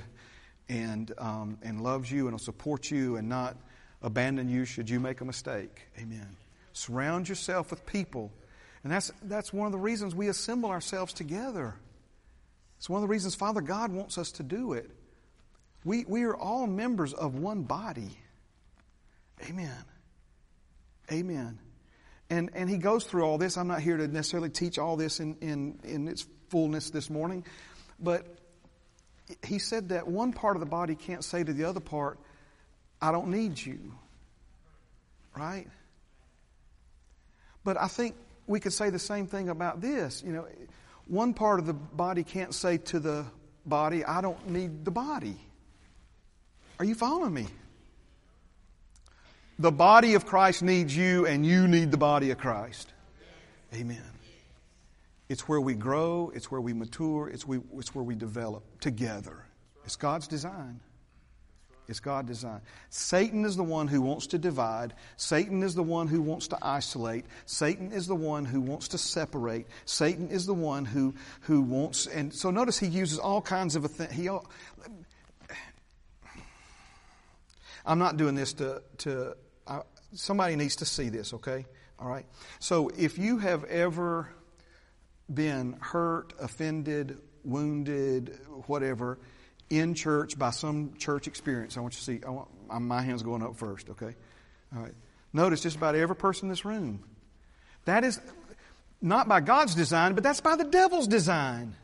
and, 0.68 1.12
um, 1.18 1.58
and 1.62 1.82
loves 1.82 2.10
you 2.10 2.28
and 2.28 2.32
will 2.32 2.38
support 2.38 2.90
you 2.90 3.16
and 3.16 3.28
not 3.28 3.56
abandon 4.02 4.48
you 4.48 4.64
should 4.64 4.90
you 4.90 5.00
make 5.00 5.20
a 5.20 5.24
mistake. 5.24 5.88
Amen. 5.98 6.36
Surround 6.72 7.28
yourself 7.28 7.70
with 7.70 7.86
people. 7.86 8.32
And 8.82 8.92
that's, 8.92 9.12
that's 9.22 9.52
one 9.52 9.66
of 9.66 9.72
the 9.72 9.78
reasons 9.78 10.14
we 10.14 10.28
assemble 10.28 10.70
ourselves 10.70 11.12
together. 11.12 11.74
It's 12.78 12.90
one 12.90 12.98
of 12.98 13.08
the 13.08 13.12
reasons 13.12 13.34
Father 13.34 13.60
God 13.60 13.92
wants 13.92 14.18
us 14.18 14.32
to 14.32 14.42
do 14.42 14.72
it. 14.72 14.90
We, 15.84 16.04
we 16.06 16.24
are 16.24 16.36
all 16.36 16.66
members 16.66 17.12
of 17.12 17.36
one 17.36 17.62
body. 17.62 18.18
Amen. 19.48 19.84
Amen. 21.10 21.58
And, 22.30 22.50
and 22.54 22.68
he 22.70 22.78
goes 22.78 23.04
through 23.04 23.24
all 23.24 23.38
this. 23.38 23.56
I'm 23.56 23.68
not 23.68 23.80
here 23.82 23.96
to 23.96 24.08
necessarily 24.08 24.50
teach 24.50 24.78
all 24.78 24.96
this 24.96 25.20
in, 25.20 25.36
in, 25.40 25.78
in 25.84 26.08
its 26.08 26.26
fullness 26.48 26.90
this 26.90 27.10
morning, 27.10 27.44
but 28.00 28.26
he 29.44 29.58
said 29.58 29.90
that 29.90 30.06
one 30.06 30.32
part 30.32 30.56
of 30.56 30.60
the 30.60 30.66
body 30.66 30.94
can't 30.94 31.24
say 31.24 31.42
to 31.42 31.52
the 31.52 31.64
other 31.64 31.80
part, 31.80 32.18
I 33.02 33.12
don't 33.12 33.28
need 33.28 33.60
you. 33.60 33.78
Right? 35.36 35.66
But 37.64 37.76
I 37.76 37.88
think 37.88 38.14
we 38.46 38.60
could 38.60 38.72
say 38.72 38.90
the 38.90 38.98
same 38.98 39.26
thing 39.26 39.48
about 39.48 39.80
this. 39.80 40.22
You 40.24 40.32
know, 40.32 40.46
one 41.06 41.34
part 41.34 41.58
of 41.58 41.66
the 41.66 41.74
body 41.74 42.22
can't 42.22 42.54
say 42.54 42.78
to 42.78 43.00
the 43.00 43.26
body, 43.66 44.04
I 44.04 44.20
don't 44.20 44.48
need 44.48 44.84
the 44.84 44.90
body. 44.90 45.36
Are 46.78 46.84
you 46.84 46.94
following 46.94 47.34
me? 47.34 47.46
The 49.58 49.70
body 49.70 50.14
of 50.14 50.26
Christ 50.26 50.62
needs 50.62 50.96
you, 50.96 51.26
and 51.26 51.44
you 51.46 51.68
need 51.68 51.90
the 51.90 51.96
body 51.96 52.30
of 52.30 52.38
Christ. 52.38 52.92
Amen. 53.74 54.02
It's 55.28 55.48
where 55.48 55.60
we 55.60 55.74
grow, 55.74 56.32
it's 56.34 56.50
where 56.50 56.60
we 56.60 56.72
mature, 56.72 57.28
it's, 57.28 57.46
we, 57.46 57.60
it's 57.76 57.94
where 57.94 58.04
we 58.04 58.14
develop 58.14 58.64
together. 58.80 59.44
It's 59.84 59.96
God's 59.96 60.26
design. 60.26 60.80
It's 61.88 62.00
God 62.00 62.26
designed. 62.26 62.62
Satan 62.90 63.44
is 63.44 63.56
the 63.56 63.64
one 63.64 63.88
who 63.88 64.00
wants 64.00 64.28
to 64.28 64.38
divide. 64.38 64.94
Satan 65.16 65.62
is 65.62 65.74
the 65.74 65.82
one 65.82 66.06
who 66.06 66.22
wants 66.22 66.48
to 66.48 66.58
isolate. 66.62 67.26
Satan 67.44 67.92
is 67.92 68.06
the 68.06 68.14
one 68.14 68.44
who 68.44 68.60
wants 68.60 68.88
to 68.88 68.98
separate. 68.98 69.66
Satan 69.84 70.30
is 70.30 70.46
the 70.46 70.54
one 70.54 70.84
who, 70.84 71.14
who 71.42 71.60
wants, 71.60 72.06
and 72.06 72.32
so 72.32 72.50
notice 72.50 72.78
he 72.78 72.86
uses 72.86 73.18
all 73.18 73.42
kinds 73.42 73.74
of, 73.76 73.84
a 74.00 74.06
he, 74.12 74.28
I'm 77.84 77.98
not 77.98 78.16
doing 78.16 78.36
this 78.36 78.52
to, 78.54 78.82
to 78.98 79.36
uh, 79.66 79.80
somebody 80.14 80.56
needs 80.56 80.76
to 80.76 80.84
see 80.84 81.08
this, 81.08 81.34
okay? 81.34 81.66
All 81.98 82.08
right? 82.08 82.26
So 82.60 82.90
if 82.96 83.18
you 83.18 83.38
have 83.38 83.64
ever 83.64 84.28
been 85.32 85.76
hurt, 85.80 86.32
offended, 86.38 87.18
wounded, 87.44 88.38
whatever, 88.66 89.18
in 89.70 89.94
church 89.94 90.38
by 90.38 90.50
some 90.50 90.94
church 90.98 91.26
experience. 91.26 91.76
I 91.76 91.80
want 91.80 91.94
you 91.94 91.98
to 91.98 92.04
see, 92.04 92.20
I 92.26 92.30
want, 92.30 92.48
my 92.68 93.02
hand's 93.02 93.22
going 93.22 93.42
up 93.42 93.56
first, 93.56 93.88
okay? 93.90 94.14
All 94.74 94.82
right. 94.82 94.94
Notice 95.32 95.62
just 95.62 95.76
about 95.76 95.94
every 95.94 96.16
person 96.16 96.46
in 96.46 96.50
this 96.50 96.64
room. 96.64 97.02
That 97.84 98.04
is 98.04 98.20
not 99.00 99.28
by 99.28 99.40
God's 99.40 99.74
design, 99.74 100.14
but 100.14 100.22
that's 100.22 100.40
by 100.40 100.56
the 100.56 100.64
devil's 100.64 101.08
design. 101.08 101.74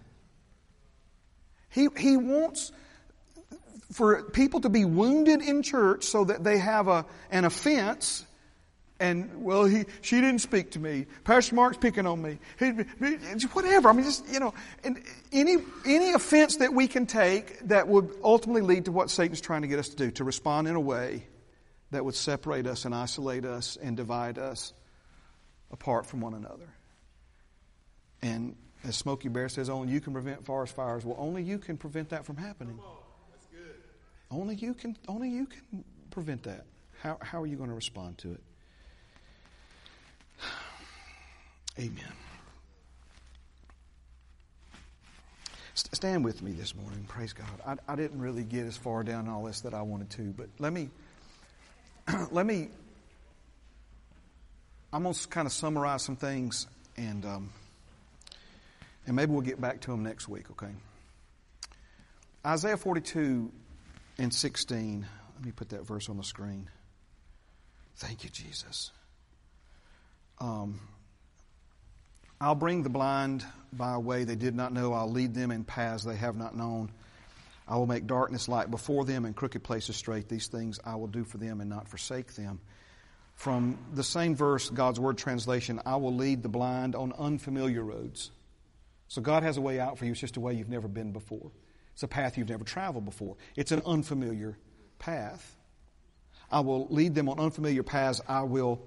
He, 1.70 1.88
he 1.96 2.16
wants 2.16 2.72
for 3.92 4.22
people 4.22 4.60
to 4.60 4.68
be 4.68 4.84
wounded 4.84 5.42
in 5.42 5.62
church 5.62 6.04
so 6.04 6.24
that 6.24 6.44
they 6.44 6.58
have 6.58 6.88
a, 6.88 7.06
an 7.30 7.44
offense 7.44 8.24
and 9.00 9.44
well, 9.44 9.64
he, 9.64 9.84
she 10.00 10.20
didn't 10.20 10.40
speak 10.40 10.72
to 10.72 10.80
me. 10.80 11.06
Pastor 11.24 11.54
Mark's 11.54 11.76
picking 11.76 12.06
on 12.06 12.20
me. 12.20 12.38
He, 12.58 12.70
whatever. 13.52 13.88
I 13.88 13.92
mean, 13.92 14.04
just 14.04 14.28
you 14.28 14.40
know, 14.40 14.54
any 15.32 15.58
any 15.86 16.12
offense 16.12 16.56
that 16.56 16.72
we 16.72 16.88
can 16.88 17.06
take 17.06 17.60
that 17.68 17.86
would 17.86 18.10
ultimately 18.24 18.62
lead 18.62 18.86
to 18.86 18.92
what 18.92 19.10
Satan's 19.10 19.40
trying 19.40 19.62
to 19.62 19.68
get 19.68 19.78
us 19.78 19.90
to 19.90 19.96
do, 19.96 20.10
to 20.12 20.24
respond 20.24 20.66
in 20.66 20.74
a 20.74 20.80
way 20.80 21.26
that 21.92 22.04
would 22.04 22.16
separate 22.16 22.66
us 22.66 22.84
and 22.84 22.94
isolate 22.94 23.44
us 23.44 23.78
and 23.80 23.96
divide 23.96 24.36
us 24.36 24.72
apart 25.70 26.06
from 26.06 26.20
one 26.20 26.34
another. 26.34 26.68
And 28.20 28.56
as 28.84 28.96
Smokey 28.96 29.28
Bear 29.28 29.48
says, 29.48 29.70
only 29.70 29.92
you 29.92 30.00
can 30.00 30.12
prevent 30.12 30.44
forest 30.44 30.74
fires. 30.74 31.04
Well, 31.04 31.16
only 31.18 31.42
you 31.42 31.58
can 31.58 31.76
prevent 31.76 32.10
that 32.10 32.26
from 32.26 32.36
happening. 32.36 32.78
Only 34.30 34.56
you 34.56 34.74
can. 34.74 34.96
Only 35.06 35.30
you 35.30 35.46
can 35.46 35.84
prevent 36.10 36.42
that. 36.42 36.66
How 37.00 37.16
how 37.20 37.40
are 37.40 37.46
you 37.46 37.56
going 37.56 37.70
to 37.70 37.76
respond 37.76 38.18
to 38.18 38.32
it? 38.32 38.42
Amen. 41.78 42.12
Stand 45.74 46.24
with 46.24 46.42
me 46.42 46.52
this 46.52 46.74
morning. 46.74 47.04
Praise 47.08 47.32
God. 47.32 47.46
I, 47.66 47.92
I 47.92 47.96
didn't 47.96 48.20
really 48.20 48.42
get 48.42 48.66
as 48.66 48.76
far 48.76 49.02
down 49.04 49.28
all 49.28 49.44
this 49.44 49.60
that 49.60 49.74
I 49.74 49.82
wanted 49.82 50.10
to, 50.10 50.22
but 50.36 50.48
let 50.58 50.72
me, 50.72 50.90
let 52.30 52.44
me, 52.44 52.68
I'm 54.92 55.04
going 55.04 55.14
to 55.14 55.28
kind 55.28 55.46
of 55.46 55.52
summarize 55.52 56.02
some 56.02 56.16
things 56.16 56.66
and, 56.96 57.24
um, 57.24 57.50
and 59.06 59.14
maybe 59.14 59.32
we'll 59.32 59.40
get 59.40 59.60
back 59.60 59.80
to 59.82 59.90
them 59.90 60.02
next 60.02 60.28
week, 60.28 60.50
okay? 60.50 60.72
Isaiah 62.44 62.76
42 62.76 63.50
and 64.18 64.32
16. 64.32 65.06
Let 65.36 65.44
me 65.44 65.52
put 65.52 65.68
that 65.70 65.86
verse 65.86 66.08
on 66.08 66.16
the 66.16 66.24
screen. 66.24 66.68
Thank 67.96 68.24
you, 68.24 68.30
Jesus. 68.30 68.90
Um, 70.40 70.80
I'll 72.40 72.54
bring 72.54 72.82
the 72.82 72.90
blind 72.90 73.44
by 73.72 73.94
a 73.94 74.00
way 74.00 74.24
they 74.24 74.36
did 74.36 74.54
not 74.54 74.72
know. 74.72 74.92
I'll 74.92 75.10
lead 75.10 75.34
them 75.34 75.50
in 75.50 75.64
paths 75.64 76.04
they 76.04 76.16
have 76.16 76.36
not 76.36 76.56
known. 76.56 76.90
I 77.66 77.76
will 77.76 77.86
make 77.86 78.06
darkness 78.06 78.48
light 78.48 78.70
before 78.70 79.04
them 79.04 79.24
and 79.24 79.36
crooked 79.36 79.62
places 79.62 79.96
straight. 79.96 80.28
These 80.28 80.46
things 80.46 80.80
I 80.84 80.94
will 80.96 81.06
do 81.06 81.24
for 81.24 81.36
them 81.36 81.60
and 81.60 81.68
not 81.68 81.88
forsake 81.88 82.34
them. 82.34 82.60
From 83.34 83.78
the 83.92 84.02
same 84.02 84.34
verse, 84.34 84.70
God's 84.70 84.98
Word 84.98 85.18
translation, 85.18 85.80
I 85.84 85.96
will 85.96 86.14
lead 86.14 86.42
the 86.42 86.48
blind 86.48 86.94
on 86.94 87.12
unfamiliar 87.12 87.84
roads. 87.84 88.30
So 89.08 89.20
God 89.20 89.42
has 89.42 89.56
a 89.56 89.60
way 89.60 89.78
out 89.78 89.98
for 89.98 90.06
you. 90.06 90.12
It's 90.12 90.20
just 90.20 90.36
a 90.36 90.40
way 90.40 90.54
you've 90.54 90.68
never 90.68 90.88
been 90.88 91.12
before. 91.12 91.50
It's 91.92 92.02
a 92.02 92.08
path 92.08 92.38
you've 92.38 92.48
never 92.48 92.64
traveled 92.64 93.04
before. 93.04 93.36
It's 93.56 93.72
an 93.72 93.82
unfamiliar 93.84 94.56
path. 94.98 95.56
I 96.50 96.60
will 96.60 96.86
lead 96.88 97.14
them 97.14 97.28
on 97.28 97.38
unfamiliar 97.38 97.82
paths. 97.82 98.20
I 98.28 98.42
will 98.42 98.82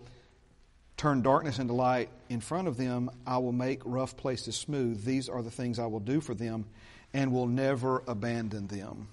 turn 1.02 1.24
darkness 1.24 1.58
into 1.58 1.74
light 1.74 2.10
in 2.30 2.40
front 2.40 2.68
of 2.68 2.78
them. 2.78 3.10
I 3.26 3.40
will 3.40 3.52
make 3.52 3.82
rough 3.86 4.16
places 4.16 4.56
smooth. 4.56 5.04
These 5.04 5.30
are 5.30 5.42
the 5.42 5.50
things 5.50 5.80
I 5.80 5.88
will 5.88 6.00
do 6.00 6.22
for 6.22 6.36
them 6.36 6.66
and 7.12 7.34
will 7.34 7.48
never 7.48 8.04
abandon 8.08 8.68
them. 8.68 9.08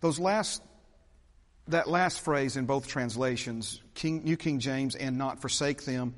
Those 0.00 0.18
last, 0.18 0.62
that 1.68 1.90
last 1.90 2.22
phrase 2.22 2.56
in 2.56 2.64
both 2.64 2.88
translations, 2.88 3.82
King, 3.94 4.24
New 4.24 4.38
King 4.38 4.60
James 4.60 4.94
and 4.94 5.18
not 5.18 5.42
forsake 5.42 5.84
them, 5.84 6.14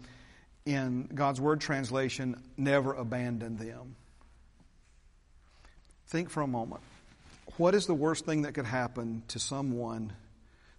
in 0.64 1.09
God's 1.12 1.41
Word 1.41 1.61
translation, 1.61 2.41
never 2.57 2.93
abandon 2.93 3.57
them. 3.57 3.97
Think 6.07 6.31
for 6.31 6.43
a 6.43 6.47
moment. 6.47 6.81
What 7.57 7.74
is 7.74 7.87
the 7.87 7.95
worst 7.95 8.24
thing 8.24 8.43
that 8.43 8.55
could 8.55 8.66
happen 8.66 9.24
to 9.29 9.41
someone 9.41 10.12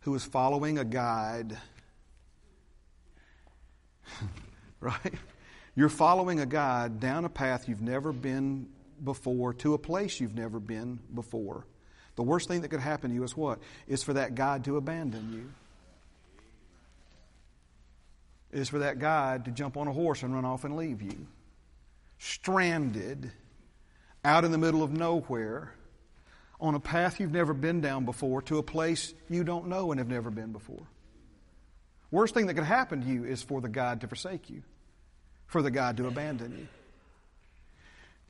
who 0.01 0.15
is 0.15 0.23
following 0.23 0.77
a 0.77 0.85
guide 0.85 1.57
right? 4.79 5.13
You're 5.75 5.89
following 5.89 6.39
a 6.39 6.45
guide 6.45 6.99
down 6.99 7.25
a 7.25 7.29
path 7.29 7.69
you've 7.69 7.81
never 7.81 8.11
been 8.11 8.67
before 9.03 9.53
to 9.53 9.73
a 9.73 9.77
place 9.77 10.19
you've 10.19 10.35
never 10.35 10.59
been 10.59 10.99
before. 11.13 11.65
The 12.15 12.23
worst 12.23 12.47
thing 12.47 12.61
that 12.61 12.69
could 12.69 12.79
happen 12.79 13.11
to 13.11 13.15
you 13.15 13.23
is 13.23 13.37
what? 13.37 13.59
Is 13.87 14.03
for 14.03 14.13
that 14.13 14.33
guide 14.33 14.65
to 14.65 14.77
abandon 14.77 15.31
you. 15.31 15.51
Is 18.51 18.69
for 18.69 18.79
that 18.79 18.97
guide 18.97 19.45
to 19.45 19.51
jump 19.51 19.77
on 19.77 19.87
a 19.87 19.93
horse 19.93 20.23
and 20.23 20.33
run 20.33 20.45
off 20.45 20.63
and 20.63 20.75
leave 20.75 21.01
you. 21.01 21.27
Stranded 22.17 23.31
out 24.25 24.43
in 24.43 24.51
the 24.51 24.57
middle 24.57 24.81
of 24.81 24.91
nowhere 24.91 25.73
on 26.59 26.73
a 26.73 26.79
path 26.79 27.19
you've 27.19 27.31
never 27.31 27.53
been 27.53 27.81
down 27.81 28.05
before 28.05 28.41
to 28.43 28.57
a 28.57 28.63
place 28.63 29.13
you 29.29 29.43
don't 29.43 29.67
know 29.67 29.91
and 29.91 29.99
have 29.99 30.07
never 30.07 30.31
been 30.31 30.51
before. 30.51 30.87
Worst 32.11 32.33
thing 32.33 32.47
that 32.47 32.53
could 32.53 32.63
happen 32.63 33.01
to 33.01 33.07
you 33.07 33.25
is 33.25 33.43
for 33.43 33.61
the 33.61 33.69
God 33.69 34.01
to 34.01 34.07
forsake 34.07 34.49
you, 34.49 34.63
for 35.47 35.61
the 35.61 35.71
God 35.71 35.97
to 35.97 36.07
abandon 36.07 36.57
you. 36.57 36.67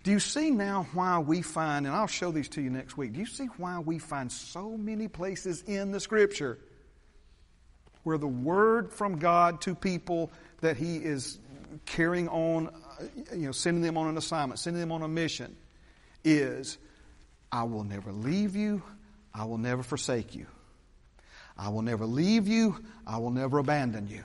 Do 0.03 0.11
you 0.11 0.19
see 0.19 0.51
now 0.51 0.87
why 0.93 1.19
we 1.19 1.41
find, 1.41 1.85
and 1.85 1.95
I'll 1.95 2.07
show 2.07 2.31
these 2.31 2.47
to 2.49 2.61
you 2.61 2.69
next 2.69 2.97
week, 2.97 3.13
do 3.13 3.19
you 3.19 3.25
see 3.25 3.47
why 3.57 3.79
we 3.79 3.99
find 3.99 4.31
so 4.31 4.77
many 4.77 5.07
places 5.07 5.63
in 5.67 5.91
the 5.91 5.99
Scripture 5.99 6.57
where 8.03 8.17
the 8.17 8.27
word 8.27 8.91
from 8.93 9.19
God 9.19 9.61
to 9.61 9.75
people 9.75 10.31
that 10.61 10.77
He 10.77 10.97
is 10.97 11.39
carrying 11.85 12.29
on, 12.29 12.69
you 13.33 13.47
know, 13.47 13.51
sending 13.51 13.83
them 13.83 13.97
on 13.97 14.07
an 14.07 14.17
assignment, 14.17 14.59
sending 14.59 14.79
them 14.79 14.93
on 14.93 15.01
a 15.01 15.07
mission, 15.07 15.55
is 16.23 16.77
I 17.51 17.63
will 17.63 17.83
never 17.83 18.11
leave 18.11 18.55
you, 18.55 18.81
I 19.33 19.43
will 19.43 19.57
never 19.57 19.83
forsake 19.83 20.35
you. 20.35 20.47
I 21.57 21.69
will 21.69 21.81
never 21.81 22.05
leave 22.05 22.47
you, 22.47 22.83
I 23.05 23.17
will 23.17 23.31
never 23.31 23.57
abandon 23.57 24.07
you. 24.07 24.23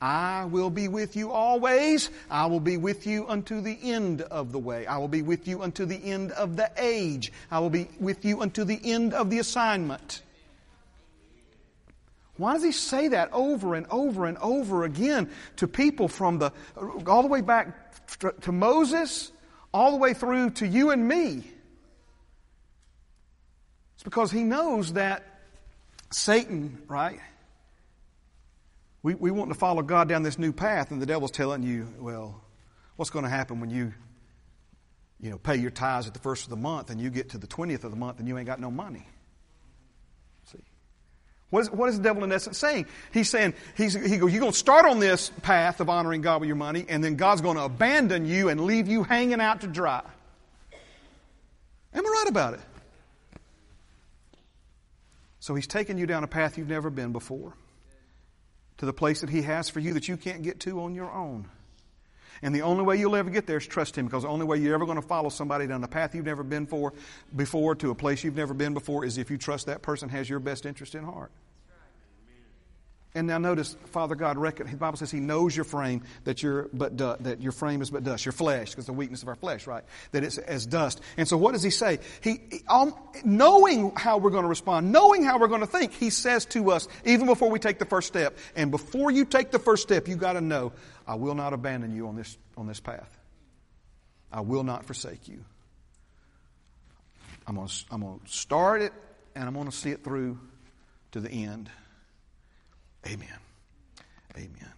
I 0.00 0.44
will 0.44 0.68
be 0.68 0.88
with 0.88 1.16
you 1.16 1.32
always. 1.32 2.10
I 2.30 2.46
will 2.46 2.60
be 2.60 2.76
with 2.76 3.06
you 3.06 3.26
unto 3.28 3.62
the 3.62 3.78
end 3.82 4.20
of 4.22 4.52
the 4.52 4.58
way. 4.58 4.86
I 4.86 4.98
will 4.98 5.08
be 5.08 5.22
with 5.22 5.48
you 5.48 5.62
unto 5.62 5.86
the 5.86 5.96
end 5.96 6.32
of 6.32 6.56
the 6.56 6.70
age. 6.76 7.32
I 7.50 7.60
will 7.60 7.70
be 7.70 7.88
with 7.98 8.24
you 8.24 8.42
unto 8.42 8.64
the 8.64 8.78
end 8.82 9.14
of 9.14 9.30
the 9.30 9.38
assignment. 9.38 10.22
Why 12.36 12.52
does 12.52 12.62
he 12.62 12.72
say 12.72 13.08
that 13.08 13.32
over 13.32 13.74
and 13.74 13.86
over 13.90 14.26
and 14.26 14.36
over 14.38 14.84
again 14.84 15.30
to 15.56 15.66
people 15.66 16.08
from 16.08 16.38
the, 16.38 16.52
all 17.06 17.22
the 17.22 17.28
way 17.28 17.40
back 17.40 17.94
to 18.42 18.52
Moses, 18.52 19.32
all 19.72 19.92
the 19.92 19.96
way 19.96 20.12
through 20.12 20.50
to 20.50 20.66
you 20.66 20.90
and 20.90 21.08
me? 21.08 21.50
It's 23.94 24.02
because 24.04 24.30
he 24.30 24.44
knows 24.44 24.92
that 24.92 25.35
Satan, 26.10 26.82
right? 26.88 27.20
We, 29.02 29.14
we 29.14 29.30
want 29.30 29.52
to 29.52 29.58
follow 29.58 29.82
God 29.82 30.08
down 30.08 30.22
this 30.22 30.38
new 30.38 30.52
path, 30.52 30.90
and 30.90 31.00
the 31.00 31.06
devil's 31.06 31.30
telling 31.30 31.62
you, 31.62 31.86
well, 31.98 32.42
what's 32.96 33.10
going 33.10 33.24
to 33.24 33.28
happen 33.28 33.60
when 33.60 33.70
you, 33.70 33.92
you 35.20 35.30
know, 35.30 35.38
pay 35.38 35.56
your 35.56 35.70
tithes 35.70 36.06
at 36.06 36.14
the 36.14 36.20
first 36.20 36.44
of 36.44 36.50
the 36.50 36.56
month 36.56 36.90
and 36.90 37.00
you 37.00 37.10
get 37.10 37.30
to 37.30 37.38
the 37.38 37.46
20th 37.46 37.84
of 37.84 37.90
the 37.90 37.96
month 37.96 38.18
and 38.18 38.26
you 38.26 38.36
ain't 38.36 38.46
got 38.46 38.58
no 38.58 38.70
money? 38.70 39.06
See? 40.44 40.58
What 41.50 41.60
is, 41.60 41.70
what 41.70 41.88
is 41.88 41.98
the 41.98 42.02
devil 42.02 42.24
in 42.24 42.32
essence 42.32 42.58
saying? 42.58 42.86
He's 43.12 43.30
saying, 43.30 43.54
he's, 43.76 43.94
he 43.94 44.16
goes, 44.18 44.32
you're 44.32 44.40
going 44.40 44.52
to 44.52 44.58
start 44.58 44.86
on 44.86 44.98
this 44.98 45.30
path 45.42 45.80
of 45.80 45.88
honoring 45.88 46.22
God 46.22 46.40
with 46.40 46.48
your 46.48 46.56
money, 46.56 46.84
and 46.88 47.04
then 47.04 47.16
God's 47.16 47.42
going 47.42 47.56
to 47.56 47.64
abandon 47.64 48.26
you 48.26 48.48
and 48.48 48.62
leave 48.62 48.88
you 48.88 49.04
hanging 49.04 49.40
out 49.40 49.60
to 49.60 49.66
dry. 49.66 50.02
Am 51.94 52.04
I 52.04 52.08
right 52.08 52.28
about 52.28 52.54
it? 52.54 52.60
So 55.46 55.54
he's 55.54 55.68
taken 55.68 55.96
you 55.96 56.06
down 56.06 56.24
a 56.24 56.26
path 56.26 56.58
you've 56.58 56.68
never 56.68 56.90
been 56.90 57.12
before, 57.12 57.52
to 58.78 58.84
the 58.84 58.92
place 58.92 59.20
that 59.20 59.30
he 59.30 59.42
has 59.42 59.68
for 59.68 59.78
you 59.78 59.92
that 59.94 60.08
you 60.08 60.16
can't 60.16 60.42
get 60.42 60.58
to 60.62 60.80
on 60.80 60.92
your 60.92 61.08
own. 61.08 61.48
And 62.42 62.52
the 62.52 62.62
only 62.62 62.82
way 62.82 62.96
you'll 62.96 63.14
ever 63.14 63.30
get 63.30 63.46
there 63.46 63.58
is 63.58 63.64
trust 63.64 63.96
him 63.96 64.06
because 64.06 64.24
the 64.24 64.28
only 64.28 64.44
way 64.44 64.58
you're 64.58 64.74
ever 64.74 64.86
going 64.86 65.00
to 65.00 65.06
follow 65.06 65.28
somebody 65.28 65.68
down 65.68 65.84
a 65.84 65.86
path 65.86 66.16
you've 66.16 66.24
never 66.24 66.42
been 66.42 66.66
for 66.66 66.94
before 67.36 67.76
to 67.76 67.92
a 67.92 67.94
place 67.94 68.24
you've 68.24 68.34
never 68.34 68.54
been 68.54 68.74
before 68.74 69.04
is 69.04 69.18
if 69.18 69.30
you 69.30 69.38
trust 69.38 69.66
that 69.66 69.82
person 69.82 70.08
has 70.08 70.28
your 70.28 70.40
best 70.40 70.66
interest 70.66 70.96
in 70.96 71.04
heart. 71.04 71.30
And 73.16 73.26
now 73.26 73.38
notice, 73.38 73.74
Father 73.92 74.14
God, 74.14 74.36
reckon, 74.36 74.70
the 74.70 74.76
Bible 74.76 74.98
says 74.98 75.10
He 75.10 75.20
knows 75.20 75.56
your 75.56 75.64
frame, 75.64 76.02
that, 76.24 76.42
you're 76.42 76.68
but 76.74 76.98
du- 76.98 77.16
that 77.20 77.40
your 77.40 77.50
frame 77.50 77.80
is 77.80 77.90
but 77.90 78.04
dust, 78.04 78.26
your 78.26 78.32
flesh, 78.32 78.70
because 78.70 78.84
the 78.84 78.92
weakness 78.92 79.22
of 79.22 79.28
our 79.28 79.34
flesh, 79.34 79.66
right? 79.66 79.84
That 80.12 80.22
it's 80.22 80.36
as 80.36 80.66
dust. 80.66 81.00
And 81.16 81.26
so 81.26 81.38
what 81.38 81.52
does 81.52 81.62
He 81.62 81.70
say? 81.70 82.00
He, 82.20 82.42
um, 82.68 82.94
knowing 83.24 83.92
how 83.96 84.18
we're 84.18 84.28
going 84.28 84.42
to 84.42 84.50
respond, 84.50 84.92
knowing 84.92 85.24
how 85.24 85.38
we're 85.38 85.48
going 85.48 85.62
to 85.62 85.66
think, 85.66 85.94
He 85.94 86.10
says 86.10 86.44
to 86.46 86.70
us, 86.70 86.88
even 87.06 87.24
before 87.26 87.48
we 87.48 87.58
take 87.58 87.78
the 87.78 87.86
first 87.86 88.06
step, 88.06 88.36
and 88.54 88.70
before 88.70 89.10
you 89.10 89.24
take 89.24 89.50
the 89.50 89.58
first 89.58 89.82
step, 89.82 90.08
you 90.08 90.16
got 90.16 90.34
to 90.34 90.42
know, 90.42 90.74
I 91.06 91.14
will 91.14 91.34
not 91.34 91.54
abandon 91.54 91.96
you 91.96 92.08
on 92.08 92.16
this, 92.16 92.36
on 92.54 92.66
this 92.66 92.80
path. 92.80 93.18
I 94.30 94.42
will 94.42 94.62
not 94.62 94.84
forsake 94.84 95.26
you. 95.26 95.42
I'm 97.46 97.54
going 97.54 97.68
to, 97.68 97.74
I'm 97.90 98.02
going 98.02 98.20
to 98.20 98.30
start 98.30 98.82
it, 98.82 98.92
and 99.34 99.44
I'm 99.44 99.54
going 99.54 99.70
to 99.70 99.72
see 99.72 99.90
it 99.90 100.04
through 100.04 100.38
to 101.12 101.20
the 101.20 101.30
end. 101.30 101.70
Amen. 103.06 103.38
Amen. 104.36 104.72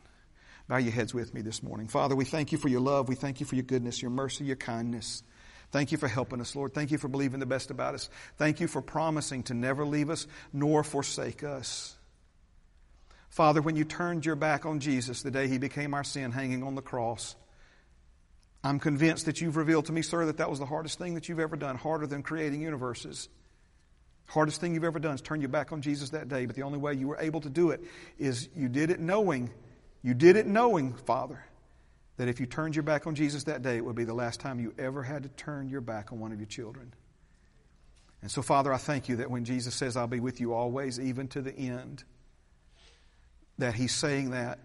Bow 0.69 0.77
your 0.77 0.93
heads 0.93 1.15
with 1.15 1.33
me 1.33 1.41
this 1.41 1.63
morning. 1.63 1.89
Father, 1.89 2.15
we 2.15 2.27
thank 2.27 2.53
you 2.53 2.59
for 2.59 2.69
your 2.69 2.81
love. 2.81 3.09
We 3.09 3.15
thank 3.15 3.41
you 3.41 3.47
for 3.47 3.55
your 3.55 3.65
goodness, 3.65 4.03
your 4.03 4.11
mercy, 4.11 4.45
your 4.45 4.57
kindness. 4.57 5.23
Thank 5.71 5.93
you 5.93 5.99
for 5.99 6.09
helping 6.09 6.41
us, 6.41 6.55
Lord. 6.55 6.75
Thank 6.75 6.91
you 6.91 6.99
for 6.99 7.09
believing 7.09 7.41
the 7.41 7.47
best 7.47 7.71
about 7.71 7.95
us. 7.95 8.11
Thank 8.37 8.61
you 8.61 8.69
for 8.69 8.83
promising 8.83 9.45
to 9.45 9.55
never 9.55 9.85
leave 9.85 10.11
us 10.11 10.27
nor 10.53 10.85
forsake 10.85 11.43
us. 11.43 11.97
Father, 13.31 13.63
when 13.63 13.77
you 13.77 13.85
turned 13.85 14.27
your 14.27 14.37
back 14.37 14.67
on 14.67 14.81
Jesus 14.81 15.23
the 15.23 15.31
day 15.31 15.49
he 15.49 15.59
became 15.59 15.95
our 15.95 16.05
sin 16.05 16.33
hanging 16.33 16.63
on 16.63 16.75
the 16.75 16.83
cross, 16.83 17.35
I'm 18.65 18.79
convinced 18.79 19.27
that 19.27 19.41
you've 19.41 19.57
revealed 19.57 19.87
to 19.87 19.93
me, 19.93 20.03
sir, 20.03 20.27
that 20.27 20.39
that 20.39 20.51
was 20.51 20.59
the 20.59 20.67
hardest 20.67 20.99
thing 20.99 21.15
that 21.15 21.29
you've 21.29 21.41
ever 21.41 21.57
done, 21.57 21.77
harder 21.77 22.07
than 22.07 22.23
creating 22.23 22.61
universes. 22.61 23.29
Hardest 24.29 24.61
thing 24.61 24.75
you've 24.75 24.85
ever 24.85 24.99
done 24.99 25.15
is 25.15 25.23
turn 25.23 25.41
your 25.41 25.49
back 25.49 25.73
on 25.73 25.81
Jesus 25.81 26.11
that 26.11 26.29
day, 26.29 26.45
but 26.45 26.55
the 26.55 26.63
only 26.63 26.79
way 26.79 26.93
you 26.93 27.09
were 27.09 27.19
able 27.19 27.41
to 27.41 27.49
do 27.49 27.71
it 27.71 27.83
is 28.19 28.49
you 28.55 28.69
did 28.69 28.91
it 28.91 29.01
knowing, 29.01 29.51
you 30.03 30.13
did 30.13 30.37
it 30.37 30.47
knowing, 30.47 30.93
Father, 30.93 31.43
that 32.19 32.29
if 32.29 32.39
you 32.39 32.45
turned 32.45 32.77
your 32.77 32.83
back 32.83 33.07
on 33.07 33.15
Jesus 33.15 33.45
that 33.45 33.63
day, 33.63 33.79
it 33.79 33.85
would 33.85 33.97
be 33.97 34.05
the 34.05 34.15
last 34.15 34.39
time 34.39 34.61
you 34.61 34.75
ever 34.79 35.03
had 35.03 35.23
to 35.23 35.31
turn 35.31 35.71
your 35.71 35.81
back 35.81 36.13
on 36.13 36.21
one 36.21 36.31
of 36.31 36.39
your 36.39 36.47
children. 36.47 36.93
And 38.21 38.31
so, 38.31 38.43
Father, 38.43 38.73
I 38.73 38.77
thank 38.77 39.09
you 39.09 39.17
that 39.17 39.31
when 39.31 39.47
Jesus 39.47 39.75
says, 39.75 39.97
I'll 39.97 40.07
be 40.07 40.21
with 40.21 40.41
you 40.41 40.53
always, 40.53 41.01
even 41.01 41.29
to 41.29 41.41
the 41.41 41.57
end, 41.57 42.05
that 43.57 43.75
He's 43.75 43.95
saying 43.95 44.33
that, 44.33 44.59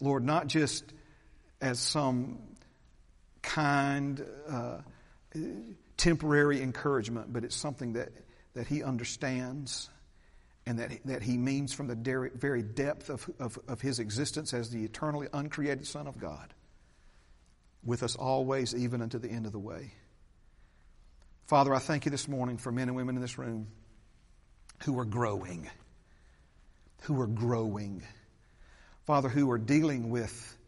Lord, 0.00 0.24
not 0.24 0.48
just 0.48 0.84
as 1.60 1.78
some 1.78 2.38
kind, 3.42 4.24
uh, 4.48 4.78
temporary 5.96 6.62
encouragement, 6.62 7.32
but 7.32 7.44
it's 7.44 7.56
something 7.56 7.92
that 7.92 8.08
that 8.58 8.66
he 8.66 8.82
understands 8.82 9.88
and 10.66 10.80
that, 10.80 10.90
that 11.04 11.22
he 11.22 11.38
means 11.38 11.72
from 11.72 11.86
the 11.86 11.94
very 12.34 12.60
depth 12.60 13.08
of, 13.08 13.30
of, 13.38 13.56
of 13.68 13.80
his 13.80 14.00
existence 14.00 14.52
as 14.52 14.68
the 14.70 14.82
eternally 14.82 15.28
uncreated 15.32 15.86
Son 15.86 16.08
of 16.08 16.18
God, 16.18 16.52
with 17.84 18.02
us 18.02 18.16
always, 18.16 18.74
even 18.74 19.00
unto 19.00 19.20
the 19.20 19.30
end 19.30 19.46
of 19.46 19.52
the 19.52 19.60
way. 19.60 19.92
Father, 21.46 21.72
I 21.72 21.78
thank 21.78 22.04
you 22.04 22.10
this 22.10 22.26
morning 22.26 22.58
for 22.58 22.72
men 22.72 22.88
and 22.88 22.96
women 22.96 23.14
in 23.14 23.22
this 23.22 23.38
room 23.38 23.68
who 24.82 24.98
are 24.98 25.04
growing, 25.04 25.70
who 27.02 27.20
are 27.20 27.28
growing. 27.28 28.02
Father, 29.06 29.28
who 29.28 29.52
are 29.52 29.58
dealing 29.58 30.10
with 30.10 30.58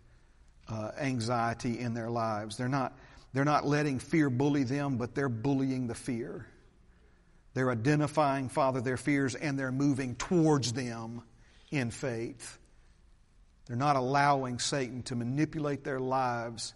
uh, 0.68 0.92
anxiety 0.96 1.80
in 1.80 1.92
their 1.92 2.08
lives. 2.08 2.56
They're 2.56 2.68
not, 2.68 2.96
they're 3.32 3.44
not 3.44 3.66
letting 3.66 3.98
fear 3.98 4.30
bully 4.30 4.62
them, 4.62 4.96
but 4.96 5.16
they're 5.16 5.28
bullying 5.28 5.88
the 5.88 5.96
fear. 5.96 6.46
They're 7.60 7.70
identifying, 7.70 8.48
Father, 8.48 8.80
their 8.80 8.96
fears 8.96 9.34
and 9.34 9.58
they're 9.58 9.70
moving 9.70 10.14
towards 10.14 10.72
them 10.72 11.20
in 11.70 11.90
faith. 11.90 12.58
They're 13.66 13.76
not 13.76 13.96
allowing 13.96 14.58
Satan 14.58 15.02
to 15.02 15.14
manipulate 15.14 15.84
their 15.84 16.00
lives 16.00 16.72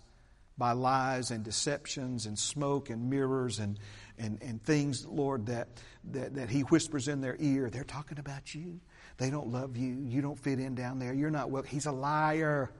by 0.59 0.73
lies 0.73 1.31
and 1.31 1.43
deceptions 1.43 2.27
and 2.27 2.39
smoke 2.39 2.91
and 2.91 3.09
mirrors 3.09 3.61
and, 3.61 3.79
and, 4.19 4.43
and 4.43 4.63
things, 4.63 5.07
Lord, 5.07 5.47
that, 5.47 5.69
that, 6.11 6.35
that 6.35 6.51
he 6.51 6.61
whispers 6.61 7.09
in 7.09 7.23
their 7.23 7.39
ear. 7.39 7.71
They're 7.71 7.83
talking 7.83 8.19
about 8.19 8.55
you. 8.55 8.79
They 9.17 9.31
don't 9.31 9.49
love 9.49 9.79
you. 9.79 10.05
You 10.07 10.21
don't 10.21 10.39
fit 10.39 10.59
in 10.59 10.75
down 10.75 10.99
there. 10.99 11.15
You're 11.15 11.31
not 11.31 11.49
well. 11.49 11.63
He's 11.63 11.87
a 11.87 11.93
liar. 11.93 12.71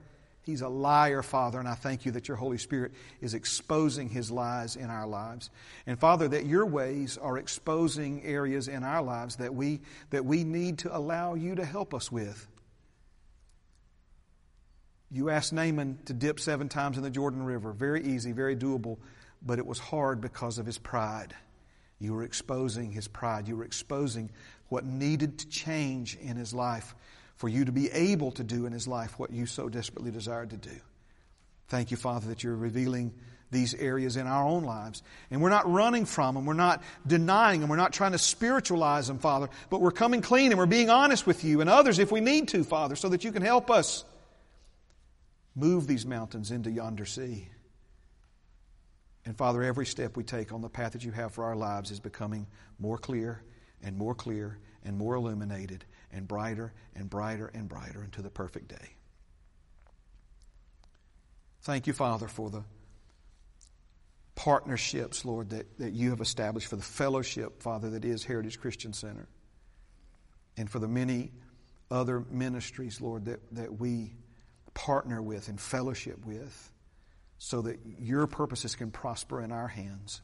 He's 0.45 0.61
a 0.61 0.69
liar, 0.69 1.23
Father, 1.23 1.57
and 1.57 1.67
I 1.67 1.73
thank 1.73 2.05
you 2.05 2.11
that 2.11 2.27
your 2.27 2.37
Holy 2.37 2.59
Spirit 2.59 2.91
is 3.19 3.33
exposing 3.33 4.09
his 4.09 4.29
lies 4.29 4.75
in 4.75 4.91
our 4.91 5.07
lives. 5.07 5.49
And 5.87 5.99
Father, 5.99 6.27
that 6.27 6.45
your 6.45 6.67
ways 6.67 7.17
are 7.17 7.39
exposing 7.39 8.23
areas 8.23 8.67
in 8.67 8.83
our 8.83 9.01
lives 9.01 9.37
that 9.37 9.55
we, 9.55 9.81
that 10.11 10.23
we 10.23 10.43
need 10.43 10.79
to 10.79 10.95
allow 10.95 11.33
you 11.33 11.55
to 11.55 11.65
help 11.65 11.95
us 11.95 12.11
with. 12.11 12.47
You 15.09 15.31
asked 15.31 15.51
Naaman 15.51 15.97
to 16.05 16.13
dip 16.13 16.39
seven 16.39 16.69
times 16.69 16.97
in 16.97 17.03
the 17.03 17.09
Jordan 17.09 17.43
River. 17.43 17.71
Very 17.71 18.03
easy, 18.03 18.31
very 18.31 18.55
doable, 18.55 18.99
but 19.41 19.57
it 19.57 19.65
was 19.65 19.79
hard 19.79 20.21
because 20.21 20.59
of 20.59 20.67
his 20.67 20.77
pride. 20.77 21.33
You 21.97 22.13
were 22.13 22.23
exposing 22.23 22.91
his 22.91 23.07
pride. 23.07 23.47
You 23.47 23.57
were 23.57 23.63
exposing 23.63 24.29
what 24.67 24.85
needed 24.85 25.39
to 25.39 25.49
change 25.49 26.17
in 26.21 26.35
his 26.35 26.53
life 26.53 26.93
for 27.35 27.49
you 27.49 27.65
to 27.65 27.71
be 27.71 27.91
able 27.91 28.31
to 28.31 28.43
do 28.43 28.65
in 28.65 28.73
his 28.73 28.87
life 28.87 29.19
what 29.19 29.31
you 29.31 29.45
so 29.45 29.69
desperately 29.69 30.11
desired 30.11 30.51
to 30.51 30.57
do. 30.57 30.75
Thank 31.67 31.91
you, 31.91 31.97
Father, 31.97 32.27
that 32.29 32.43
you're 32.43 32.55
revealing 32.55 33.13
these 33.51 33.73
areas 33.73 34.17
in 34.17 34.27
our 34.27 34.45
own 34.45 34.63
lives. 34.63 35.03
And 35.31 35.41
we're 35.41 35.49
not 35.49 35.71
running 35.71 36.05
from 36.05 36.35
them. 36.35 36.45
We're 36.45 36.53
not 36.53 36.83
denying 37.05 37.61
them. 37.61 37.69
We're 37.69 37.75
not 37.75 37.93
trying 37.93 38.13
to 38.13 38.17
spiritualize 38.17 39.07
them, 39.07 39.19
Father. 39.19 39.49
But 39.69 39.81
we're 39.81 39.91
coming 39.91 40.21
clean 40.21 40.51
and 40.51 40.59
we're 40.59 40.65
being 40.65 40.89
honest 40.89 41.27
with 41.27 41.43
you 41.43 41.61
and 41.61 41.69
others 41.69 41.99
if 41.99 42.11
we 42.11 42.21
need 42.21 42.49
to, 42.49 42.63
Father, 42.63 42.95
so 42.95 43.09
that 43.09 43.23
you 43.23 43.31
can 43.31 43.41
help 43.41 43.69
us 43.69 44.03
move 45.55 45.87
these 45.87 46.05
mountains 46.05 46.51
into 46.51 46.69
yonder 46.69 47.05
sea. 47.05 47.49
And 49.25 49.35
Father, 49.35 49.63
every 49.63 49.85
step 49.85 50.15
we 50.15 50.23
take 50.23 50.51
on 50.51 50.61
the 50.61 50.69
path 50.69 50.91
that 50.93 51.03
you 51.03 51.11
have 51.11 51.33
for 51.33 51.45
our 51.45 51.55
lives 51.55 51.91
is 51.91 51.99
becoming 51.99 52.45
more 52.77 52.97
clear 52.97 53.41
and 53.81 53.97
more 53.97 54.13
clear 54.13 54.59
and 54.83 54.97
more 54.97 55.15
illuminated 55.15 55.83
and 56.15 56.27
brighter 56.27 56.73
and 56.95 57.09
brighter 57.09 57.51
and 57.53 57.67
brighter 57.67 58.03
into 58.03 58.21
the 58.21 58.29
perfect 58.29 58.69
day. 58.69 58.95
Thank 61.63 61.87
you, 61.87 61.93
Father, 61.93 62.27
for 62.27 62.49
the 62.49 62.63
partnerships, 64.35 65.25
Lord, 65.25 65.49
that, 65.49 65.77
that 65.77 65.93
you 65.93 66.11
have 66.11 66.21
established, 66.21 66.67
for 66.67 66.75
the 66.77 66.83
fellowship, 66.83 67.61
Father, 67.61 67.89
that 67.91 68.05
is 68.05 68.23
Heritage 68.23 68.59
Christian 68.59 68.93
Center, 68.93 69.27
and 70.57 70.69
for 70.69 70.79
the 70.79 70.87
many 70.87 71.31
other 71.91 72.23
ministries, 72.31 73.01
Lord, 73.01 73.25
that, 73.25 73.39
that 73.55 73.79
we 73.79 74.13
partner 74.73 75.21
with 75.21 75.49
and 75.49 75.59
fellowship 75.59 76.25
with 76.25 76.71
so 77.37 77.61
that 77.63 77.79
your 77.99 78.27
purposes 78.27 78.75
can 78.75 78.91
prosper 78.91 79.41
in 79.41 79.51
our 79.51 79.67
hands. 79.67 80.21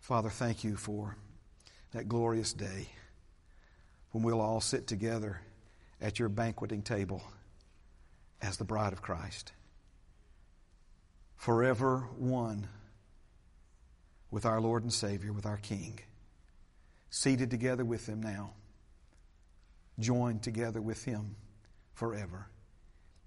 Father, 0.00 0.30
thank 0.30 0.64
you 0.64 0.76
for 0.76 1.16
that 1.92 2.08
glorious 2.08 2.52
day 2.52 2.88
when 4.12 4.22
we'll 4.24 4.40
all 4.40 4.60
sit 4.60 4.86
together 4.86 5.40
at 6.00 6.18
your 6.18 6.28
banqueting 6.28 6.82
table 6.82 7.22
as 8.40 8.56
the 8.56 8.64
bride 8.64 8.92
of 8.92 9.02
Christ, 9.02 9.52
forever 11.36 12.08
one 12.16 12.68
with 14.30 14.46
our 14.46 14.60
Lord 14.60 14.82
and 14.82 14.92
Savior, 14.92 15.32
with 15.32 15.46
our 15.46 15.56
King, 15.56 15.98
seated 17.10 17.50
together 17.50 17.84
with 17.84 18.06
Him 18.06 18.22
now, 18.22 18.50
joined 19.98 20.42
together 20.42 20.80
with 20.80 21.04
Him 21.04 21.34
forever. 21.94 22.46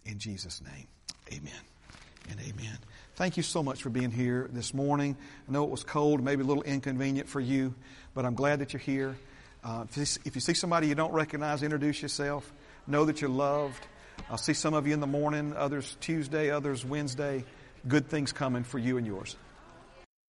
In 0.05 0.17
Jesus' 0.17 0.61
name, 0.61 0.88
amen 1.32 1.51
and 2.29 2.39
amen. 2.39 2.77
Thank 3.15 3.38
you 3.38 3.43
so 3.43 3.61
much 3.61 3.82
for 3.84 3.89
being 3.89 4.11
here 4.11 4.49
this 4.53 4.73
morning. 4.73 5.17
I 5.47 5.51
know 5.51 5.63
it 5.63 5.69
was 5.69 5.84
cold, 5.84 6.23
maybe 6.23 6.43
a 6.43 6.45
little 6.45 6.63
inconvenient 6.63 7.27
for 7.27 7.39
you, 7.39 7.75
but 8.13 8.25
I'm 8.25 8.36
glad 8.36 8.59
that 8.59 8.73
you're 8.73 8.79
here. 8.79 9.17
Uh, 9.64 9.86
if, 9.89 9.97
you, 9.97 10.03
if 10.26 10.36
you 10.36 10.41
see 10.41 10.53
somebody 10.53 10.88
you 10.88 10.95
don't 10.95 11.14
recognize, 11.14 11.62
introduce 11.64 12.01
yourself. 12.01 12.51
Know 12.88 13.05
that 13.05 13.22
you're 13.22 13.30
loved. 13.30 13.86
I'll 14.30 14.38
see 14.38 14.53
some 14.53 14.74
of 14.74 14.88
you 14.88 14.93
in 14.93 14.99
the 14.99 15.07
morning, 15.07 15.55
others 15.55 15.97
Tuesday, 15.99 16.49
others 16.49 16.84
Wednesday. 16.84 17.43
Good 17.88 18.07
things 18.07 18.32
coming 18.32 18.64
for 18.64 18.80
you 18.80 18.97
and 18.97 19.05
yours. 19.05 19.36